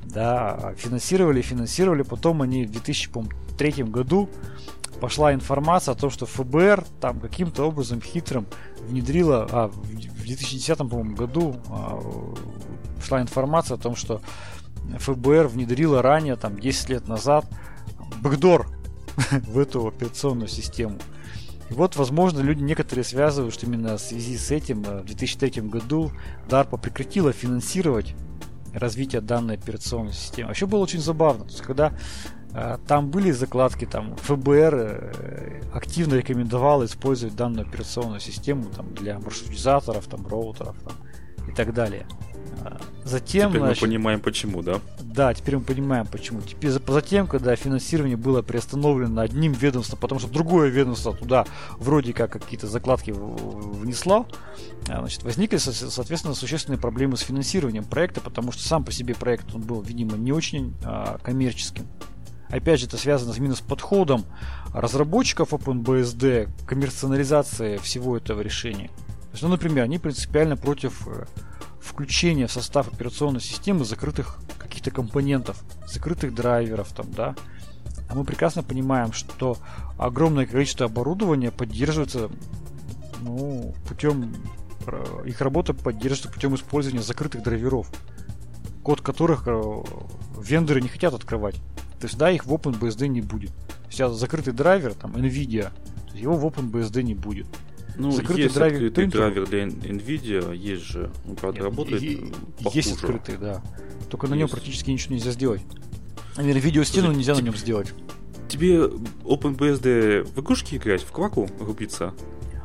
Да, 0.04 0.74
финансировали, 0.76 1.40
финансировали, 1.42 2.02
потом 2.02 2.42
они 2.42 2.64
в 2.64 2.70
2003 2.72 3.84
году 3.84 4.28
пошла 5.00 5.32
информация 5.32 5.92
о 5.92 5.96
том, 5.96 6.10
что 6.10 6.26
ФБР 6.26 6.84
там 7.00 7.20
каким-то 7.20 7.64
образом 7.64 8.00
хитрым 8.00 8.46
внедрила, 8.88 9.46
а, 9.50 9.68
в 9.68 10.10
в 10.20 10.22
2010 10.22 10.78
по-моему, 10.78 11.16
году 11.16 11.56
а, 11.68 12.00
шла 13.02 13.20
информация 13.20 13.76
о 13.76 13.80
том, 13.80 13.96
что 13.96 14.20
ФБР 14.98 15.48
внедрила 15.48 16.02
ранее, 16.02 16.36
там, 16.36 16.58
10 16.58 16.88
лет 16.88 17.08
назад, 17.08 17.46
бэкдор 18.22 18.66
в 19.30 19.58
эту 19.58 19.86
операционную 19.86 20.48
систему. 20.48 20.98
И 21.70 21.72
вот, 21.72 21.96
возможно, 21.96 22.40
люди 22.40 22.62
некоторые 22.62 23.04
связывают, 23.04 23.54
что 23.54 23.66
именно 23.66 23.96
в 23.96 24.00
связи 24.00 24.36
с 24.36 24.50
этим 24.50 24.82
э, 24.84 25.02
в 25.02 25.04
2003 25.04 25.62
году 25.62 26.10
DARPA 26.48 26.80
прекратила 26.80 27.32
финансировать 27.32 28.14
развитие 28.74 29.20
данной 29.20 29.54
операционной 29.54 30.12
системы. 30.12 30.48
Вообще 30.48 30.66
было 30.66 30.80
очень 30.80 31.00
забавно. 31.00 31.44
То 31.44 31.50
есть, 31.50 31.62
когда 31.62 31.92
э, 32.52 32.78
там 32.88 33.10
были 33.10 33.30
закладки, 33.30 33.84
там 33.84 34.16
ФБР 34.16 34.74
э, 34.74 35.62
активно 35.72 36.14
рекомендовал 36.14 36.84
использовать 36.84 37.36
данную 37.36 37.68
операционную 37.68 38.20
систему 38.20 38.64
там, 38.74 38.92
для 38.94 39.20
маршрутизаторов, 39.20 40.06
там, 40.06 40.26
роутеров 40.26 40.76
там, 40.80 40.94
и 41.48 41.52
так 41.52 41.72
далее. 41.72 42.04
Затем, 43.04 43.50
Теперь 43.50 43.62
значит, 43.62 43.82
мы 43.82 43.88
понимаем, 43.88 44.20
почему, 44.20 44.62
да? 44.62 44.78
да, 45.00 45.32
теперь 45.34 45.56
мы 45.56 45.62
понимаем, 45.62 46.06
почему. 46.06 46.42
Теперь 46.42 46.70
за- 46.70 46.82
затем, 46.86 47.26
когда 47.26 47.56
финансирование 47.56 48.16
было 48.16 48.42
приостановлено 48.42 49.22
одним 49.22 49.52
ведомством, 49.52 49.98
потому 49.98 50.20
что 50.20 50.28
другое 50.30 50.68
ведомство 50.68 51.14
туда 51.14 51.46
вроде 51.78 52.12
как 52.12 52.32
какие-то 52.32 52.66
закладки 52.66 53.10
внесло, 53.10 54.26
а, 54.88 55.00
значит, 55.00 55.22
возникли, 55.24 55.56
со- 55.56 55.72
соответственно, 55.72 56.34
существенные 56.34 56.78
проблемы 56.78 57.16
с 57.16 57.20
финансированием 57.20 57.84
проекта, 57.84 58.20
потому 58.20 58.52
что 58.52 58.62
сам 58.62 58.84
по 58.84 58.92
себе 58.92 59.14
проект 59.14 59.54
он 59.54 59.62
был, 59.62 59.80
видимо, 59.80 60.16
не 60.16 60.32
очень 60.32 60.74
а, 60.84 61.18
коммерческим. 61.22 61.86
Опять 62.50 62.80
же, 62.80 62.86
это 62.86 62.96
связано 62.96 63.32
именно 63.34 63.54
с 63.54 63.60
подходом 63.60 64.24
разработчиков 64.74 65.52
OpenBSD 65.52 66.48
к 66.64 66.68
коммерциализации 66.68 67.78
всего 67.78 68.16
этого 68.16 68.40
решения. 68.40 68.88
То 68.88 69.30
есть, 69.32 69.42
ну, 69.42 69.48
например, 69.48 69.84
они 69.84 69.98
принципиально 69.98 70.56
против 70.56 71.06
включения 71.90 72.46
в 72.46 72.52
состав 72.52 72.88
операционной 72.92 73.40
системы 73.40 73.84
закрытых 73.84 74.38
каких-то 74.58 74.90
компонентов, 74.90 75.62
закрытых 75.86 76.34
драйверов 76.34 76.92
там, 76.92 77.10
да. 77.12 77.34
А 78.08 78.14
мы 78.14 78.24
прекрасно 78.24 78.62
понимаем, 78.62 79.12
что 79.12 79.56
огромное 79.98 80.46
количество 80.46 80.86
оборудования 80.86 81.50
поддерживается 81.50 82.30
ну, 83.20 83.74
путем 83.86 84.32
э, 84.86 85.22
их 85.26 85.40
работа 85.40 85.74
поддерживается 85.74 86.32
путем 86.32 86.54
использования 86.54 87.02
закрытых 87.02 87.42
драйверов, 87.42 87.90
код 88.82 89.00
которых 89.00 89.46
э, 89.46 89.62
вендоры 90.40 90.80
не 90.80 90.88
хотят 90.88 91.14
открывать. 91.14 91.56
То 92.00 92.06
есть, 92.06 92.16
да, 92.16 92.30
их 92.30 92.46
в 92.46 92.54
OpenBSD 92.54 93.08
не 93.08 93.20
будет. 93.20 93.52
Сейчас 93.90 94.14
закрытый 94.14 94.54
драйвер, 94.54 94.94
там, 94.94 95.14
NVIDIA, 95.14 95.70
его 96.14 96.36
в 96.36 96.46
OpenBSD 96.46 97.02
не 97.02 97.14
будет. 97.14 97.46
Ну, 98.00 98.10
Закрытый 98.12 98.44
есть 98.44 98.54
драйвер 98.54 98.76
открытый 98.76 99.04
Intel. 99.06 99.10
драйвер 99.10 99.46
для 99.46 99.64
NVIDIA, 99.64 100.56
есть 100.56 100.82
же. 100.84 101.10
Он, 101.28 101.36
правда, 101.36 101.58
Нет, 101.60 101.64
работает 101.64 102.02
е- 102.02 102.16
э, 102.18 102.24
Есть 102.72 102.90
похуже. 102.90 102.90
открытый, 102.92 103.36
да. 103.36 103.62
Только 104.08 104.26
на 104.26 104.34
нем 104.34 104.42
Есть. 104.42 104.52
практически 104.54 104.90
ничего 104.90 105.14
нельзя 105.14 105.30
сделать. 105.32 105.60
Наверное, 106.36 106.62
видеостену 106.62 107.06
Слушай, 107.06 107.18
нельзя 107.18 107.34
на 107.34 107.40
нем 107.42 107.56
сделать. 107.56 107.92
Тебе 108.48 108.78
OpenBSD 109.24 110.24
в 110.34 110.40
игрушки 110.40 110.76
играть, 110.76 111.02
в 111.02 111.12
кваку 111.12 111.48
рубиться? 111.60 112.14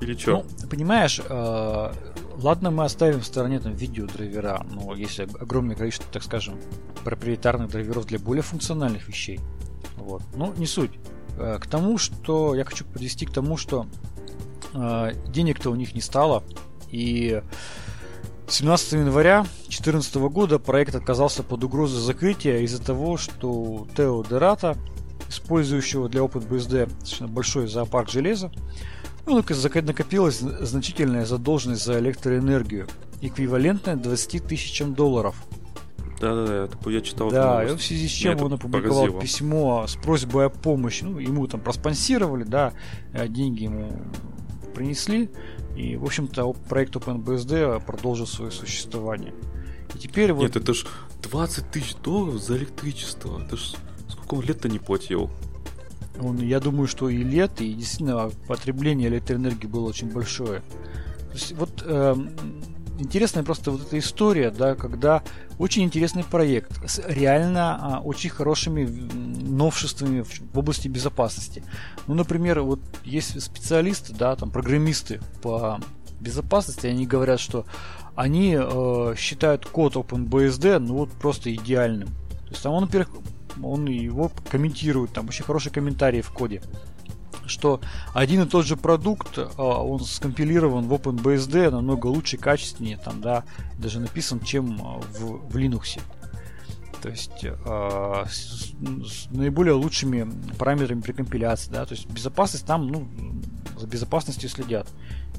Или 0.02 0.16
что? 0.18 0.44
Ну, 0.62 0.68
понимаешь, 0.70 1.22
э, 1.28 1.92
ладно, 2.38 2.72
мы 2.72 2.86
оставим 2.86 3.20
в 3.22 3.26
стороне 3.26 3.60
там 3.60 3.74
видеодрайвера, 3.74 4.66
но 4.72 4.94
есть 4.96 5.20
ог- 5.20 5.42
огромное 5.42 5.76
количество, 5.76 6.08
так 6.12 6.24
скажем, 6.24 6.56
проприетарных 7.04 7.70
драйверов 7.70 8.06
для 8.08 8.20
более 8.20 8.42
функциональных 8.44 9.08
вещей. 9.08 9.40
Вот. 9.98 10.22
Ну, 10.36 10.54
не 10.58 10.66
суть. 10.66 10.92
Э, 11.38 11.58
К 11.60 11.68
тому, 11.68 11.98
что 11.98 12.56
я 12.56 12.64
хочу 12.66 12.86
подвести 12.86 13.26
к 13.26 13.32
тому, 13.32 13.58
что 13.58 13.86
денег-то 14.74 15.70
у 15.72 15.76
них 15.76 15.96
не 15.96 16.02
стало, 16.02 16.44
и 16.92 17.42
17 18.48 18.94
января 18.94 19.42
2014 19.64 20.16
года 20.16 20.60
проект 20.60 20.94
оказался 20.96 21.44
под 21.44 21.64
угрозой 21.64 22.00
закрытия 22.02 22.60
из-за 22.60 22.82
того, 22.84 23.18
что 23.18 23.88
Тео 23.96 24.24
Дерата, 24.24 24.78
использующего 25.30 26.08
для 26.10 26.22
OpenBSD 26.22 26.86
достаточно 26.86 27.28
большой 27.28 27.68
зоопарк 27.68 28.10
железа, 28.10 28.52
ну, 29.26 29.38
накопилась 29.82 30.42
зн- 30.42 30.64
значительная 30.64 31.26
задолженность 31.26 31.84
за 31.84 31.98
электроэнергию, 32.00 32.88
эквивалентная 33.22 33.96
20 33.96 34.44
тысячам 34.46 34.94
долларов. 34.94 35.36
Да-да-да, 36.22 36.70
я 36.92 37.02
читал. 37.02 37.30
да, 37.32 37.64
и 37.64 37.76
в 37.76 37.82
связи 37.84 38.08
с 38.08 38.12
Меня 38.12 38.22
чем 38.22 38.36
это 38.36 38.46
он 38.46 38.54
опубликовал 38.54 39.00
поразило. 39.02 39.22
письмо 39.22 39.86
с 39.88 39.96
просьбой 39.96 40.46
о 40.46 40.50
помощи. 40.50 41.04
Ну, 41.04 41.18
ему 41.20 41.46
там 41.48 41.60
проспонсировали, 41.60 42.44
да, 42.44 42.72
э, 43.14 43.28
деньги 43.28 43.64
ему 43.64 43.92
принесли. 44.76 45.30
И, 45.76 45.96
в 45.96 46.04
общем-то, 46.04 46.54
проект 46.70 46.96
OpenBSD 46.96 47.84
продолжил 47.86 48.28
свое 48.28 48.52
существование. 48.52 49.34
И 49.96 49.98
теперь 49.98 50.34
вот... 50.34 50.44
Нет, 50.44 50.56
это 50.58 50.74
ж 50.74 50.86
20 51.24 51.72
тысяч 51.72 51.96
долларов 51.96 52.42
за 52.42 52.58
электричество. 52.58 53.42
Это 53.42 53.58
ж 53.58 53.74
сколько 54.08 54.36
он 54.36 54.42
лет-то 54.42 54.70
не 54.70 54.80
платил? 54.80 55.32
Он, 56.20 56.40
я 56.40 56.60
думаю, 56.60 56.88
что 56.88 57.10
и 57.10 57.24
лет, 57.24 57.62
и 57.62 57.74
действительно 57.74 58.30
потребление 58.48 59.10
электроэнергии 59.10 59.68
было 59.68 59.90
очень 59.90 60.12
большое. 60.12 60.60
То 60.60 61.34
есть 61.34 61.52
вот 61.54 61.84
э, 61.86 62.16
интересная 63.00 63.44
просто 63.44 63.72
вот 63.72 63.82
эта 63.82 64.00
история, 64.00 64.52
да, 64.52 64.76
когда 64.76 65.24
очень 65.58 65.84
интересный 65.84 66.24
проект 66.24 66.90
с 66.90 67.02
реально 67.08 67.98
а, 67.98 68.00
очень 68.02 68.30
хорошими 68.30 68.86
новшествами 68.86 70.22
в, 70.22 70.54
в 70.54 70.60
области 70.60 70.88
безопасности. 70.88 71.64
Ну, 72.08 72.14
например, 72.14 72.62
вот 72.62 72.80
есть 73.04 73.42
специалисты, 73.42 74.14
да, 74.14 74.36
там 74.36 74.52
программисты 74.52 75.22
по 75.42 75.80
безопасности, 76.20 76.88
они 76.88 77.06
говорят, 77.06 77.40
что 77.40 77.66
они 78.16 78.58
э, 78.58 79.16
считают 79.18 79.66
код 79.66 79.96
OpenBSD 79.96 80.80
ну 80.80 80.96
вот 80.96 81.12
просто 81.12 81.54
идеальным. 81.54 82.08
То 82.08 82.52
есть 82.52 82.64
там 82.64 82.74
он, 82.74 82.86
во-первых, 82.86 83.10
он 83.62 83.86
его 83.86 84.32
комментирует, 84.50 85.12
там 85.12 85.28
очень 85.28 85.44
хорошие 85.44 85.72
комментарии 85.72 86.22
в 86.22 86.32
коде 86.32 86.62
что 87.48 87.82
один 88.14 88.42
и 88.44 88.46
тот 88.46 88.66
же 88.66 88.78
продукт, 88.78 89.38
а, 89.38 89.84
он 89.84 90.00
скомпилирован 90.00 90.88
в 90.88 90.94
OpenBSD 90.94 91.70
намного 91.70 92.08
лучше, 92.08 92.38
качественнее, 92.38 92.98
там, 92.98 93.22
да, 93.22 93.44
даже 93.78 94.00
написан, 94.00 94.40
чем 94.40 94.80
а, 94.82 95.00
в, 95.00 95.50
в 95.50 95.58
Linux. 95.58 96.00
То 97.02 97.10
есть 97.10 97.44
э, 97.44 98.26
с, 98.28 98.72
с 98.72 99.30
наиболее 99.30 99.74
лучшими 99.74 100.28
параметрами 100.58 101.02
при 101.02 101.12
компиляции, 101.12 101.70
да, 101.70 101.86
то 101.86 101.94
есть 101.94 102.10
безопасность 102.10 102.66
там, 102.66 102.88
ну, 102.88 103.08
за 103.78 103.86
безопасностью 103.86 104.50
следят. 104.50 104.88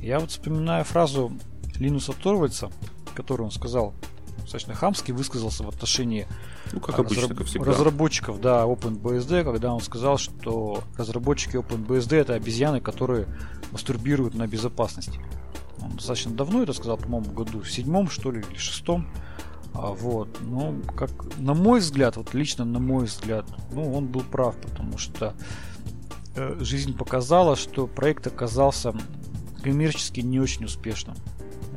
Я 0.01 0.21
вот 0.21 0.31
вспоминаю 0.31 0.85
фразу 0.85 1.33
Линуса 1.81 2.13
Торвальца, 2.13 2.71
которую 3.17 3.47
он 3.47 3.51
сказал, 3.51 3.95
достаточно 4.47 4.75
хамски 4.75 5.11
высказался 5.11 5.65
в 5.65 5.69
отношении 5.69 6.29
ну, 6.73 6.79
как 6.79 7.01
обычно, 7.01 7.23
разраб- 7.23 7.59
как 7.59 7.67
разработчиков, 7.67 8.41
да, 8.41 8.63
OpenBSD, 8.63 9.43
когда 9.43 9.75
он 9.75 9.81
сказал, 9.81 10.19
что 10.19 10.85
разработчики 10.97 11.57
OpenBSD 11.57 12.17
это 12.17 12.35
обезьяны, 12.35 12.81
которые 12.81 13.27
мастурбируют 13.73 14.35
на 14.35 14.47
безопасности. 14.47 15.21
Он 15.83 15.97
достаточно 15.97 16.33
давно 16.33 16.63
это 16.63 16.73
сказал, 16.75 16.97
по-моему, 16.97 17.33
году 17.33 17.61
в 17.61 17.71
седьмом, 17.71 18.09
что 18.09 18.31
ли, 18.31 18.45
или 18.49 18.57
шестом. 18.57 19.09
А, 19.75 19.91
вот. 19.91 20.29
Ну, 20.43 20.81
как 20.97 21.11
на 21.39 21.55
мой 21.55 21.81
взгляд, 21.81 22.17
вот 22.17 22.33
лично 22.33 22.65
на 22.65 22.79
мой 22.79 23.07
взгляд, 23.07 23.47
ну, 23.73 23.93
он 23.93 24.07
был 24.07 24.23
прав, 24.23 24.57
потому 24.59 24.97
что 24.97 25.35
э, 26.37 26.57
жизнь 26.61 26.97
показала, 26.97 27.57
что 27.57 27.89
проект 27.89 28.29
оказался 28.29 28.95
коммерчески 29.65 30.21
не 30.21 30.39
очень 30.39 30.67
успешным. 30.67 31.17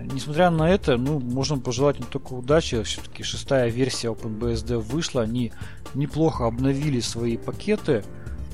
Несмотря 0.01 0.49
на 0.49 0.69
это, 0.69 0.97
ну, 0.97 1.19
можно 1.19 1.57
пожелать 1.57 1.99
не 1.99 2.05
только 2.05 2.33
удачи. 2.33 2.81
Все-таки 2.83 3.23
шестая 3.23 3.69
версия 3.69 4.07
OpenBSD 4.09 4.77
вышла. 4.77 5.23
Они 5.23 5.51
неплохо 5.93 6.45
обновили 6.45 7.01
свои 7.01 7.37
пакеты. 7.37 8.03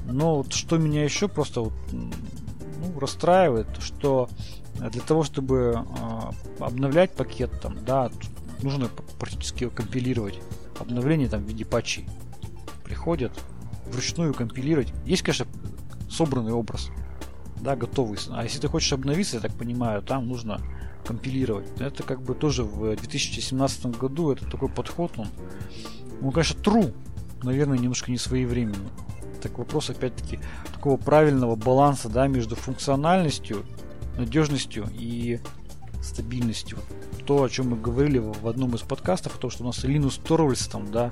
Но 0.05 0.37
вот 0.37 0.53
что 0.53 0.77
меня 0.77 1.03
еще 1.03 1.27
просто 1.27 1.61
вот, 1.61 1.73
ну, 1.91 2.99
расстраивает, 2.99 3.67
что 3.79 4.29
для 4.79 5.01
того, 5.01 5.23
чтобы 5.23 5.83
э, 6.59 6.63
обновлять 6.63 7.11
пакет, 7.11 7.51
там, 7.61 7.83
да, 7.85 8.11
нужно 8.61 8.89
практически 9.19 9.69
компилировать. 9.69 10.39
Обновление 10.79 11.29
там 11.29 11.43
в 11.43 11.47
виде 11.47 11.65
патчей 11.65 12.07
приходят 12.83 13.31
вручную 13.87 14.33
компилировать. 14.33 14.93
Есть, 15.05 15.21
конечно, 15.21 15.47
собранный 16.09 16.53
образ, 16.53 16.89
да, 17.61 17.75
готовый. 17.75 18.17
А 18.29 18.43
если 18.43 18.59
ты 18.59 18.67
хочешь 18.67 18.93
обновиться, 18.93 19.37
я 19.37 19.41
так 19.41 19.53
понимаю, 19.53 20.01
там 20.01 20.27
нужно 20.27 20.61
компилировать. 21.05 21.67
Это 21.79 22.03
как 22.03 22.21
бы 22.21 22.35
тоже 22.35 22.63
в 22.63 22.95
2017 22.95 23.85
году 23.97 24.31
это 24.31 24.49
такой 24.49 24.69
подход, 24.69 25.11
он, 25.17 25.27
он 26.21 26.31
конечно, 26.31 26.59
true, 26.59 26.93
наверное, 27.43 27.77
немножко 27.77 28.11
не 28.11 28.17
своевременный. 28.17 28.89
Так 29.41 29.57
вопрос, 29.57 29.89
опять-таки, 29.89 30.39
такого 30.73 30.97
правильного 30.97 31.55
баланса, 31.55 32.09
да, 32.09 32.27
между 32.27 32.55
функциональностью, 32.55 33.63
надежностью 34.17 34.87
и 34.93 35.39
стабильностью. 36.05 36.77
То, 37.25 37.43
о 37.43 37.49
чем 37.49 37.69
мы 37.69 37.77
говорили 37.77 38.19
в 38.19 38.47
одном 38.47 38.75
из 38.75 38.81
подкастов, 38.81 39.37
то, 39.39 39.49
что 39.49 39.63
у 39.63 39.67
нас 39.67 39.83
Linus 39.83 40.21
Torvalds 40.21 40.69
там, 40.69 40.91
да, 40.91 41.11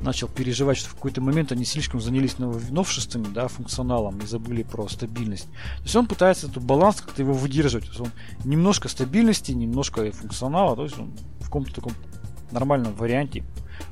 начал 0.00 0.28
переживать, 0.28 0.76
что 0.78 0.90
в 0.90 0.94
какой-то 0.94 1.20
момент 1.20 1.52
они 1.52 1.64
слишком 1.64 2.00
занялись 2.00 2.38
новшествами, 2.38 3.26
да, 3.32 3.48
функционалом 3.48 4.18
и 4.18 4.26
забыли 4.26 4.62
про 4.62 4.88
стабильность. 4.88 5.48
То 5.78 5.82
есть 5.84 5.96
он 5.96 6.06
пытается 6.06 6.46
этот 6.46 6.62
баланс 6.62 7.00
как-то 7.00 7.22
его 7.22 7.32
выдерживать. 7.32 7.86
То 7.86 7.90
есть 7.90 8.00
он 8.00 8.10
немножко 8.44 8.88
стабильности, 8.88 9.52
немножко 9.52 10.10
функционала, 10.12 10.76
то 10.76 10.84
есть 10.84 10.98
он 10.98 11.12
в 11.40 11.44
каком-то 11.44 11.74
таком 11.74 11.92
нормальном 12.50 12.94
варианте. 12.94 13.44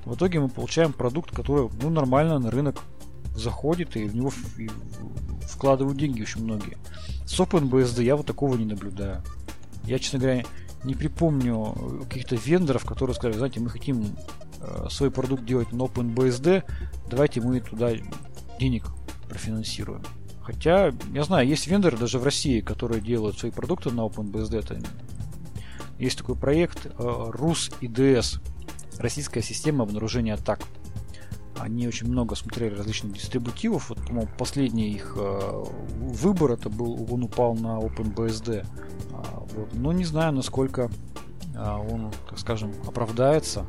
В 0.04 0.14
итоге 0.14 0.40
мы 0.40 0.48
получаем 0.48 0.92
продукт, 0.92 1.34
который 1.34 1.68
ну, 1.82 1.90
нормально 1.90 2.38
на 2.38 2.50
рынок 2.50 2.80
заходит, 3.34 3.96
и 3.96 4.04
в 4.04 4.14
него 4.14 4.32
вкладывают 5.48 5.98
деньги 5.98 6.22
очень 6.22 6.44
многие. 6.44 6.76
С 7.26 7.38
OpenBSD 7.40 8.02
я 8.04 8.16
вот 8.16 8.26
такого 8.26 8.56
не 8.56 8.64
наблюдаю. 8.64 9.22
Я, 9.84 9.98
честно 9.98 10.18
говоря, 10.18 10.44
не 10.84 10.94
припомню 10.94 12.04
каких-то 12.08 12.36
вендоров, 12.36 12.84
которые 12.84 13.14
сказали, 13.14 13.36
знаете, 13.36 13.60
мы 13.60 13.70
хотим 13.70 14.16
Э, 14.62 14.86
свой 14.90 15.10
продукт 15.10 15.44
делать 15.44 15.72
на 15.72 15.82
OpenBSD, 15.82 16.62
давайте 17.10 17.40
мы 17.40 17.60
туда 17.60 17.92
денег 18.60 18.86
профинансируем. 19.28 20.02
Хотя, 20.40 20.92
я 21.12 21.24
знаю, 21.24 21.48
есть 21.48 21.66
вендоры 21.66 21.96
даже 21.96 22.18
в 22.18 22.24
России, 22.24 22.60
которые 22.60 23.00
делают 23.00 23.38
свои 23.38 23.50
продукты 23.50 23.90
на 23.90 24.02
OpenBSD. 24.02 24.58
Это 24.58 24.80
есть 25.98 26.18
такой 26.18 26.36
проект 26.36 26.86
RUS 26.86 27.74
э, 27.80 29.00
Российская 29.00 29.42
система 29.42 29.82
обнаружения 29.82 30.34
атак. 30.34 30.60
Они 31.62 31.86
очень 31.86 32.08
много 32.08 32.34
смотрели 32.34 32.74
различных 32.74 33.14
дистрибутивов. 33.14 33.88
Вот, 33.90 34.04
по-моему, 34.04 34.28
последний 34.36 34.90
их 34.90 35.14
э, 35.16 35.64
выбор 35.96 36.52
это 36.52 36.68
был, 36.68 37.06
он 37.10 37.22
упал 37.22 37.54
на 37.54 37.78
OpenBSD. 37.78 38.66
А, 39.12 39.44
вот. 39.54 39.72
Но 39.74 39.92
не 39.92 40.04
знаю, 40.04 40.32
насколько 40.32 40.90
а, 41.56 41.78
он, 41.78 42.10
так 42.28 42.38
скажем, 42.38 42.72
оправдается 42.86 43.64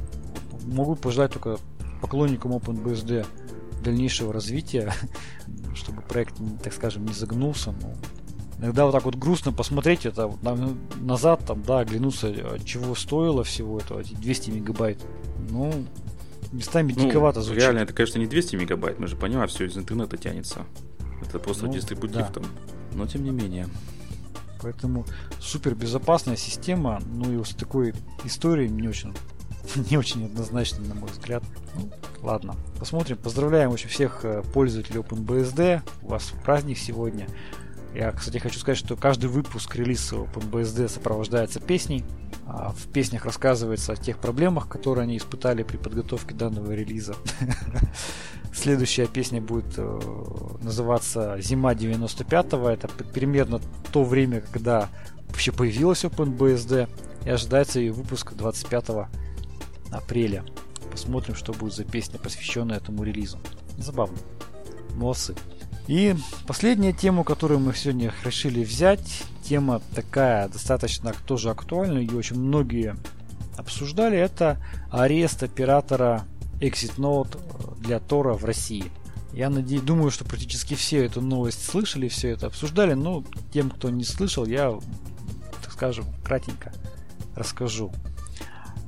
могу 0.65 0.95
пожелать 0.95 1.31
только 1.33 1.57
поклонникам 2.01 2.53
OpenBSD 2.53 3.25
дальнейшего 3.83 4.33
развития, 4.33 4.93
чтобы 5.75 6.01
проект, 6.01 6.35
так 6.63 6.73
скажем, 6.73 7.05
не 7.05 7.13
загнулся. 7.13 7.71
Но 7.81 7.93
иногда 8.59 8.85
вот 8.85 8.91
так 8.93 9.05
вот 9.05 9.15
грустно 9.15 9.51
посмотреть 9.51 10.05
это 10.05 10.27
вот 10.27 10.39
назад, 11.01 11.45
там, 11.45 11.63
да, 11.63 11.79
оглянуться, 11.79 12.33
чего 12.63 12.95
стоило 12.95 13.43
всего 13.43 13.79
этого, 13.79 13.99
эти 13.99 14.13
200 14.13 14.51
мегабайт. 14.51 15.03
Ну, 15.49 15.71
местами 16.53 16.93
ну, 16.95 17.07
диковато 17.07 17.41
звучит. 17.41 17.61
Реально, 17.61 17.79
это, 17.79 17.93
конечно, 17.93 18.19
не 18.19 18.27
200 18.27 18.55
мегабайт, 18.55 18.99
мы 18.99 19.07
же 19.07 19.15
понимаем, 19.15 19.47
все 19.47 19.65
из 19.65 19.77
интернета 19.77 20.17
тянется. 20.17 20.65
Это 21.21 21.39
просто 21.39 21.65
ну, 21.65 21.73
дистрибутив 21.73 22.15
да. 22.15 22.31
там. 22.33 22.45
Но 22.93 23.07
тем 23.07 23.23
не 23.23 23.31
менее. 23.31 23.67
Поэтому 24.61 25.05
супер 25.41 25.75
безопасная 25.75 26.37
система, 26.37 27.01
ну 27.13 27.41
и 27.41 27.43
с 27.43 27.49
такой 27.49 27.93
историей 28.23 28.69
не 28.69 28.87
очень 28.87 29.13
не 29.89 29.97
очень 29.97 30.25
однозначно, 30.25 30.83
на 30.85 30.95
мой 30.95 31.09
взгляд. 31.09 31.43
Ну, 31.75 31.89
ладно, 32.21 32.55
посмотрим. 32.79 33.17
Поздравляем 33.17 33.71
очень 33.71 33.89
всех 33.89 34.23
э, 34.23 34.43
пользователей 34.53 34.99
OpenBSD. 34.99 35.81
У 36.01 36.07
вас 36.09 36.33
праздник 36.43 36.77
сегодня. 36.77 37.27
Я, 37.93 38.11
кстати, 38.11 38.37
хочу 38.39 38.59
сказать, 38.59 38.77
что 38.77 38.95
каждый 38.95 39.27
выпуск 39.27 39.75
релиза 39.75 40.15
OpenBSD 40.15 40.89
сопровождается 40.89 41.59
песней. 41.59 42.03
А 42.45 42.71
в 42.71 42.87
песнях 42.87 43.25
рассказывается 43.25 43.93
о 43.93 43.95
тех 43.95 44.17
проблемах, 44.17 44.67
которые 44.67 45.03
они 45.03 45.17
испытали 45.17 45.63
при 45.63 45.77
подготовке 45.77 46.33
данного 46.33 46.71
релиза. 46.73 47.15
Следующая 48.53 49.07
песня 49.07 49.41
будет 49.41 49.73
э, 49.77 49.99
называться 50.61 51.39
«Зима 51.39 51.73
95-го». 51.73 52.69
Это 52.69 52.87
примерно 52.87 53.59
то 53.91 54.03
время, 54.03 54.41
когда 54.41 54.89
вообще 55.29 55.51
появилась 55.51 56.03
OpenBSD. 56.03 56.89
И 57.25 57.29
ожидается 57.29 57.79
ее 57.79 57.93
выпуск 57.93 58.33
25 58.33 59.07
апреля. 59.91 60.43
Посмотрим, 60.91 61.35
что 61.35 61.53
будет 61.53 61.73
за 61.73 61.85
песня, 61.85 62.19
посвященная 62.19 62.77
этому 62.77 63.03
релизу. 63.03 63.39
Забавно. 63.77 64.17
Молодцы. 64.95 65.33
И 65.87 66.15
последняя 66.47 66.93
тема, 66.93 67.23
которую 67.23 67.59
мы 67.59 67.73
сегодня 67.75 68.13
решили 68.23 68.63
взять, 68.63 69.23
тема 69.43 69.81
такая 69.93 70.47
достаточно 70.47 71.13
тоже 71.25 71.49
актуальная, 71.49 72.01
ее 72.01 72.15
очень 72.15 72.39
многие 72.39 72.95
обсуждали, 73.57 74.17
это 74.17 74.63
арест 74.89 75.43
оператора 75.43 76.23
ExitNote 76.61 77.79
для 77.81 77.99
Тора 77.99 78.33
в 78.33 78.45
России. 78.45 78.85
Я 79.33 79.49
надеюсь, 79.49 79.81
думаю, 79.81 80.11
что 80.11 80.25
практически 80.25 80.75
все 80.75 81.05
эту 81.05 81.19
новость 81.19 81.65
слышали, 81.65 82.07
все 82.07 82.29
это 82.29 82.47
обсуждали, 82.47 82.93
но 82.93 83.23
тем, 83.51 83.69
кто 83.69 83.89
не 83.89 84.03
слышал, 84.03 84.45
я, 84.45 84.79
так 85.61 85.71
скажем, 85.71 86.05
кратенько 86.23 86.71
расскажу. 87.35 87.91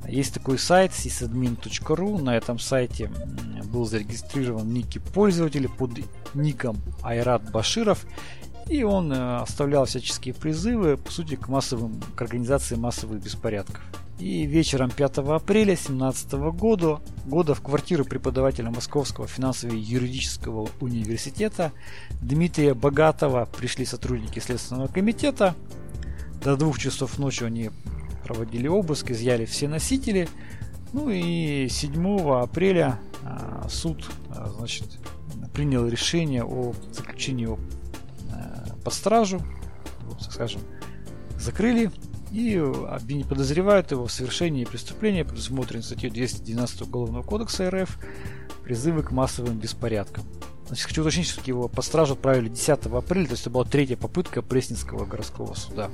Есть 0.08 0.34
такой 0.34 0.58
сайт 0.58 0.92
sysadmin.ru. 0.92 2.22
На 2.22 2.36
этом 2.36 2.58
сайте 2.58 3.10
был 3.64 3.84
зарегистрирован 3.86 4.72
некий 4.72 4.98
пользователь 4.98 5.68
под 5.68 5.90
ником 6.34 6.78
Айрат 7.02 7.50
Баширов. 7.50 8.06
И 8.68 8.82
он 8.82 9.12
э, 9.12 9.36
оставлял 9.36 9.84
всяческие 9.84 10.34
призывы, 10.34 10.96
по 10.96 11.12
сути, 11.12 11.36
к 11.36 11.48
массовым, 11.48 12.00
к 12.16 12.20
организации 12.20 12.74
массовых 12.74 13.22
беспорядков. 13.22 13.80
И 14.18 14.46
вечером 14.46 14.90
5 14.90 15.18
апреля 15.18 15.76
2017 15.76 16.32
года, 16.32 17.00
года 17.26 17.54
в 17.54 17.60
квартиру 17.60 18.04
преподавателя 18.04 18.70
Московского 18.70 19.28
финансово-юридического 19.28 20.68
университета 20.80 21.72
Дмитрия 22.22 22.74
Богатова 22.74 23.46
пришли 23.56 23.84
сотрудники 23.84 24.38
Следственного 24.38 24.88
комитета. 24.88 25.54
До 26.42 26.56
двух 26.56 26.78
часов 26.78 27.18
ночи 27.18 27.44
они 27.44 27.70
проводили 28.26 28.66
обыск, 28.66 29.12
изъяли 29.12 29.44
все 29.44 29.68
носители. 29.68 30.28
Ну 30.92 31.10
и 31.10 31.68
7 31.68 32.30
апреля 32.40 32.98
а, 33.22 33.68
суд 33.68 34.04
а, 34.30 34.48
значит, 34.48 34.98
принял 35.54 35.86
решение 35.86 36.44
о 36.44 36.74
заключении 36.92 37.48
а, 38.32 38.66
под 38.84 38.92
стражу, 38.92 39.40
так 40.20 40.32
скажем, 40.32 40.60
закрыли 41.38 41.92
и 42.32 42.60
подозревают 43.28 43.92
его 43.92 44.06
в 44.06 44.12
совершении 44.12 44.64
преступления, 44.64 45.24
предусмотренной 45.24 45.84
статьей 45.84 46.10
212 46.10 46.82
Уголовного 46.82 47.22
кодекса 47.22 47.70
РФ, 47.70 47.98
призывы 48.64 49.04
к 49.04 49.12
массовым 49.12 49.58
беспорядкам. 49.58 50.24
Значит, 50.66 50.86
хочу 50.86 51.02
уточнить, 51.02 51.28
что 51.28 51.40
его 51.46 51.68
под 51.68 51.84
стражу 51.84 52.14
отправили 52.14 52.48
10 52.48 52.68
апреля, 52.86 53.26
то 53.26 53.32
есть 53.32 53.42
это 53.42 53.50
была 53.50 53.64
третья 53.64 53.96
попытка 53.96 54.42
Пресненского 54.42 55.04
городского 55.04 55.54
суда, 55.54 55.90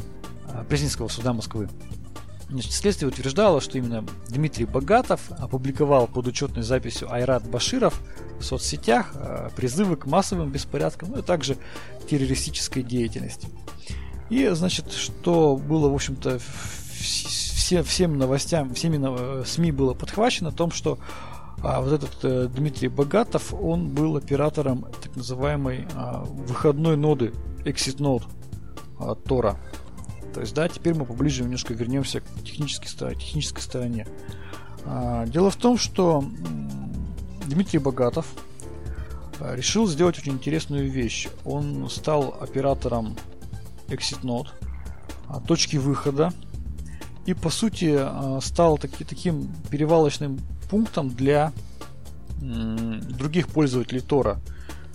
Пресненского 0.68 1.08
суда 1.08 1.32
Москвы. 1.32 1.68
Значит, 2.52 2.72
следствие 2.72 3.08
утверждало, 3.08 3.60
что 3.62 3.78
именно 3.78 4.04
Дмитрий 4.28 4.66
Богатов 4.66 5.30
опубликовал 5.38 6.06
под 6.06 6.26
учетной 6.26 6.62
записью 6.62 7.10
Айрат 7.10 7.48
Баширов 7.48 7.98
в 8.38 8.44
соцсетях 8.44 9.14
призывы 9.56 9.96
к 9.96 10.04
массовым 10.04 10.50
беспорядкам, 10.50 11.12
ну 11.12 11.18
и 11.20 11.22
также 11.22 11.56
террористической 12.10 12.82
деятельности. 12.82 13.48
И, 14.28 14.46
значит, 14.48 14.92
что 14.92 15.56
было, 15.56 15.88
в 15.88 15.94
общем-то, 15.94 16.38
все, 16.42 17.82
всем 17.82 18.18
новостям, 18.18 18.74
всеми 18.74 18.98
э, 19.02 19.44
СМИ 19.46 19.72
было 19.72 19.94
подхвачено 19.94 20.50
о 20.50 20.52
том, 20.52 20.70
что 20.70 20.98
а, 21.62 21.80
вот 21.80 21.92
этот 21.92 22.18
э, 22.22 22.48
Дмитрий 22.48 22.88
Богатов, 22.88 23.54
он 23.54 23.88
был 23.88 24.16
оператором 24.16 24.86
так 25.02 25.14
называемой 25.16 25.86
а, 25.94 26.24
выходной 26.24 26.96
ноды 26.96 27.32
Exit 27.64 27.98
Node 27.98 28.24
от 28.98 29.24
Тора. 29.24 29.58
То 30.34 30.40
есть, 30.40 30.54
да, 30.54 30.68
теперь 30.68 30.94
мы 30.94 31.04
поближе 31.04 31.42
немножко 31.42 31.74
вернемся 31.74 32.20
к 32.20 32.24
технической, 32.44 33.14
технической 33.14 33.62
стороне. 33.62 34.06
А, 34.84 35.26
дело 35.26 35.50
в 35.50 35.56
том, 35.56 35.78
что 35.78 36.24
Дмитрий 37.46 37.78
Богатов 37.78 38.26
а, 39.40 39.54
решил 39.54 39.86
сделать 39.86 40.18
очень 40.18 40.32
интересную 40.32 40.90
вещь. 40.90 41.28
Он 41.44 41.88
стал 41.90 42.36
оператором 42.40 43.16
exit 43.88 44.22
node, 44.22 44.48
а, 45.28 45.40
точки 45.40 45.76
выхода, 45.76 46.32
и 47.26 47.34
по 47.34 47.50
сути 47.50 47.96
а, 47.98 48.40
стал 48.40 48.78
таки, 48.78 49.04
таким 49.04 49.52
перевалочным 49.70 50.40
пунктом 50.70 51.10
для 51.10 51.52
других 52.40 53.46
пользователей 53.46 54.00
Тора. 54.00 54.40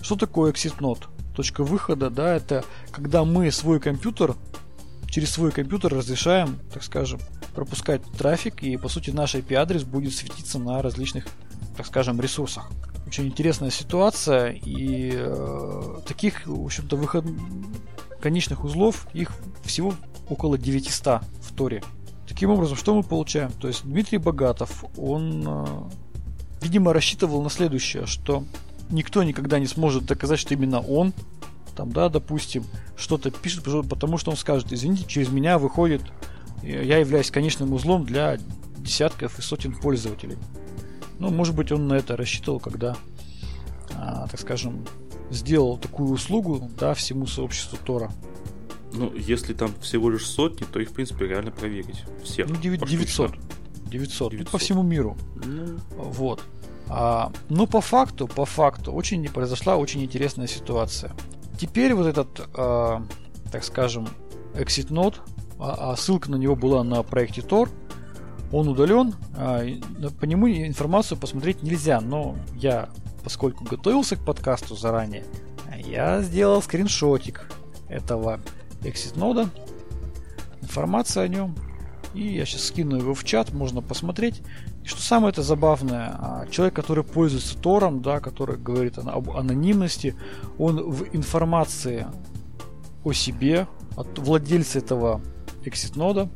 Что 0.02 0.18
такое 0.18 0.52
exit 0.52 0.80
node? 0.80 1.06
Точка 1.36 1.64
выхода, 1.64 2.10
да, 2.10 2.36
это 2.36 2.66
когда 2.92 3.24
мы 3.24 3.52
свой 3.52 3.80
компьютер, 3.80 4.36
через 5.10 5.32
свой 5.32 5.52
компьютер 5.52 5.94
разрешаем, 5.94 6.60
так 6.74 6.84
скажем, 6.84 7.20
пропускать 7.56 8.02
трафик, 8.18 8.64
и 8.64 8.78
по 8.78 8.90
сути 8.90 9.10
наш 9.10 9.36
IP-адрес 9.36 9.84
будет 9.84 10.14
светиться 10.14 10.60
на 10.60 10.82
различных, 10.82 11.26
так 11.76 11.86
скажем, 11.86 12.22
ресурсах. 12.22 12.70
Очень 13.08 13.28
интересная 13.28 13.70
ситуация, 13.70 14.52
и 14.52 15.12
э, 15.14 16.00
таких, 16.06 16.46
в 16.46 16.66
общем-то, 16.66 16.98
выход 16.98 17.26
конечных 18.22 18.64
узлов, 18.64 19.08
их 19.14 19.32
всего 19.64 19.94
около 20.30 20.58
900 20.58 21.22
в 21.42 21.56
Торе. 21.56 21.84
Таким 22.28 22.50
образом, 22.50 22.76
что 22.76 22.94
мы 22.94 23.04
получаем? 23.04 23.52
То 23.54 23.70
есть 23.70 23.84
Дмитрий 23.86 24.18
Богатов, 24.18 24.84
он, 24.98 25.44
э, 25.48 25.66
видимо, 26.62 26.92
рассчитывал 26.94 27.42
на 27.42 27.50
следующее, 27.50 28.06
что 28.06 28.44
никто 28.90 29.24
никогда 29.24 29.60
не 29.60 29.68
сможет 29.68 30.06
доказать, 30.06 30.40
что 30.40 30.54
именно 30.54 30.82
он, 30.82 31.14
там, 31.78 31.92
да, 31.92 32.10
допустим, 32.10 32.66
что-то 32.98 33.30
пишет, 33.30 33.64
потому 33.88 34.18
что 34.18 34.32
он 34.32 34.38
скажет, 34.38 34.74
извините, 34.74 35.06
через 35.08 35.30
меня 35.30 35.60
выходит, 35.60 36.02
э, 36.64 36.84
я 36.84 36.98
являюсь 36.98 37.30
конечным 37.30 37.72
узлом 37.72 38.04
для 38.04 38.40
десятков 38.78 39.38
и 39.38 39.42
сотен 39.44 39.76
пользователей. 39.76 40.38
Ну, 41.20 41.30
может 41.30 41.56
быть, 41.56 41.72
он 41.72 41.88
на 41.88 41.94
это 41.94 42.18
рассчитывал, 42.18 42.60
когда, 42.60 42.98
а, 43.94 44.28
так 44.28 44.40
скажем, 44.40 44.86
сделал 45.30 45.78
такую 45.78 46.10
услугу, 46.10 46.70
да, 46.80 46.94
всему 46.94 47.28
сообществу 47.28 47.78
Тора. 47.84 48.12
Ну, 48.94 49.14
если 49.14 49.54
там 49.54 49.72
всего 49.82 50.10
лишь 50.10 50.26
сотни, 50.26 50.66
то 50.66 50.80
их, 50.80 50.90
в 50.90 50.94
принципе, 50.94 51.28
реально 51.28 51.52
проверить. 51.52 52.04
Всех. 52.24 52.50
Ну, 52.50 52.56
900. 52.56 52.90
900. 52.90 53.32
900. 53.86 54.32
900. 54.32 54.52
по 54.52 54.58
всему 54.58 54.82
миру. 54.82 55.16
Ну... 55.36 55.78
Вот. 55.98 56.42
А, 56.90 57.32
но 57.50 57.68
по 57.68 57.82
факту, 57.82 58.28
по 58.28 58.46
факту, 58.46 58.94
очень 58.94 59.28
произошла 59.30 59.76
очень 59.76 60.04
интересная 60.04 60.48
ситуация. 60.48 61.12
Теперь 61.58 61.94
вот 61.94 62.08
этот, 62.08 62.50
а, 62.56 63.04
так 63.52 63.64
скажем, 63.64 64.08
exit 64.54 64.90
node, 64.90 65.16
а, 65.60 65.92
а 65.92 65.96
ссылка 65.96 66.30
на 66.30 66.36
него 66.36 66.56
была 66.56 66.84
на 66.84 67.02
проекте 67.04 67.42
Tor, 67.42 67.70
он 68.52 68.68
удален, 68.68 69.16
а, 69.36 69.64
по 70.20 70.26
нему 70.26 70.48
информацию 70.48 71.18
посмотреть 71.18 71.64
нельзя, 71.64 72.00
но 72.00 72.38
я 72.56 72.90
поскольку 73.24 73.66
готовился 73.66 74.16
к 74.16 74.24
подкасту 74.24 74.76
заранее, 74.76 75.26
я 75.86 76.22
сделал 76.22 76.62
скриншотик 76.62 77.50
этого 77.90 78.40
exit 78.82 79.18
нода, 79.18 79.50
информация 80.62 81.24
о 81.24 81.28
нем, 81.28 81.56
и 82.18 82.36
я 82.36 82.46
сейчас 82.46 82.66
скину 82.66 82.98
его 82.98 83.14
в 83.14 83.24
чат, 83.24 83.54
можно 83.54 83.82
посмотреть. 83.82 84.42
И 84.84 84.88
что 84.88 85.02
самое 85.02 85.32
это 85.32 85.44
забавное, 85.44 86.16
а, 86.18 86.48
человек, 86.50 86.76
который 86.76 87.04
пользуется 87.04 87.56
Тором, 87.58 88.02
да, 88.02 88.20
который 88.20 88.58
говорит 88.58 88.98
об 88.98 89.30
анонимности, 89.30 90.16
он 90.58 90.90
в 90.90 91.16
информации 91.16 92.08
о 93.04 93.14
себе, 93.14 93.68
от 93.96 94.18
владельца 94.18 94.80
этого 94.80 95.22
exit 95.64 95.96
нода, 95.96 96.28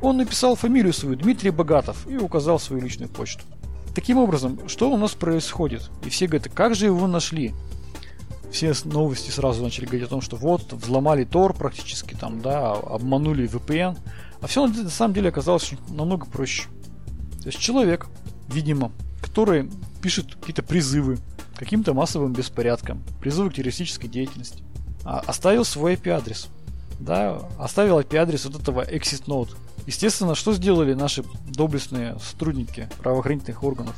он 0.00 0.16
написал 0.16 0.56
фамилию 0.56 0.94
свою 0.94 1.16
Дмитрий 1.16 1.50
Богатов 1.50 2.06
и 2.08 2.16
указал 2.16 2.58
свою 2.58 2.82
личную 2.82 3.10
почту. 3.10 3.42
Таким 3.94 4.16
образом, 4.18 4.68
что 4.68 4.90
у 4.90 4.96
нас 4.96 5.12
происходит? 5.12 5.90
И 6.04 6.08
все 6.08 6.26
говорят, 6.26 6.48
как 6.52 6.74
же 6.74 6.86
его 6.86 7.06
нашли? 7.06 7.52
Все 8.50 8.72
новости 8.84 9.30
сразу 9.30 9.62
начали 9.62 9.84
говорить 9.84 10.06
о 10.06 10.10
том, 10.10 10.20
что 10.20 10.36
вот, 10.36 10.72
взломали 10.72 11.24
Тор 11.24 11.54
практически, 11.54 12.14
там, 12.14 12.40
да, 12.40 12.72
обманули 12.72 13.48
VPN. 13.48 13.98
А 14.44 14.46
все 14.46 14.66
на 14.66 14.90
самом 14.90 15.14
деле 15.14 15.30
оказалось 15.30 15.72
намного 15.88 16.26
проще. 16.26 16.64
То 17.40 17.46
есть 17.46 17.58
человек, 17.58 18.08
видимо, 18.48 18.92
который 19.22 19.70
пишет 20.02 20.34
какие-то 20.34 20.62
призывы 20.62 21.16
каким-то 21.56 21.94
массовым 21.94 22.34
беспорядкам, 22.34 23.02
призывы 23.20 23.48
к 23.48 23.54
террористической 23.54 24.10
деятельности, 24.10 24.62
а, 25.02 25.20
оставил 25.20 25.64
свой 25.64 25.94
IP-адрес. 25.94 26.48
Да, 27.00 27.40
оставил 27.58 27.98
IP-адрес 28.00 28.44
вот 28.44 28.60
этого 28.60 28.86
exit 28.86 29.24
node 29.24 29.56
Естественно, 29.86 30.34
что 30.34 30.52
сделали 30.52 30.92
наши 30.92 31.24
доблестные 31.46 32.18
сотрудники 32.18 32.90
правоохранительных 32.98 33.64
органов? 33.64 33.96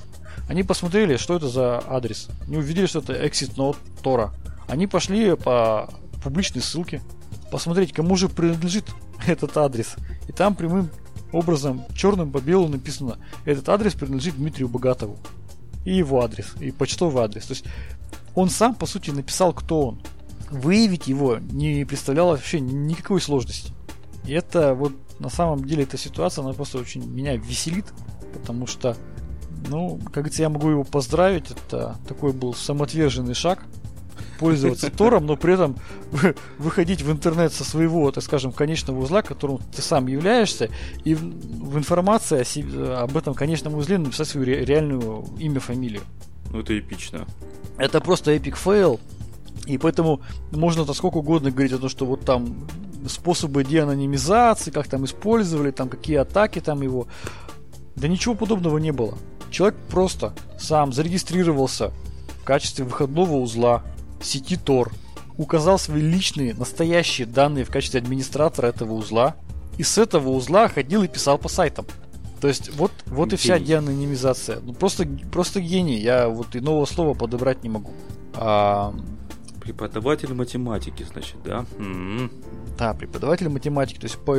Они 0.49 0.63
посмотрели, 0.63 1.17
что 1.17 1.35
это 1.35 1.49
за 1.49 1.83
адрес. 1.89 2.29
Они 2.47 2.57
увидели, 2.57 2.87
что 2.87 3.01
это 3.01 3.15
exit 3.15 3.57
node 3.57 3.79
Тора. 4.01 4.33
Они 4.69 4.87
пошли 4.87 5.35
по 5.35 5.91
публичной 6.23 6.63
ссылке 6.63 7.03
посмотреть, 7.51 7.93
кому 7.93 8.17
же 8.17 8.29
принадлежит 8.29 8.85
этот 9.27 9.57
адрес. 9.57 9.97
И 10.29 10.33
там 10.33 10.55
прямым 10.55 10.91
образом, 11.33 11.83
черным 11.95 12.33
по 12.33 12.41
белому 12.41 12.69
написано, 12.69 13.19
этот 13.45 13.69
адрес 13.69 13.95
принадлежит 13.95 14.37
Дмитрию 14.37 14.69
Богатову. 14.69 15.17
И 15.85 15.95
его 15.95 16.23
адрес, 16.23 16.55
и 16.61 16.71
почтовый 16.73 17.23
адрес. 17.25 17.47
То 17.47 17.53
есть 17.53 17.65
он 18.35 18.51
сам, 18.51 18.75
по 18.75 18.87
сути, 18.87 19.11
написал, 19.11 19.53
кто 19.53 19.89
он. 19.89 20.03
Выявить 20.51 21.09
его 21.09 21.39
не 21.39 21.85
представляло 21.85 22.33
вообще 22.33 22.61
никакой 22.61 23.21
сложности. 23.21 23.73
И 24.27 24.33
это 24.33 24.75
вот 24.75 24.93
на 25.19 25.29
самом 25.29 25.65
деле 25.65 25.85
эта 25.85 25.97
ситуация, 25.97 26.45
она 26.45 26.53
просто 26.53 26.79
очень 26.79 27.05
меня 27.05 27.37
веселит, 27.37 27.87
потому 28.33 28.67
что, 28.67 28.97
ну, 29.69 29.99
как 30.05 30.15
говорится, 30.15 30.43
я 30.43 30.49
могу 30.49 30.69
его 30.69 30.85
поздравить, 30.85 31.51
это 31.51 31.97
такой 32.07 32.33
был 32.33 32.55
самоотверженный 32.55 33.35
шаг, 33.35 33.65
пользоваться 34.39 34.91
Тором, 34.91 35.27
но 35.27 35.37
при 35.37 35.55
этом 35.55 35.77
выходить 36.59 37.03
в 37.03 37.11
интернет 37.11 37.53
со 37.53 37.65
своего, 37.65 38.11
так 38.13 38.23
скажем, 38.25 38.53
конечного 38.53 39.01
узла, 39.01 39.23
которым 39.23 39.59
ты 39.75 39.83
сам 39.83 40.07
являешься, 40.07 40.71
и 41.05 41.15
в 41.15 41.77
информации 41.77 42.41
о 42.41 42.45
себе, 42.45 42.95
об 42.95 43.17
этом 43.17 43.35
конечном 43.35 43.75
узле 43.75 43.99
написать 43.99 44.29
свою 44.29 44.47
ре- 44.47 44.65
реальную 44.65 45.27
имя, 45.39 45.61
фамилию. 45.61 46.03
Ну, 46.51 46.61
это 46.61 46.79
эпично. 46.79 47.27
Это 47.79 48.01
просто 48.01 48.33
epic 48.33 48.57
fail. 48.57 49.01
И 49.67 49.79
поэтому 49.79 50.21
можно-то 50.53 50.95
сколько 50.95 51.17
угодно 51.17 51.51
говорить 51.51 51.73
о 51.73 51.79
том, 51.79 51.89
что 51.89 52.07
вот 52.07 52.25
там 52.25 52.69
способы 53.09 53.65
деанонимизации, 53.65 54.71
как 54.71 54.87
там 54.87 55.05
использовали, 55.05 55.71
там 55.71 55.89
какие 55.89 56.17
атаки 56.17 56.61
там 56.61 56.83
его. 56.83 57.09
Да 57.97 58.09
ничего 58.09 58.35
подобного 58.35 58.79
не 58.79 58.93
было. 58.93 59.17
Человек 59.51 59.77
просто 59.91 60.35
сам 60.59 60.93
зарегистрировался 60.93 61.93
в 62.41 62.45
качестве 62.45 62.85
выходного 62.85 63.37
узла 63.37 63.83
сети 64.27 64.57
Tor, 64.57 64.93
указал 65.37 65.79
свои 65.79 66.01
личные, 66.01 66.55
настоящие 66.55 67.27
данные 67.27 67.65
в 67.65 67.71
качестве 67.71 68.01
администратора 68.01 68.69
этого 68.69 68.95
узла, 68.95 69.37
и 69.79 69.83
с 69.83 69.99
этого 69.99 70.31
узла 70.31 70.69
ходил 70.69 71.03
и 71.03 71.09
писал 71.09 71.39
по 71.39 71.49
сайтам. 71.49 71.87
То 72.41 72.49
есть 72.49 72.75
вот, 72.77 72.93
вот 73.07 73.33
и 73.33 73.37
вся 73.37 73.59
деанонимизация. 73.59 74.61
Ну 74.61 74.75
просто, 74.75 75.07
просто 75.33 75.61
гений. 75.61 75.99
Я 75.99 76.29
вот 76.29 76.55
иного 76.55 76.85
слова 76.85 77.15
подобрать 77.15 77.63
не 77.63 77.71
могу. 77.71 77.93
А... 78.35 78.95
Преподаватель 79.67 80.33
математики, 80.33 81.05
значит, 81.11 81.37
да? 81.45 81.67
М-м. 81.79 82.31
Да, 82.79 82.95
преподаватель 82.95 83.49
математики. 83.49 83.99
То 83.99 84.05
есть 84.05 84.17
по... 84.19 84.37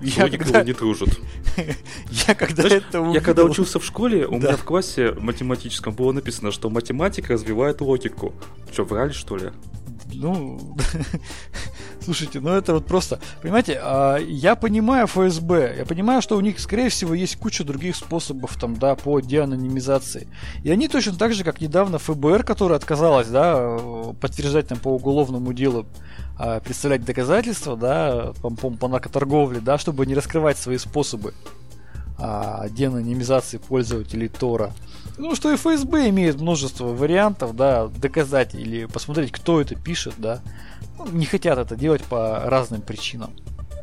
я 0.00 0.28
когда... 0.30 0.62
не 0.62 0.72
дружат. 0.72 1.08
я 2.28 2.34
когда 2.36 2.62
Знаешь, 2.62 2.84
это 2.88 3.00
увидел... 3.00 3.14
Я 3.14 3.20
когда 3.20 3.42
учился 3.42 3.80
в 3.80 3.84
школе, 3.84 4.26
у 4.26 4.38
меня 4.38 4.56
в 4.56 4.62
классе 4.62 5.12
математическом 5.18 5.92
было 5.92 6.12
написано, 6.12 6.52
что 6.52 6.70
математика 6.70 7.32
развивает 7.32 7.80
логику. 7.80 8.32
Что, 8.70 8.84
врали, 8.84 9.10
что 9.10 9.36
ли? 9.36 9.50
Ну, 10.12 10.76
слушайте, 12.00 12.40
ну 12.40 12.50
это 12.50 12.74
вот 12.74 12.86
просто, 12.86 13.20
понимаете, 13.42 13.78
а, 13.82 14.16
я 14.16 14.56
понимаю 14.56 15.06
ФСБ, 15.06 15.76
я 15.78 15.84
понимаю, 15.84 16.22
что 16.22 16.36
у 16.36 16.40
них, 16.40 16.58
скорее 16.58 16.88
всего, 16.88 17.14
есть 17.14 17.36
куча 17.36 17.64
других 17.64 17.96
способов 17.96 18.56
там, 18.56 18.76
да, 18.76 18.94
по 18.94 19.20
деанонимизации. 19.20 20.28
И 20.64 20.70
они 20.70 20.88
точно 20.88 21.14
так 21.14 21.32
же, 21.34 21.44
как 21.44 21.60
недавно 21.60 21.98
ФБР, 21.98 22.44
которая 22.44 22.78
отказалась, 22.78 23.28
да, 23.28 23.78
подтверждать 24.20 24.68
там 24.68 24.78
по 24.78 24.88
уголовному 24.88 25.52
делу, 25.52 25.86
а, 26.38 26.60
представлять 26.60 27.04
доказательства, 27.04 27.76
да, 27.76 28.32
по, 28.40 28.50
по, 28.50 28.70
по 28.70 28.88
наркоторговле, 28.88 29.60
да, 29.60 29.78
чтобы 29.78 30.06
не 30.06 30.14
раскрывать 30.14 30.58
свои 30.58 30.78
способы 30.78 31.34
а, 32.18 32.68
деанонимизации 32.68 33.58
пользователей 33.58 34.28
Тора. 34.28 34.72
Ну, 35.18 35.34
что 35.34 35.52
и 35.52 35.56
ФСБ 35.56 36.08
имеет 36.10 36.40
множество 36.40 36.86
вариантов, 36.86 37.56
да, 37.56 37.88
доказать 37.88 38.54
или 38.54 38.84
посмотреть, 38.84 39.32
кто 39.32 39.60
это 39.60 39.74
пишет, 39.74 40.14
да. 40.18 40.40
Ну, 40.96 41.08
не 41.10 41.26
хотят 41.26 41.58
это 41.58 41.76
делать 41.76 42.02
по 42.04 42.40
разным 42.44 42.82
причинам. 42.82 43.32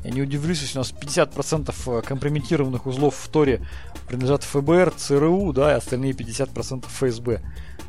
Я 0.06 0.12
не 0.12 0.22
удивлюсь, 0.22 0.62
если 0.62 0.78
у 0.78 0.82
нас 0.82 0.94
50% 0.94 1.74
э, 1.88 2.02
компрометированных 2.04 2.86
узлов 2.86 3.16
в 3.16 3.28
Торе 3.28 3.68
принадлежат 4.08 4.44
ФБР, 4.44 4.94
ЦРУ, 4.96 5.52
да, 5.52 5.72
и 5.74 5.78
остальные 5.78 6.14
50% 6.14 6.86
ФСБ. 6.88 7.42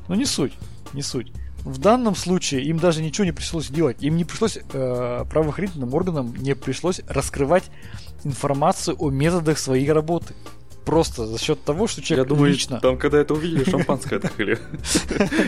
Но 0.08 0.14
не 0.14 0.24
суть, 0.24 0.54
не 0.92 1.02
суть. 1.02 1.30
В 1.62 1.78
данном 1.78 2.16
случае 2.16 2.62
им 2.64 2.78
даже 2.78 3.02
ничего 3.02 3.24
не 3.26 3.32
пришлось 3.32 3.68
делать. 3.68 4.02
Им 4.02 4.16
не 4.16 4.24
пришлось, 4.24 4.56
э, 4.56 5.24
правоохранительным 5.28 5.92
органам 5.94 6.34
не 6.36 6.54
пришлось 6.54 7.00
раскрывать 7.06 7.64
информацию 8.24 8.96
о 8.98 9.10
методах 9.10 9.58
своей 9.58 9.92
работы 9.92 10.34
просто 10.86 11.26
за 11.26 11.38
счет 11.38 11.62
того, 11.64 11.88
что 11.88 12.00
человек 12.00 12.26
Я 12.26 12.34
думаю, 12.34 12.52
лично... 12.52 12.80
там, 12.80 12.96
когда 12.96 13.18
это 13.18 13.34
увидели, 13.34 13.68
шампанское 13.68 14.16
открыли. 14.16 14.58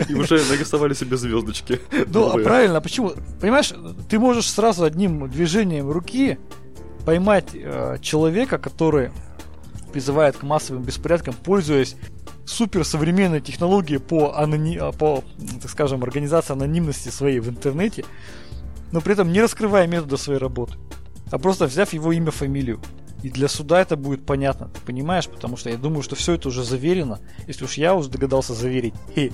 И 0.09 0.13
уже 0.13 0.43
нарисовали 0.45 0.93
себе 0.93 1.17
звездочки. 1.17 1.79
Ну, 2.07 2.29
а 2.29 2.37
правильно, 2.43 2.77
а 2.77 2.81
почему? 2.81 3.13
Понимаешь, 3.39 3.73
ты 4.09 4.19
можешь 4.19 4.51
сразу 4.51 4.83
одним 4.83 5.29
движением 5.29 5.89
руки 5.89 6.37
поймать 7.05 7.47
э, 7.53 7.97
человека, 8.01 8.59
который 8.59 9.11
призывает 9.93 10.35
к 10.37 10.43
массовым 10.43 10.83
беспорядкам, 10.83 11.33
пользуясь 11.33 11.95
суперсовременной 12.45 13.39
технологией 13.41 13.99
по, 13.99 14.37
анони... 14.37 14.77
по, 14.97 15.23
так 15.61 15.71
скажем, 15.71 16.03
организации 16.03 16.53
анонимности 16.53 17.09
своей 17.09 17.39
в 17.39 17.49
интернете, 17.49 18.03
но 18.91 18.99
при 18.99 19.13
этом 19.13 19.31
не 19.31 19.41
раскрывая 19.41 19.87
метода 19.87 20.17
своей 20.17 20.39
работы, 20.39 20.73
а 21.31 21.37
просто 21.37 21.65
взяв 21.65 21.93
его 21.93 22.11
имя, 22.11 22.31
фамилию. 22.31 22.81
И 23.23 23.29
для 23.29 23.47
суда 23.47 23.81
это 23.81 23.97
будет 23.97 24.25
понятно, 24.25 24.69
ты 24.69 24.79
понимаешь? 24.81 25.27
Потому 25.27 25.57
что 25.57 25.69
я 25.69 25.77
думаю, 25.77 26.03
что 26.03 26.15
все 26.15 26.33
это 26.33 26.47
уже 26.47 26.63
заверено. 26.63 27.19
Если 27.47 27.65
уж 27.65 27.73
я 27.73 27.93
уже 27.93 28.09
догадался 28.09 28.53
заверить 28.53 28.93
и 29.15 29.31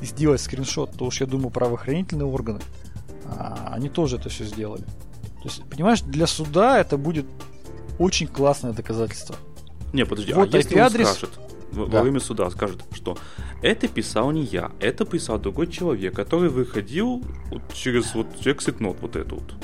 сделать 0.00 0.40
скриншот, 0.40 0.92
то 0.92 1.04
уж 1.04 1.20
я 1.20 1.26
думаю, 1.26 1.50
правоохранительные 1.50 2.26
органы, 2.26 2.60
а, 3.24 3.72
они 3.72 3.88
тоже 3.88 4.16
это 4.16 4.28
все 4.28 4.44
сделали. 4.44 4.84
То 5.42 5.44
есть, 5.44 5.62
понимаешь, 5.68 6.00
для 6.00 6.26
суда 6.26 6.80
это 6.80 6.96
будет 6.96 7.26
очень 7.98 8.26
классное 8.26 8.72
доказательство. 8.72 9.36
Не, 9.92 10.04
подожди, 10.04 10.32
вот 10.32 10.54
а 10.54 10.56
если 10.56 10.78
адрес... 10.78 11.08
он 11.08 11.14
скажет, 11.14 11.38
во 11.72 11.86
да. 11.86 12.02
время 12.02 12.20
суда 12.20 12.50
скажет, 12.50 12.84
что 12.92 13.18
это 13.62 13.88
писал 13.88 14.30
не 14.30 14.44
я, 14.44 14.72
это 14.80 15.04
писал 15.04 15.38
другой 15.38 15.66
человек, 15.68 16.14
который 16.14 16.48
выходил 16.48 17.22
вот 17.50 17.62
через 17.72 18.14
вот 18.14 18.26
exit 18.44 18.78
note 18.78 18.98
вот 19.00 19.16
эту 19.16 19.36
вот. 19.36 19.54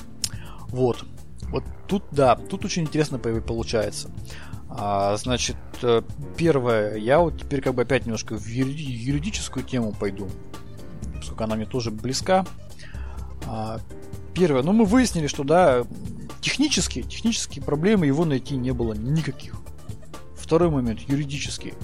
Вот. 0.68 1.04
Вот 1.52 1.64
тут, 1.86 2.02
да, 2.10 2.34
тут 2.34 2.64
очень 2.64 2.82
интересно 2.82 3.18
получается. 3.18 4.10
А, 4.70 5.14
значит, 5.16 5.56
э, 5.82 6.00
первое, 6.38 6.96
я 6.96 7.20
вот 7.20 7.38
теперь 7.38 7.60
как 7.60 7.74
бы 7.74 7.82
опять 7.82 8.06
немножко 8.06 8.38
в 8.38 8.46
юридическую 8.46 9.64
тему 9.64 9.92
пойду, 9.92 10.30
поскольку 11.14 11.44
она 11.44 11.56
мне 11.56 11.66
тоже 11.66 11.90
близка. 11.90 12.46
А, 13.46 13.80
первое, 14.32 14.62
ну 14.62 14.72
мы 14.72 14.86
выяснили, 14.86 15.26
что 15.26 15.44
да, 15.44 15.84
технически, 16.40 17.02
технические 17.02 17.62
проблемы 17.62 18.06
его 18.06 18.24
найти 18.24 18.56
не 18.56 18.70
было 18.70 18.94
никаких. 18.94 19.56
Второй 20.34 20.70
момент, 20.70 21.00
юридический. 21.00 21.74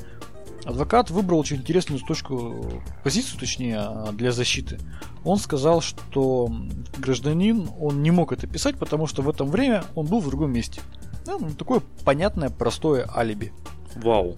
Адвокат 0.65 1.11
выбрал 1.11 1.41
очень 1.41 1.59
интересную 1.59 2.01
точку, 2.01 2.83
позицию, 3.05 3.39
точнее, 3.39 4.13
для 4.13 4.33
защиты. 4.33 4.79
Он 5.25 5.39
сказал, 5.39 5.81
что 5.81 6.51
гражданин, 6.97 7.71
он 7.81 8.03
не 8.03 8.11
мог 8.11 8.33
это 8.33 8.47
писать, 8.47 8.77
потому 8.77 9.07
что 9.07 9.23
в 9.23 9.29
это 9.29 9.45
время 9.45 9.85
он 9.95 10.07
был 10.07 10.21
в 10.21 10.29
другом 10.29 10.53
месте. 10.53 10.81
Ну, 11.27 11.51
такое 11.51 11.83
понятное, 12.05 12.51
простое 12.51 13.09
алиби. 13.15 13.53
Вау. 13.97 14.37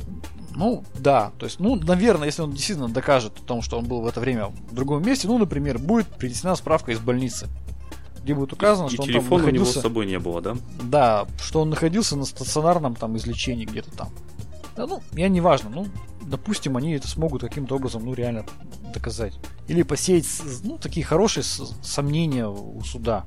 Ну, 0.56 0.84
да, 0.98 1.32
то 1.38 1.46
есть, 1.46 1.60
ну, 1.60 1.76
наверное, 1.76 2.26
если 2.26 2.42
он 2.42 2.52
действительно 2.52 2.88
докажет 2.88 3.38
о 3.38 3.42
том, 3.42 3.62
что 3.62 3.78
он 3.78 3.86
был 3.86 4.00
в 4.00 4.06
это 4.06 4.20
время 4.20 4.46
в 4.46 4.74
другом 4.74 5.04
месте, 5.04 5.28
ну, 5.28 5.38
например, 5.38 5.78
будет 5.78 6.08
принесена 6.08 6.56
справка 6.56 6.90
из 6.90 6.98
больницы, 6.98 7.46
где 8.22 8.34
будет 8.34 8.52
указано, 8.52 8.88
и, 8.88 8.90
что 8.90 9.04
и 9.04 9.14
он 9.14 9.22
там 9.22 9.38
находился... 9.38 9.48
у 9.48 9.52
него 9.52 9.64
с 9.64 9.82
собой 9.82 10.06
не 10.06 10.18
было, 10.18 10.40
да? 10.42 10.56
Да, 10.82 11.26
что 11.40 11.60
он 11.60 11.70
находился 11.70 12.16
на 12.16 12.24
стационарном 12.24 12.96
там 12.96 13.16
излечении 13.16 13.64
где-то 13.64 13.90
там. 13.92 14.08
Да, 14.76 14.86
ну, 14.86 15.00
я 15.12 15.28
не 15.28 15.40
важно, 15.40 15.70
ну, 15.70 15.86
допустим, 16.30 16.76
они 16.76 16.92
это 16.92 17.08
смогут 17.08 17.42
каким-то 17.42 17.74
образом, 17.74 18.04
ну, 18.04 18.14
реально 18.14 18.46
доказать. 18.94 19.34
Или 19.68 19.82
посеять, 19.82 20.26
ну, 20.62 20.78
такие 20.78 21.04
хорошие 21.04 21.42
сомнения 21.44 22.48
у 22.48 22.80
суда. 22.82 23.24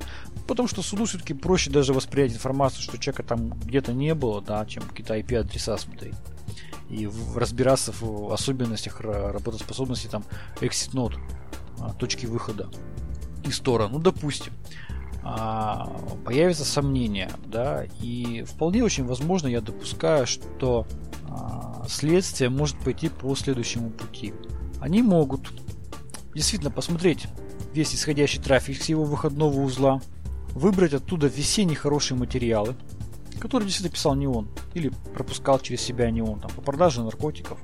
Потому 0.47 0.67
что 0.67 0.81
суду 0.81 1.05
все-таки 1.05 1.33
проще 1.33 1.69
даже 1.69 1.93
воспринять 1.93 2.33
информацию, 2.33 2.81
что 2.81 2.97
человека 2.97 3.23
там 3.23 3.49
где-то 3.49 3.93
не 3.93 4.15
было, 4.15 4.41
да, 4.41 4.65
чем 4.65 4.83
какие-то 4.83 5.17
IP-адреса 5.17 5.77
смотреть. 5.77 6.15
И 6.89 7.09
разбираться 7.35 7.93
в 7.99 8.31
особенностях 8.31 9.01
работоспособности 9.01 10.07
там 10.07 10.23
exit 10.61 10.93
node, 10.93 11.17
а, 11.79 11.93
точки 11.93 12.25
выхода 12.25 12.69
из 13.43 13.57
стора. 13.57 13.87
Ну, 13.87 13.99
допустим 13.99 14.53
а, 15.23 15.87
появится 16.25 16.65
сомнение, 16.65 17.31
да, 17.45 17.85
и 18.01 18.43
вполне 18.43 18.83
очень 18.83 19.05
возможно, 19.05 19.47
я 19.47 19.61
допускаю, 19.61 20.27
что 20.27 20.85
следствие 21.87 22.49
может 22.49 22.77
пойти 22.79 23.09
по 23.09 23.35
следующему 23.35 23.89
пути. 23.89 24.33
Они 24.79 25.01
могут 25.01 25.51
действительно 26.33 26.71
посмотреть 26.71 27.27
весь 27.73 27.95
исходящий 27.95 28.41
трафик 28.41 28.81
с 28.81 28.89
его 28.89 29.03
выходного 29.03 29.59
узла, 29.59 30.01
выбрать 30.51 30.93
оттуда 30.93 31.27
весенние 31.27 31.75
хорошие 31.75 32.17
материалы, 32.17 32.75
которые 33.39 33.67
действительно 33.67 33.93
писал 33.93 34.15
не 34.15 34.27
он, 34.27 34.47
или 34.73 34.91
пропускал 35.13 35.59
через 35.59 35.81
себя 35.81 36.09
не 36.11 36.21
он, 36.21 36.39
там, 36.39 36.51
по 36.51 36.61
продаже 36.61 37.03
наркотиков, 37.03 37.59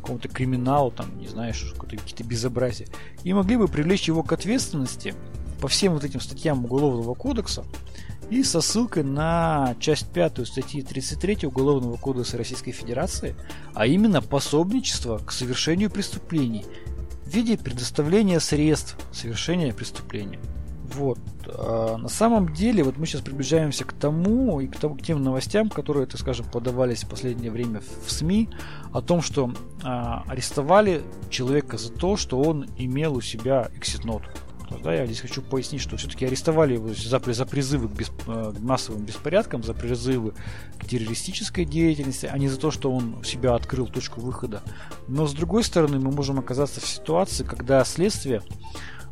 какому-то 0.00 0.28
криминалу, 0.28 0.90
там, 0.90 1.18
не 1.18 1.28
знаю, 1.28 1.54
какие-то 1.78 2.24
безобразия, 2.24 2.88
и 3.24 3.32
могли 3.32 3.56
бы 3.56 3.68
привлечь 3.68 4.08
его 4.08 4.22
к 4.22 4.32
ответственности 4.32 5.14
по 5.60 5.68
всем 5.68 5.94
вот 5.94 6.04
этим 6.04 6.20
статьям 6.20 6.64
Уголовного 6.64 7.14
кодекса 7.14 7.64
и 8.30 8.42
со 8.42 8.60
ссылкой 8.60 9.04
на 9.04 9.74
часть 9.80 10.08
5 10.08 10.46
статьи 10.46 10.82
33 10.82 11.46
Уголовного 11.46 11.96
кодекса 11.96 12.36
Российской 12.36 12.72
Федерации, 12.72 13.34
а 13.74 13.86
именно 13.86 14.20
пособничество 14.20 15.18
к 15.18 15.32
совершению 15.32 15.90
преступлений 15.90 16.64
в 17.24 17.30
виде 17.30 17.56
предоставления 17.56 18.40
средств 18.40 18.96
совершения 19.12 19.72
преступления. 19.72 20.40
Вот. 20.94 21.18
А 21.46 21.96
на 21.96 22.08
самом 22.08 22.54
деле, 22.54 22.82
вот 22.82 22.96
мы 22.96 23.06
сейчас 23.06 23.20
приближаемся 23.20 23.84
к 23.84 23.92
тому 23.92 24.60
и 24.60 24.66
к, 24.66 24.76
тому, 24.76 24.96
к 24.96 25.02
тем 25.02 25.22
новостям, 25.22 25.68
которые, 25.68 26.06
так 26.06 26.20
скажем, 26.20 26.46
подавались 26.46 27.04
в 27.04 27.08
последнее 27.08 27.50
время 27.50 27.82
в 28.04 28.10
СМИ, 28.10 28.48
о 28.92 29.02
том, 29.02 29.20
что 29.20 29.52
а, 29.82 30.24
арестовали 30.26 31.02
человека 31.30 31.76
за 31.76 31.92
то, 31.92 32.16
что 32.16 32.40
он 32.40 32.66
имел 32.78 33.16
у 33.16 33.20
себя 33.20 33.70
exit 34.70 34.82
да, 34.82 34.94
я 34.94 35.06
здесь 35.06 35.20
хочу 35.20 35.42
пояснить, 35.42 35.82
что 35.82 35.96
все-таки 35.96 36.24
арестовали 36.24 36.74
его 36.74 36.94
за, 36.94 37.20
за 37.32 37.46
призывы 37.46 37.88
к, 37.88 37.92
бесп, 37.92 38.12
э, 38.26 38.52
массовым 38.60 39.04
беспорядкам, 39.04 39.62
за 39.62 39.74
призывы 39.74 40.34
к 40.78 40.86
террористической 40.86 41.64
деятельности, 41.64 42.26
а 42.26 42.38
не 42.38 42.48
за 42.48 42.58
то, 42.58 42.70
что 42.70 42.92
он 42.92 43.22
себя 43.24 43.54
открыл 43.54 43.86
точку 43.86 44.20
выхода. 44.20 44.62
Но 45.06 45.26
с 45.26 45.34
другой 45.34 45.64
стороны, 45.64 45.98
мы 45.98 46.10
можем 46.10 46.38
оказаться 46.38 46.80
в 46.80 46.86
ситуации, 46.86 47.44
когда 47.44 47.84
следствие 47.84 48.42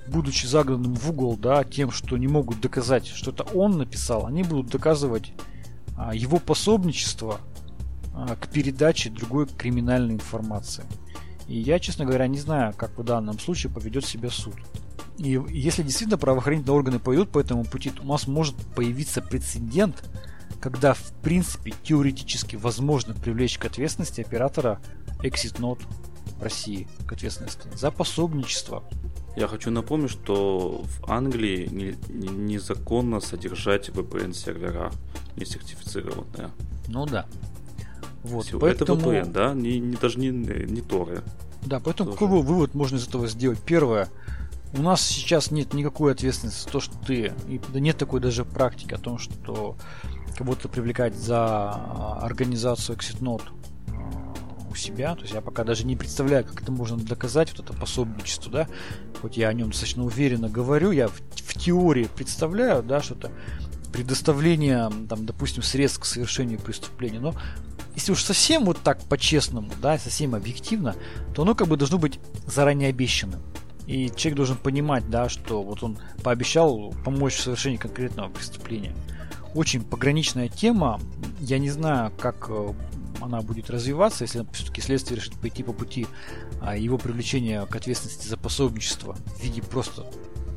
будучи 0.08 0.46
загнанным 0.46 0.94
в 0.94 1.10
угол, 1.10 1.36
да, 1.36 1.64
тем, 1.64 1.90
что 1.90 2.16
не 2.16 2.28
могут 2.28 2.60
доказать, 2.60 3.06
что 3.06 3.32
это 3.32 3.42
он 3.42 3.76
написал, 3.76 4.26
они 4.26 4.44
будут 4.44 4.68
доказывать 4.68 5.32
а, 5.96 6.14
его 6.14 6.38
пособничество 6.38 7.40
а, 8.14 8.36
к 8.36 8.48
передаче 8.48 9.10
другой 9.10 9.46
криминальной 9.46 10.14
информации. 10.14 10.84
И 11.48 11.58
я, 11.58 11.78
честно 11.78 12.04
говоря, 12.04 12.26
не 12.26 12.38
знаю, 12.38 12.74
как 12.76 12.98
в 12.98 13.04
данном 13.04 13.38
случае 13.38 13.72
поведет 13.72 14.04
себя 14.04 14.30
суд. 14.30 14.54
И 15.18 15.40
если 15.48 15.82
действительно 15.82 16.18
правоохранительные 16.18 16.76
органы 16.76 16.98
пойдут 16.98 17.30
по 17.30 17.38
этому 17.38 17.64
пути, 17.64 17.90
то 17.90 18.02
у 18.02 18.06
нас 18.06 18.26
может 18.26 18.54
появиться 18.74 19.22
прецедент, 19.22 20.04
когда 20.60 20.94
в 20.94 21.12
принципе 21.22 21.72
теоретически 21.82 22.56
возможно 22.56 23.14
привлечь 23.14 23.58
к 23.58 23.64
ответственности 23.64 24.20
оператора 24.20 24.80
Exit 25.22 25.58
Node 25.60 25.82
России 26.40 26.86
к 27.06 27.12
ответственности 27.12 27.68
за 27.74 27.90
пособничество. 27.90 28.84
Я 29.36 29.48
хочу 29.48 29.70
напомнить, 29.70 30.10
что 30.10 30.82
в 30.82 31.10
Англии 31.10 31.68
незаконно 32.08 33.20
содержать 33.20 33.90
VPN-сервера 33.90 34.92
не 35.36 35.44
сертифицированные. 35.44 36.50
Ну 36.88 37.06
да. 37.06 37.26
Вот, 38.26 38.46
Все, 38.46 38.58
поэтому... 38.58 39.00
Это 39.00 39.08
VPN, 39.08 39.32
да? 39.32 39.54
Не, 39.54 39.78
не, 39.78 39.96
даже 39.96 40.18
не, 40.18 40.28
не 40.28 40.80
Торы. 40.80 41.22
Да, 41.64 41.80
поэтому 41.80 42.10
Тоже. 42.10 42.18
какой 42.18 42.42
вывод 42.42 42.74
можно 42.74 42.96
из 42.96 43.06
этого 43.06 43.28
сделать? 43.28 43.60
Первое, 43.60 44.08
у 44.76 44.82
нас 44.82 45.00
сейчас 45.02 45.50
нет 45.50 45.74
никакой 45.74 46.12
ответственности 46.12 46.64
за 46.64 46.70
то, 46.70 46.80
что 46.80 46.96
ты... 46.98 47.32
И 47.48 47.60
нет 47.74 47.96
такой 47.96 48.20
даже 48.20 48.44
практики 48.44 48.94
о 48.94 48.98
том, 48.98 49.18
что 49.18 49.76
кого-то 50.36 50.68
привлекать 50.68 51.14
за 51.16 51.72
организацию 52.20 52.96
ExitNote 52.96 53.44
у 54.70 54.74
себя. 54.74 55.14
То 55.14 55.22
есть 55.22 55.34
я 55.34 55.40
пока 55.40 55.64
даже 55.64 55.86
не 55.86 55.96
представляю, 55.96 56.44
как 56.44 56.62
это 56.62 56.72
можно 56.72 56.96
доказать, 56.96 57.50
вот 57.52 57.64
это 57.64 57.72
пособничество, 57.72 58.52
да. 58.52 58.68
Хоть 59.20 59.36
я 59.36 59.48
о 59.48 59.52
нем 59.52 59.70
достаточно 59.70 60.04
уверенно 60.04 60.48
говорю, 60.48 60.90
я 60.90 61.08
в, 61.08 61.14
в 61.14 61.54
теории 61.54 62.08
представляю, 62.14 62.82
да, 62.82 63.00
что-то 63.00 63.30
предоставление, 63.92 64.90
там, 65.08 65.24
допустим, 65.24 65.62
средств 65.62 66.00
к 66.00 66.04
совершению 66.04 66.58
преступления. 66.58 67.18
Но 67.18 67.34
если 67.96 68.12
уж 68.12 68.22
совсем 68.22 68.64
вот 68.66 68.78
так 68.78 69.02
по-честному, 69.04 69.70
да, 69.82 69.98
совсем 69.98 70.34
объективно, 70.34 70.94
то 71.34 71.42
оно 71.42 71.54
как 71.54 71.66
бы 71.66 71.76
должно 71.76 71.98
быть 71.98 72.20
заранее 72.46 72.90
обещанным. 72.90 73.40
И 73.86 74.10
человек 74.14 74.36
должен 74.36 74.56
понимать, 74.56 75.08
да, 75.08 75.28
что 75.28 75.62
вот 75.62 75.82
он 75.82 75.98
пообещал 76.22 76.94
помочь 77.04 77.34
в 77.34 77.40
совершении 77.40 77.78
конкретного 77.78 78.28
преступления. 78.28 78.94
Очень 79.54 79.82
пограничная 79.82 80.48
тема. 80.48 81.00
Я 81.40 81.58
не 81.58 81.70
знаю, 81.70 82.12
как 82.18 82.46
э, 82.50 82.72
она 83.22 83.40
будет 83.40 83.70
развиваться, 83.70 84.24
если 84.24 84.46
все-таки 84.52 84.82
следствие 84.82 85.18
решит 85.18 85.34
пойти 85.34 85.62
по 85.62 85.72
пути 85.72 86.06
а, 86.60 86.76
его 86.76 86.98
привлечения 86.98 87.64
к 87.64 87.74
ответственности 87.74 88.28
за 88.28 88.36
пособничество 88.36 89.14
в 89.14 89.42
виде 89.42 89.62
просто 89.62 90.04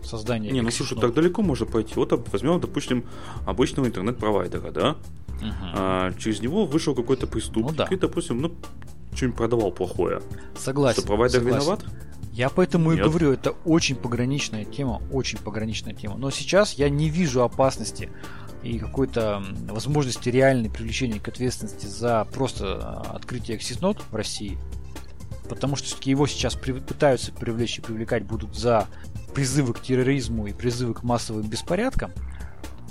создания. 0.04 0.52
Не, 0.52 0.62
ну 0.62 0.72
слушай, 0.72 1.00
так 1.00 1.14
далеко 1.14 1.42
можно 1.42 1.66
пойти. 1.66 1.94
Вот 1.96 2.12
возьмем, 2.32 2.60
допустим, 2.60 3.06
обычного 3.46 3.88
интернет-провайдера, 3.88 4.72
да? 4.72 4.98
Угу. 5.42 5.54
А, 5.74 6.12
через 6.14 6.42
него 6.42 6.66
вышел 6.66 6.96
какой-то 6.96 7.28
преступник, 7.28 7.72
ну, 7.72 7.78
да. 7.78 7.88
и, 7.90 7.96
допустим, 7.96 8.42
ну, 8.42 8.56
что-нибудь 9.14 9.38
продавал 9.38 9.72
плохое. 9.72 10.22
Согласен. 10.58 11.02
Что 11.02 11.08
провайдер 11.08 11.40
согласен. 11.40 11.60
виноват? 11.60 11.86
Я 12.32 12.50
поэтому 12.50 12.92
Нет. 12.92 13.02
и 13.02 13.04
говорю, 13.04 13.34
это 13.34 13.52
очень 13.66 13.96
пограничная 13.96 14.64
тема, 14.64 15.02
очень 15.12 15.40
пограничная 15.40 15.94
тема. 15.94 16.16
Но 16.16 16.30
сейчас 16.32 16.74
я 16.74 16.90
не 16.90 17.10
вижу 17.10 17.44
опасности 17.44 18.10
и 18.64 18.78
какой-то 18.78 19.44
возможности 19.68 20.30
реальной 20.30 20.70
привлечения 20.70 21.20
к 21.20 21.28
ответственности 21.28 21.86
за 21.86 22.26
просто 22.32 22.80
а, 22.82 23.16
открытие 23.16 23.58
Exit 23.58 24.02
в 24.10 24.16
России. 24.16 24.58
Потому 25.50 25.76
что 25.76 25.88
все-таки 25.88 26.12
его 26.12 26.28
сейчас 26.28 26.56
при, 26.56 26.74
пытаются 26.74 27.32
привлечь 27.32 27.80
и 27.80 27.82
привлекать 27.82 28.24
будут 28.24 28.56
за 28.56 28.88
призывы 29.34 29.74
к 29.74 29.82
терроризму 29.82 30.48
и 30.48 30.54
призывы 30.54 30.94
к 30.94 31.04
массовым 31.04 31.48
беспорядкам. 31.48 32.12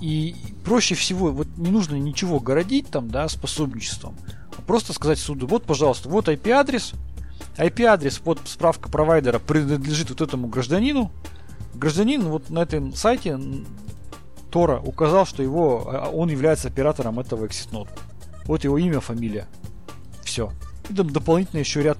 И 0.01 0.37
проще 0.65 0.95
всего, 0.95 1.31
вот 1.31 1.49
не 1.57 1.71
нужно 1.71 1.97
ничего 1.97 2.41
городить 2.41 2.89
там, 2.89 3.11
да, 3.11 3.29
способничеством. 3.29 4.15
А 4.57 4.63
просто 4.63 4.93
сказать 4.93 5.19
суду, 5.19 5.47
вот, 5.47 5.65
пожалуйста, 5.65 6.09
вот 6.09 6.29
IP-адрес, 6.29 6.93
IP-адрес, 7.57 8.21
вот 8.25 8.41
справка 8.45 8.89
провайдера 8.89 9.39
принадлежит 9.39 10.11
вот 10.11 10.21
этому 10.21 10.49
гражданину. 10.49 11.11
Гражданин 11.75 12.23
вот 12.23 12.51
на 12.51 12.61
этом 12.61 12.95
сайте 12.95 13.39
Тора 14.51 14.81
указал, 14.81 15.27
что 15.27 15.43
его, 15.43 15.89
а, 15.91 16.11
он 16.11 16.29
является 16.31 16.69
оператором 16.69 17.19
этого 17.21 17.47
ExitNode. 17.47 17.89
Вот 18.47 18.65
его 18.65 18.79
имя, 18.79 19.01
фамилия. 19.01 19.47
Все. 20.23 20.53
И 20.89 20.95
там 20.95 21.11
дополнительно 21.11 21.61
еще 21.61 21.83
ряд 21.83 21.99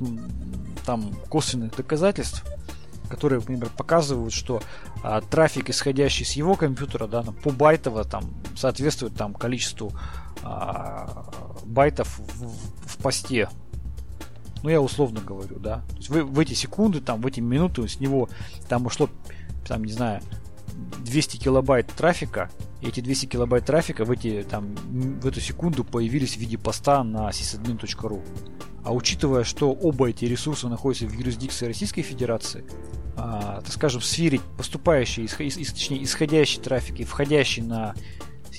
там 0.87 1.13
косвенных 1.29 1.77
доказательств, 1.77 2.45
которые, 3.09 3.41
например, 3.41 3.71
показывают, 3.77 4.33
что 4.33 4.63
а, 5.03 5.21
трафик, 5.21 5.71
исходящий 5.71 6.25
с 6.25 6.33
его 6.33 6.55
компьютера, 6.55 7.07
да, 7.07 7.23
там, 7.23 7.35
по 7.35 7.51
байтово 7.51 8.05
там 8.05 8.25
соответствует 8.57 9.15
там 9.15 9.35
количеству 9.35 9.93
а, 10.43 11.25
байтов 11.65 12.19
в, 12.19 12.89
в 12.89 12.97
посте. 12.99 13.49
Ну, 14.63 14.71
я 14.71 14.81
условно 14.81 15.21
говорю, 15.21 15.59
да. 15.59 15.83
То 15.91 15.97
есть 15.97 16.09
в, 16.09 16.23
в 16.23 16.39
эти 16.39 16.55
секунды, 16.55 17.01
там, 17.01 17.21
в 17.21 17.27
эти 17.27 17.41
минуты 17.41 17.87
с 17.87 18.01
него 18.01 18.29
там 18.69 18.87
ушло, 18.87 19.09
там, 19.67 19.85
не 19.85 19.93
знаю, 19.93 20.21
200 21.05 21.37
килобайт 21.39 21.87
трафика, 21.89 22.51
и 22.81 22.89
эти 22.89 23.01
200 23.01 23.27
килобайт 23.27 23.65
трафика 23.65 24.05
в, 24.05 24.11
эти, 24.11 24.47
там, 24.49 24.75
в 24.75 25.27
эту 25.27 25.41
секунду 25.41 25.85
появились 25.85 26.35
в 26.35 26.39
виде 26.39 26.59
поста 26.59 27.03
на 27.03 27.29
sysadmin.ru. 27.31 28.23
А 28.85 28.93
учитывая, 28.93 29.45
что 29.45 29.73
оба 29.73 30.11
эти 30.11 30.25
ресурса 30.25 30.69
находятся 30.69 31.07
в 31.07 31.13
юрисдикции 31.13 31.67
Российской 31.67 32.03
Федерации, 32.03 32.65
а, 33.17 33.61
так 33.63 33.73
скажем, 33.73 34.01
сверить 34.01 34.43
поступающий, 34.57 35.27
исход, 35.27 35.47
ис, 35.47 35.73
точнее, 35.73 36.05
исходящий 36.05 36.61
трафик 36.61 37.01
и 37.01 37.05
входящий 37.05 37.63
на 37.63 37.95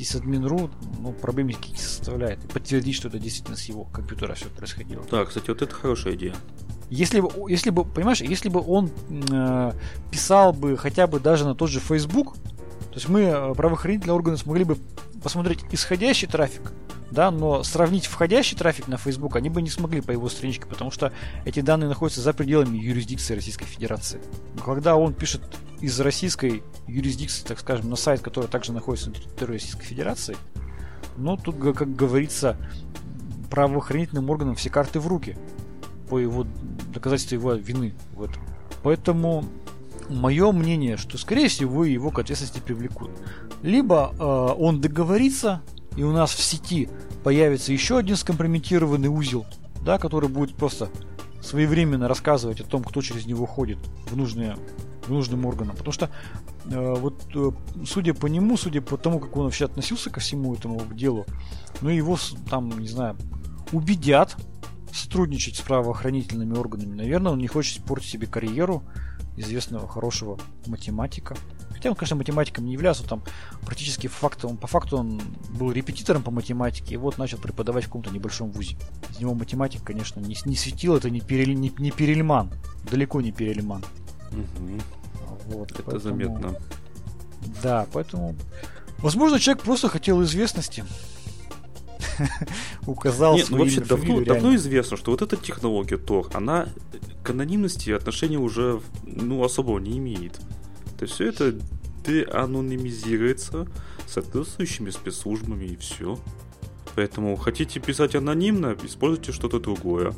sysadmin.ru, 0.04 0.72
ну, 1.00 1.12
проблем 1.14 1.48
никаких 1.48 1.74
не 1.74 1.80
составляет. 1.80 2.44
И 2.44 2.48
подтвердить, 2.48 2.96
что 2.96 3.08
это 3.08 3.20
действительно 3.20 3.58
с 3.58 3.64
его 3.66 3.86
компьютера 3.86 4.34
все 4.36 4.46
происходило. 4.50 5.04
Да, 5.10 5.26
кстати, 5.26 5.50
вот 5.50 5.62
это 5.62 5.74
хорошая 5.74 6.16
идея. 6.16 6.36
Если 6.90 7.20
бы, 7.20 7.30
если 7.50 7.70
бы, 7.70 7.86
понимаешь, 7.86 8.22
если 8.22 8.50
бы 8.50 8.64
он 8.66 8.90
э, 9.32 9.72
писал 10.10 10.54
бы 10.54 10.76
хотя 10.76 11.06
бы 11.06 11.20
даже 11.20 11.46
на 11.46 11.54
тот 11.54 11.70
же 11.70 11.80
Facebook, 11.80 12.36
то 12.92 12.96
есть 12.96 13.08
мы, 13.08 13.22
э, 13.22 13.54
правоохранительные 13.54 14.16
органы, 14.16 14.38
смогли 14.38 14.64
бы 14.64 14.78
посмотреть 15.22 15.60
исходящий 15.72 16.28
трафик, 16.28 16.72
да, 17.12 17.32
но 17.32 17.64
сравнить 17.64 18.06
входящий 18.06 18.58
трафик 18.58 18.88
на 18.88 18.98
Facebook 18.98 19.36
они 19.36 19.50
бы 19.50 19.62
не 19.62 19.70
смогли 19.70 20.02
по 20.02 20.12
его 20.12 20.30
страничке, 20.30 20.66
потому 20.66 20.92
что 20.92 21.12
эти 21.46 21.62
данные 21.62 21.90
находятся 21.90 22.22
за 22.22 22.34
пределами 22.34 22.78
юрисдикции 22.78 23.36
Российской 23.36 23.66
Федерации. 23.66 24.22
Когда 24.64 24.96
он 24.96 25.14
пишет 25.14 25.42
из 25.82 26.00
российской 26.00 26.64
юрисдикции, 26.88 27.46
так 27.46 27.60
скажем, 27.60 27.90
на 27.90 27.96
сайт, 27.96 28.22
который 28.22 28.48
также 28.48 28.74
находится 28.74 29.10
на 29.10 29.16
территории 29.16 29.54
Российской 29.54 29.86
Федерации, 29.86 30.38
ну, 31.18 31.38
тут, 31.38 31.58
как 31.58 31.96
говорится, 31.96 32.58
правоохранительным 33.50 34.30
органам 34.30 34.56
все 34.56 34.70
карты 34.70 35.00
в 35.00 35.08
руки 35.08 35.38
по 36.10 36.20
его 36.20 36.46
доказательству 36.94 37.36
его 37.36 37.54
вины 37.54 37.94
в 38.14 38.24
этом. 38.24 38.42
Поэтому 38.84 39.46
мое 40.10 40.52
мнение, 40.52 40.98
что 40.98 41.18
скорее 41.18 41.48
всего 41.48 41.86
его 41.86 42.12
к 42.12 42.20
ответственности 42.20 42.60
привлекут. 42.60 43.12
Либо 43.62 44.14
э, 44.18 44.24
он 44.24 44.82
договорится, 44.82 45.62
и 45.96 46.04
у 46.04 46.12
нас 46.12 46.32
в 46.32 46.42
сети 46.42 46.90
появится 47.24 47.74
еще 47.74 47.98
один 47.98 48.16
скомпрометированный 48.16 49.10
узел, 49.10 49.46
да, 49.84 49.98
который 49.98 50.30
будет 50.30 50.56
просто 50.56 50.90
своевременно 51.42 52.08
рассказывать 52.08 52.62
о 52.62 52.66
том, 52.66 52.84
кто 52.84 53.02
через 53.02 53.26
него 53.26 53.46
ходит 53.46 53.78
в 54.10 54.18
нужные 54.18 54.58
в 55.06 55.12
нужным 55.12 55.46
органам. 55.46 55.76
Потому 55.76 55.92
что 55.92 56.10
э, 56.66 56.96
вот 56.98 57.24
э, 57.34 57.52
судя 57.86 58.14
по 58.14 58.28
нему, 58.28 58.58
судя 58.58 58.82
по 58.82 58.98
тому, 58.98 59.20
как 59.20 59.36
он 59.36 59.46
вообще 59.46 59.66
относился 59.66 60.10
ко 60.10 60.20
всему 60.20 60.54
этому 60.54 60.82
делу, 60.94 61.26
ну 61.82 61.90
его 61.90 62.18
там, 62.50 62.70
не 62.80 62.88
знаю, 62.88 63.18
убедят 63.72 64.36
сотрудничать 64.92 65.56
с 65.56 65.62
правоохранительными 65.62 66.56
органами. 66.58 66.96
Наверное, 66.96 67.32
он 67.32 67.40
не 67.40 67.48
хочет 67.48 67.84
портить 67.84 68.12
себе 68.12 68.28
карьеру 68.28 68.84
известного 69.40 69.88
хорошего 69.88 70.38
математика. 70.68 71.36
Хотя 71.70 71.90
он, 71.90 71.96
конечно, 71.96 72.18
математиком 72.18 72.66
не 72.66 72.74
являлся, 72.74 73.04
там 73.04 73.24
практически 73.62 74.08
факту, 74.08 74.50
он, 74.50 74.58
по 74.58 74.68
факту 74.68 74.98
он 74.98 75.22
был 75.50 75.72
репетитором 75.72 76.24
по 76.24 76.32
математике 76.32 76.96
и 76.96 76.98
вот 76.98 77.18
начал 77.18 77.38
преподавать 77.38 77.86
в 77.86 77.88
каком-то 77.88 78.12
небольшом 78.12 78.52
вузе. 78.52 78.76
Из 79.10 79.20
него 79.20 79.34
математик, 79.34 79.84
конечно, 79.84 80.20
не, 80.20 80.36
не 80.46 80.56
светил, 80.56 80.96
это 80.96 81.10
не, 81.10 81.22
перель, 81.22 81.54
не, 81.56 81.72
не 81.78 81.92
Перельман, 81.92 82.52
далеко 82.90 83.22
не 83.22 83.32
Перельман. 83.32 83.84
Угу. 84.32 84.80
Вот, 85.46 85.72
это 85.72 85.84
поэтому, 85.84 86.00
заметно. 86.00 86.56
Да, 87.64 87.88
поэтому... 87.94 88.36
Возможно, 88.98 89.40
человек 89.40 89.64
просто 89.64 89.88
хотел 89.88 90.22
известности. 90.24 90.84
Указал 92.86 93.36
Нет, 93.36 93.50
ну 93.50 93.58
вообще 93.58 93.82
давно, 93.82 94.22
давно 94.22 94.56
известно, 94.56 94.98
что 94.98 95.12
вот 95.12 95.22
эта 95.22 95.38
технология 95.38 95.98
Tor, 95.98 96.30
она 96.34 96.68
к 97.24 97.30
анонимности 97.30 97.92
отношения 97.92 98.38
уже 98.38 98.82
ну, 99.04 99.44
особого 99.44 99.80
не 99.80 99.98
имеет. 99.98 100.40
То 100.98 101.04
есть 101.04 101.16
все 101.16 101.30
это 101.30 101.56
деанонимизируется 102.06 103.68
соответствующими 104.08 104.90
спецслужбами 104.90 105.66
и 105.66 105.76
все. 105.78 106.18
Поэтому 106.96 107.36
хотите 107.36 107.80
писать 107.80 108.16
анонимно, 108.16 108.76
используйте 108.84 109.32
что-то 109.32 109.60
другое. 109.60 110.14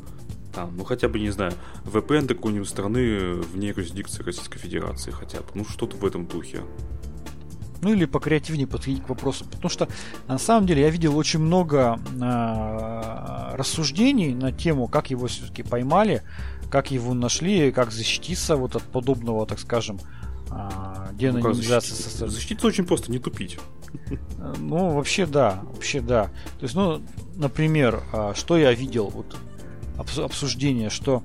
Там, 0.54 0.76
ну 0.76 0.84
хотя 0.84 1.08
бы, 1.08 1.18
не 1.18 1.30
знаю, 1.30 1.52
VPN 1.84 2.26
какой-нибудь 2.26 2.68
страны 2.68 3.34
вне 3.34 3.68
юрисдикции 3.68 4.22
Российской 4.22 4.58
Федерации 4.58 5.10
хотя 5.10 5.40
бы. 5.40 5.46
Ну 5.54 5.64
что-то 5.64 5.96
в 5.96 6.04
этом 6.04 6.26
духе 6.26 6.62
ну 7.82 7.92
или 7.92 8.04
покреативнее 8.04 8.66
подходить 8.66 9.04
к 9.04 9.08
вопросу. 9.08 9.44
Потому 9.44 9.68
что 9.68 9.88
на 10.28 10.38
самом 10.38 10.66
деле 10.66 10.82
я 10.82 10.90
видел 10.90 11.16
очень 11.16 11.40
много 11.40 11.98
э, 12.20 13.56
рассуждений 13.56 14.34
на 14.34 14.52
тему, 14.52 14.86
как 14.88 15.10
его 15.10 15.26
все-таки 15.26 15.62
поймали, 15.62 16.22
как 16.70 16.90
его 16.92 17.12
нашли, 17.12 17.72
как 17.72 17.90
защититься 17.90 18.56
вот 18.56 18.76
от 18.76 18.84
подобного, 18.84 19.46
так 19.46 19.58
скажем, 19.58 19.98
а, 20.48 20.94
Ну, 21.00 21.06
как 21.06 21.16
деанонимизации 21.16 21.90
со 21.90 22.02
защититься? 22.02 22.28
Защититься 22.28 22.66
очень 22.66 22.86
просто, 22.86 23.10
не 23.10 23.18
тупить. 23.18 23.58
Э, 24.38 24.54
Ну, 24.58 24.90
вообще 24.94 25.26
да, 25.26 25.62
вообще 25.64 26.00
да. 26.00 26.24
То 26.58 26.62
есть, 26.62 26.74
ну, 26.74 27.02
например, 27.34 28.02
а, 28.12 28.32
что 28.34 28.56
я 28.56 28.72
видел, 28.72 29.08
вот 29.08 29.36
обс- 29.98 30.22
обсуждение, 30.22 30.88
что, 30.88 31.22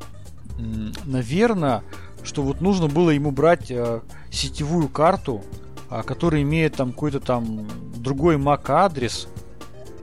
наверное, 1.05 1.83
что 2.23 2.41
вот 2.41 2.61
нужно 2.61 2.87
было 2.87 3.11
ему 3.11 3.31
брать 3.31 3.69
э, 3.69 4.01
сетевую 4.31 4.89
карту, 4.89 5.43
а, 5.89 6.03
которая 6.03 6.41
имеет 6.41 6.75
там 6.75 6.91
какой-то 6.91 7.19
там 7.19 7.67
другой 7.95 8.37
MAC-адрес, 8.37 9.27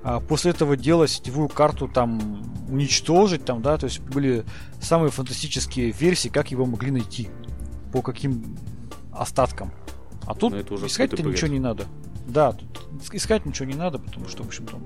а 0.03 0.21
после 0.21 0.51
этого 0.51 0.77
делать 0.77 1.11
сетевую 1.11 1.49
карту 1.49 1.89
там 1.89 2.43
уничтожить 2.69 3.45
там, 3.45 3.63
да, 3.63 3.77
то 3.77 3.87
есть 3.87 4.01
были 4.01 4.45
самые 4.81 5.11
фантастические 5.11 5.91
версии, 5.91 6.29
как 6.29 6.51
его 6.51 6.67
могли 6.67 6.91
найти, 6.91 7.29
по 7.93 8.03
каким 8.03 8.57
остаткам. 9.13 9.73
А 10.27 10.35
тут 10.35 10.53
Ну, 10.53 10.87
искать-то 10.87 11.23
ничего 11.23 11.49
не 11.49 11.61
надо. 11.61 11.87
Да, 12.27 12.53
тут 12.53 12.89
искать 13.13 13.45
ничего 13.45 13.67
не 13.67 13.75
надо, 13.75 13.99
потому 13.99 14.29
что, 14.29 14.43
в 14.43 14.47
общем-то, 14.47 14.79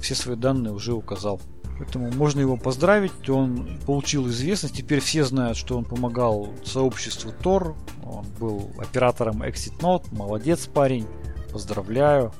все 0.00 0.14
свои 0.14 0.36
данные 0.36 0.72
уже 0.72 0.94
указал. 0.94 1.40
Поэтому 1.80 2.12
можно 2.12 2.40
его 2.40 2.58
поздравить, 2.58 3.30
он 3.30 3.78
получил 3.86 4.28
известность, 4.28 4.76
теперь 4.76 5.00
все 5.00 5.24
знают, 5.24 5.56
что 5.56 5.78
он 5.78 5.86
помогал 5.86 6.50
сообществу 6.62 7.32
Тор, 7.32 7.74
он 8.04 8.26
был 8.38 8.70
оператором 8.76 9.42
Exit 9.42 9.80
Note, 9.80 10.04
молодец 10.12 10.66
парень, 10.66 11.06
поздравляю, 11.50 12.34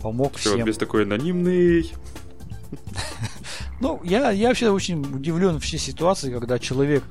помог 0.00 0.36
Все, 0.36 0.54
всем. 0.54 0.64
без 0.64 0.78
такой 0.78 1.04
анонимный. 1.04 1.92
Ну, 3.82 3.98
я, 4.04 4.30
я 4.30 4.48
вообще 4.48 4.68
очень 4.68 5.00
удивлен 5.00 5.58
в 5.58 5.62
всей 5.62 5.78
ситуации, 5.78 6.30
когда 6.30 6.58
человек, 6.58 7.02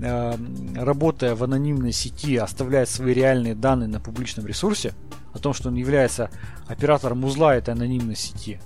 э, 0.00 0.36
работая 0.76 1.34
в 1.34 1.42
анонимной 1.42 1.92
сети, 1.92 2.36
оставляет 2.36 2.90
свои 2.90 3.14
реальные 3.14 3.54
данные 3.54 3.88
на 3.88 4.00
публичном 4.00 4.46
ресурсе, 4.46 4.92
о 5.32 5.38
том, 5.38 5.54
что 5.54 5.70
он 5.70 5.76
является 5.76 6.30
оператором 6.66 7.24
узла 7.24 7.54
этой 7.54 7.72
анонимной 7.72 8.16
сети 8.16 8.60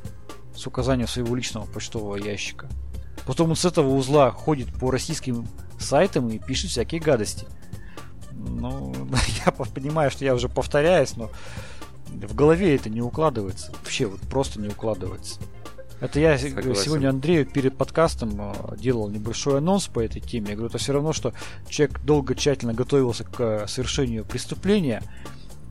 с 0.55 0.66
указанием 0.66 1.09
своего 1.09 1.34
личного 1.34 1.66
почтового 1.66 2.16
ящика. 2.16 2.68
Потом 3.26 3.50
он 3.50 3.57
с 3.57 3.64
этого 3.64 3.94
узла 3.94 4.30
ходит 4.30 4.72
по 4.72 4.90
российским 4.90 5.46
сайтам 5.78 6.28
и 6.28 6.38
пишет 6.38 6.70
всякие 6.70 7.00
гадости. 7.00 7.46
Ну, 8.32 8.94
я 9.46 9.52
понимаю, 9.52 10.11
что 10.11 10.24
я 10.24 10.34
уже 10.34 10.48
повторяюсь, 10.48 11.16
но 11.16 11.30
в 12.09 12.34
голове 12.34 12.74
это 12.74 12.90
не 12.90 13.00
укладывается. 13.00 13.72
Вообще 13.72 14.07
вот 14.07 14.20
просто 14.20 14.61
не 14.61 14.68
укладывается. 14.68 15.40
Это 16.00 16.20
я 16.20 16.36
Согласен. 16.36 16.74
сегодня 16.74 17.09
Андрею 17.09 17.46
перед 17.46 17.78
подкастом 17.78 18.34
э, 18.38 18.76
делал 18.76 19.09
небольшой 19.09 19.59
анонс 19.59 19.86
по 19.86 20.00
этой 20.00 20.20
теме. 20.20 20.50
Я 20.50 20.55
говорю, 20.57 20.68
это 20.68 20.78
все 20.78 20.92
равно, 20.92 21.12
что 21.12 21.32
человек 21.68 22.00
долго 22.00 22.34
тщательно 22.34 22.74
готовился 22.74 23.24
к 23.24 23.40
э, 23.40 23.66
совершению 23.68 24.24
преступления, 24.24 25.02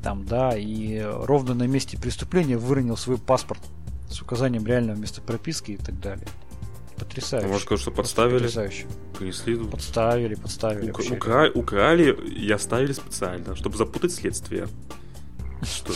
там, 0.01 0.25
да, 0.25 0.57
и 0.57 0.99
ровно 1.01 1.53
на 1.53 1.67
месте 1.67 1.97
преступления 1.97 2.57
выронил 2.57 2.97
свой 2.97 3.17
паспорт 3.17 3.59
с 4.13 4.21
указанием 4.21 4.65
реального 4.65 4.95
места 4.97 5.21
прописки 5.21 5.71
и 5.71 5.77
так 5.77 5.99
далее. 5.99 6.27
Потрясающе. 6.97 7.47
Может, 7.47 7.67
Просто 7.67 7.91
подставили, 7.91 8.37
Потрясающе. 8.37 8.85
принесли, 9.17 9.55
тут 9.57 9.71
Подставили, 9.71 10.35
подставили. 10.35 10.91
ук- 10.91 11.11
укра- 11.17 11.51
украли 11.53 12.13
и 12.13 12.49
оставили 12.51 12.93
специально, 12.93 13.55
чтобы 13.55 13.77
запутать 13.77 14.13
следствие. 14.13 14.67
Что? 15.63 15.93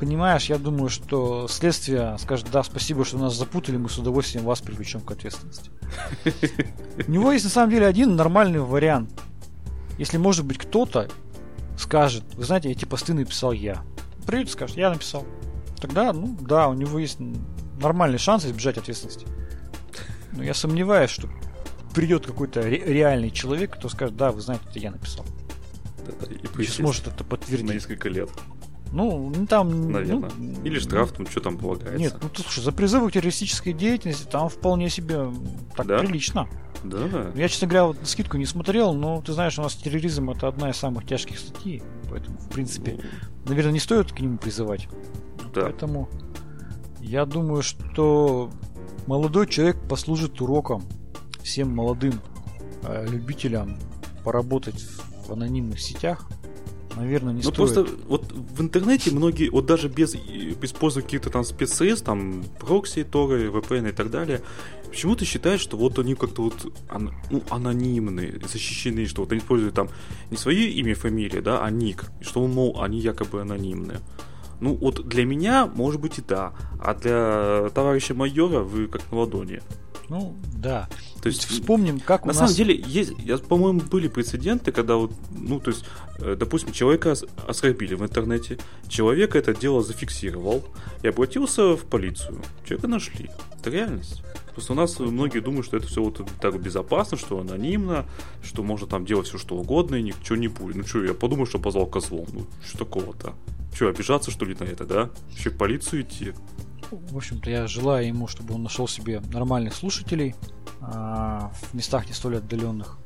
Понимаешь, 0.00 0.46
я 0.46 0.58
думаю, 0.58 0.88
что 0.90 1.48
следствие 1.48 2.16
скажет, 2.18 2.46
да, 2.52 2.62
спасибо, 2.62 3.04
что 3.04 3.18
нас 3.18 3.34
запутали, 3.34 3.76
мы 3.76 3.88
с 3.88 3.98
удовольствием 3.98 4.44
вас 4.44 4.60
привлечем 4.60 5.00
к 5.00 5.10
ответственности. 5.10 5.70
У 7.06 7.10
него 7.10 7.32
есть 7.32 7.44
на 7.44 7.50
самом 7.50 7.70
деле 7.70 7.86
один 7.86 8.14
нормальный 8.14 8.60
вариант. 8.60 9.10
Если, 9.98 10.16
может 10.16 10.44
быть, 10.46 10.58
кто-то 10.58 11.08
скажет, 11.76 12.22
вы 12.34 12.44
знаете, 12.44 12.70
эти 12.70 12.84
посты 12.84 13.12
написал 13.12 13.50
я. 13.52 13.82
Придет 14.24 14.48
и 14.48 14.52
скажет, 14.52 14.76
я 14.76 14.90
написал. 14.90 15.26
Тогда, 15.80 16.12
ну 16.12 16.36
да, 16.40 16.68
у 16.68 16.74
него 16.74 16.98
есть 16.98 17.18
нормальный 17.80 18.18
шанс 18.18 18.44
избежать 18.44 18.78
ответственности. 18.78 19.26
Но 20.32 20.42
я 20.42 20.54
сомневаюсь, 20.54 21.10
что 21.10 21.28
придет 21.94 22.26
какой-то 22.26 22.62
ре- 22.62 22.84
реальный 22.84 23.30
человек, 23.30 23.74
кто 23.76 23.88
скажет, 23.88 24.16
да, 24.16 24.30
вы 24.32 24.40
знаете, 24.40 24.64
это 24.70 24.78
я 24.78 24.90
написал. 24.90 25.24
Да-да, 26.06 26.32
И 26.32 26.36
И 26.38 26.46
присесть 26.46 26.76
сможет 26.76 27.06
это 27.06 27.18
на 27.22 27.24
подтвердить. 27.24 27.70
несколько 27.74 28.08
лет, 28.08 28.28
Ну, 28.92 29.32
ну, 29.34 29.46
там... 29.46 29.90
наверное. 29.92 30.30
ну, 30.36 30.62
Или 30.64 30.78
штраф, 30.78 31.12
ну 31.18 31.26
что 31.26 31.40
там 31.40 31.58
полагается. 31.58 31.98
Нет, 31.98 32.16
ну 32.22 32.28
ты 32.28 32.42
слушай, 32.42 32.62
за 32.62 32.72
призывы 32.72 33.08
к 33.10 33.12
террористической 33.12 33.72
деятельности 33.72 34.26
там 34.30 34.48
вполне 34.48 34.90
себе 34.90 35.30
так 35.76 35.86
Да? 35.86 35.98
прилично. 35.98 36.48
Да. 36.84 37.32
Я, 37.34 37.48
честно 37.48 37.66
говоря, 37.66 37.86
вот 37.86 37.96
скидку 38.04 38.36
не 38.36 38.46
смотрел, 38.46 38.94
но 38.94 39.20
ты 39.20 39.32
знаешь, 39.32 39.58
у 39.58 39.62
нас 39.62 39.74
терроризм 39.74 40.30
это 40.30 40.46
одна 40.46 40.70
из 40.70 40.76
самых 40.76 41.04
тяжких 41.06 41.38
статей. 41.38 41.82
Поэтому, 42.08 42.38
в 42.38 42.48
принципе, 42.50 43.00
наверное, 43.46 43.72
не 43.72 43.80
стоит 43.80 44.12
к 44.12 44.20
нему 44.20 44.38
призывать. 44.38 44.88
Да. 45.54 45.62
Поэтому 45.62 46.08
я 47.00 47.24
думаю, 47.26 47.62
что 47.62 48.50
молодой 49.06 49.46
человек 49.46 49.76
послужит 49.88 50.40
уроком 50.40 50.84
всем 51.42 51.74
молодым 51.74 52.14
э, 52.82 53.06
любителям 53.08 53.78
поработать 54.24 54.84
в 55.26 55.32
анонимных 55.32 55.80
сетях. 55.80 56.28
Наверное, 56.96 57.32
не 57.32 57.42
Ну 57.42 57.52
стоит. 57.52 57.56
просто 57.56 57.86
вот 58.08 58.32
в 58.32 58.60
интернете 58.60 59.12
многие, 59.12 59.50
вот 59.50 59.66
даже 59.66 59.88
без 59.88 60.14
и- 60.16 60.56
используя 60.62 61.02
какие-то 61.04 61.30
там 61.30 61.44
спецсредств, 61.44 62.04
там 62.04 62.42
прокси, 62.58 63.04
торы, 63.04 63.48
VPN 63.50 63.90
и 63.90 63.92
так 63.92 64.10
далее, 64.10 64.40
почему-то 64.90 65.24
считают, 65.24 65.60
что 65.60 65.76
вот 65.76 65.98
они 66.00 66.14
как-то 66.16 66.42
вот 66.42 66.72
ан- 66.88 67.14
ну, 67.30 67.42
анонимные, 67.50 68.40
защищены, 68.52 69.06
что 69.06 69.22
вот 69.22 69.30
они 69.30 69.40
используют 69.40 69.74
там 69.74 69.90
не 70.30 70.36
свое 70.36 70.70
имя 70.72 70.90
и 70.90 70.94
фамилия, 70.94 71.40
да, 71.40 71.62
а 71.64 71.70
ник, 71.70 72.06
и 72.20 72.24
что, 72.24 72.44
мол, 72.48 72.82
они 72.82 72.98
якобы 72.98 73.42
анонимные. 73.42 74.00
Ну 74.60 74.74
вот 74.74 75.06
для 75.08 75.24
меня, 75.24 75.66
может 75.66 76.00
быть, 76.00 76.18
и 76.18 76.22
да, 76.26 76.52
а 76.80 76.94
для 76.94 77.70
товарища 77.70 78.14
майора 78.14 78.60
вы 78.60 78.86
как 78.88 79.02
на 79.12 79.18
ладони. 79.18 79.60
Ну, 80.08 80.34
да. 80.54 80.88
То 81.22 81.28
есть 81.28 81.44
Вспомним, 81.44 82.00
как 82.00 82.24
у 82.24 82.28
на 82.28 82.32
нас... 82.32 82.38
самом 82.38 82.54
деле, 82.54 82.82
есть, 82.86 83.12
я, 83.18 83.36
по-моему, 83.36 83.80
были 83.80 84.08
прецеденты, 84.08 84.72
когда 84.72 84.96
вот, 84.96 85.12
ну, 85.30 85.60
то 85.60 85.70
есть, 85.70 85.84
э, 86.18 86.34
допустим, 86.34 86.72
человека 86.72 87.08
ос- 87.12 87.26
оскорбили 87.46 87.94
в 87.94 88.02
интернете, 88.02 88.58
человек 88.88 89.36
это 89.36 89.54
дело 89.54 89.82
зафиксировал 89.82 90.64
и 91.02 91.08
обратился 91.08 91.76
в 91.76 91.84
полицию. 91.84 92.40
Человека 92.64 92.88
нашли. 92.88 93.30
Это 93.60 93.68
реальность. 93.68 94.22
Просто 94.58 94.72
у 94.72 94.76
нас 94.76 94.98
многие 94.98 95.38
думают, 95.38 95.66
что 95.66 95.76
это 95.76 95.86
все 95.86 96.02
вот 96.02 96.20
так 96.40 96.60
безопасно, 96.60 97.16
что 97.16 97.38
анонимно, 97.38 98.06
что 98.42 98.64
можно 98.64 98.88
там 98.88 99.06
делать 99.06 99.28
все 99.28 99.38
что 99.38 99.54
угодно 99.54 99.94
и 99.94 100.02
ничего 100.02 100.34
не 100.34 100.48
будет. 100.48 100.74
Ну 100.74 100.84
что, 100.84 101.04
я 101.04 101.14
подумал, 101.14 101.46
что 101.46 101.60
позвал 101.60 101.86
козлом. 101.86 102.26
Ну, 102.32 102.44
что 102.66 102.78
такого-то? 102.78 103.34
Что, 103.72 103.86
обижаться 103.86 104.32
что 104.32 104.44
ли 104.44 104.56
на 104.58 104.64
это, 104.64 104.84
да? 104.84 105.10
Еще 105.30 105.50
в 105.50 105.56
полицию 105.56 106.02
идти? 106.02 106.32
В 106.90 107.16
общем-то, 107.16 107.48
я 107.48 107.68
желаю 107.68 108.08
ему, 108.08 108.26
чтобы 108.26 108.52
он 108.54 108.64
нашел 108.64 108.88
себе 108.88 109.20
нормальных 109.32 109.76
слушателей 109.76 110.34
а, 110.80 111.52
в 111.70 111.74
местах 111.74 112.08
не 112.08 112.12
столь 112.12 112.38
отдаленных. 112.38 112.98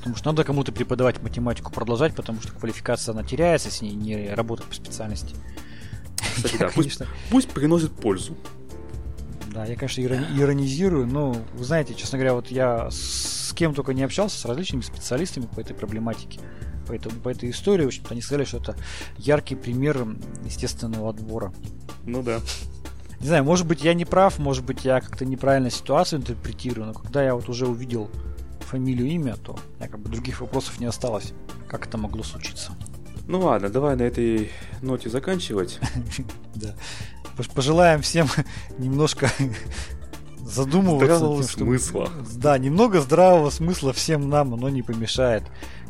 Потому 0.00 0.16
что 0.16 0.32
надо 0.32 0.44
кому-то 0.44 0.70
преподавать 0.70 1.22
математику, 1.22 1.72
продолжать, 1.72 2.14
потому 2.14 2.42
что 2.42 2.52
квалификация 2.52 3.14
она 3.14 3.24
теряется, 3.24 3.68
если 3.68 3.86
не, 3.86 3.94
не 3.94 4.34
работать 4.34 4.66
по 4.66 4.74
специальности. 4.74 5.34
Кстати, 6.36 6.58
да, 6.58 6.68
пусть, 6.74 7.00
пусть 7.30 7.48
приносит 7.48 7.92
пользу. 7.92 8.36
Да, 9.54 9.64
я, 9.64 9.76
конечно, 9.76 10.00
ирони- 10.00 10.36
иронизирую, 10.36 11.06
но, 11.06 11.36
вы 11.54 11.64
знаете, 11.64 11.94
честно 11.94 12.18
говоря, 12.18 12.34
вот 12.34 12.48
я 12.48 12.88
с 12.90 13.52
кем 13.54 13.72
только 13.72 13.94
не 13.94 14.02
общался, 14.02 14.36
с 14.36 14.44
различными 14.44 14.82
специалистами 14.82 15.46
по 15.46 15.60
этой 15.60 15.74
проблематике, 15.74 16.40
по, 16.88 16.92
этому, 16.92 17.20
по 17.20 17.28
этой 17.28 17.50
истории, 17.50 17.84
в 17.84 17.86
общем-то, 17.86 18.10
они 18.10 18.20
сказали, 18.20 18.44
что 18.44 18.56
это 18.58 18.76
яркий 19.16 19.54
пример 19.54 20.06
естественного 20.44 21.10
отбора. 21.10 21.54
Ну 22.04 22.22
да. 22.22 22.40
Не 23.20 23.28
знаю, 23.28 23.44
может 23.44 23.66
быть, 23.66 23.84
я 23.84 23.94
не 23.94 24.04
прав, 24.04 24.38
может 24.40 24.64
быть, 24.64 24.84
я 24.84 25.00
как-то 25.00 25.24
неправильно 25.24 25.70
ситуацию 25.70 26.20
интерпретирую, 26.20 26.88
но 26.88 26.92
когда 26.92 27.22
я 27.22 27.36
вот 27.36 27.48
уже 27.48 27.66
увидел 27.68 28.10
фамилию, 28.60 29.06
имя, 29.06 29.36
то 29.36 29.56
якобы 29.78 30.10
других 30.10 30.40
вопросов 30.40 30.80
не 30.80 30.86
осталось. 30.86 31.32
Как 31.68 31.86
это 31.86 31.96
могло 31.96 32.24
случиться? 32.24 32.72
Ну 33.26 33.40
ладно, 33.40 33.68
давай 33.70 33.96
на 33.96 34.02
этой 34.02 34.50
ноте 34.82 35.08
заканчивать. 35.10 35.78
Да. 36.54 36.74
Пож- 37.36 37.50
Пожелаем 37.52 38.00
всем 38.02 38.28
немножко 38.78 39.28
задумываться. 40.38 41.16
Здравого 41.16 41.42
тем, 41.42 41.48
что- 41.48 41.58
смысла. 41.64 42.10
Да, 42.36 42.58
немного 42.58 43.00
здравого 43.00 43.50
смысла 43.50 43.92
всем 43.92 44.28
нам, 44.28 44.54
оно 44.54 44.68
не 44.68 44.82
помешает. 44.82 45.42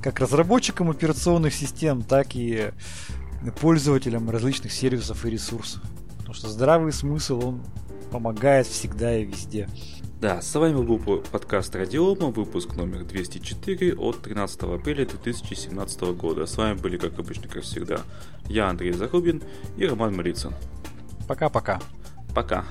Как 0.03 0.21
разработчикам 0.21 0.91
операционных 0.91 1.55
систем, 1.55 2.03
так 2.03 2.35
и 2.35 2.71
пользователям 3.61 4.31
различных 4.31 4.73
сервисов 4.73 5.25
и 5.27 5.31
ресурсов. 5.31 5.83
Потому 6.19 6.35
что 6.35 6.49
здравый 6.49 6.93
смысл, 6.93 7.41
он 7.49 7.63
помогает 8.11 8.67
всегда 8.67 9.17
и 9.19 9.25
везде. 9.25 9.69
Да, 10.25 10.41
с 10.41 10.55
вами 10.55 10.83
был 10.83 10.99
по- 10.99 11.19
подкаст 11.19 11.77
Радиома, 11.77 12.29
выпуск 12.29 12.77
номер 12.77 13.05
204 13.05 13.95
от 13.95 14.23
13 14.23 14.63
апреля 14.63 15.05
2017 15.05 16.01
года. 16.15 16.47
С 16.47 16.57
вами 16.57 16.79
были, 16.79 16.97
как 16.97 17.19
обычно, 17.19 17.47
как 17.47 17.63
всегда, 17.63 18.01
я, 18.49 18.71
Андрей 18.71 18.93
Зарубин 18.93 19.43
и 19.77 19.85
Роман 19.85 20.17
Малицын. 20.17 20.55
Пока-пока. 21.29 21.79
Пока. 22.35 22.65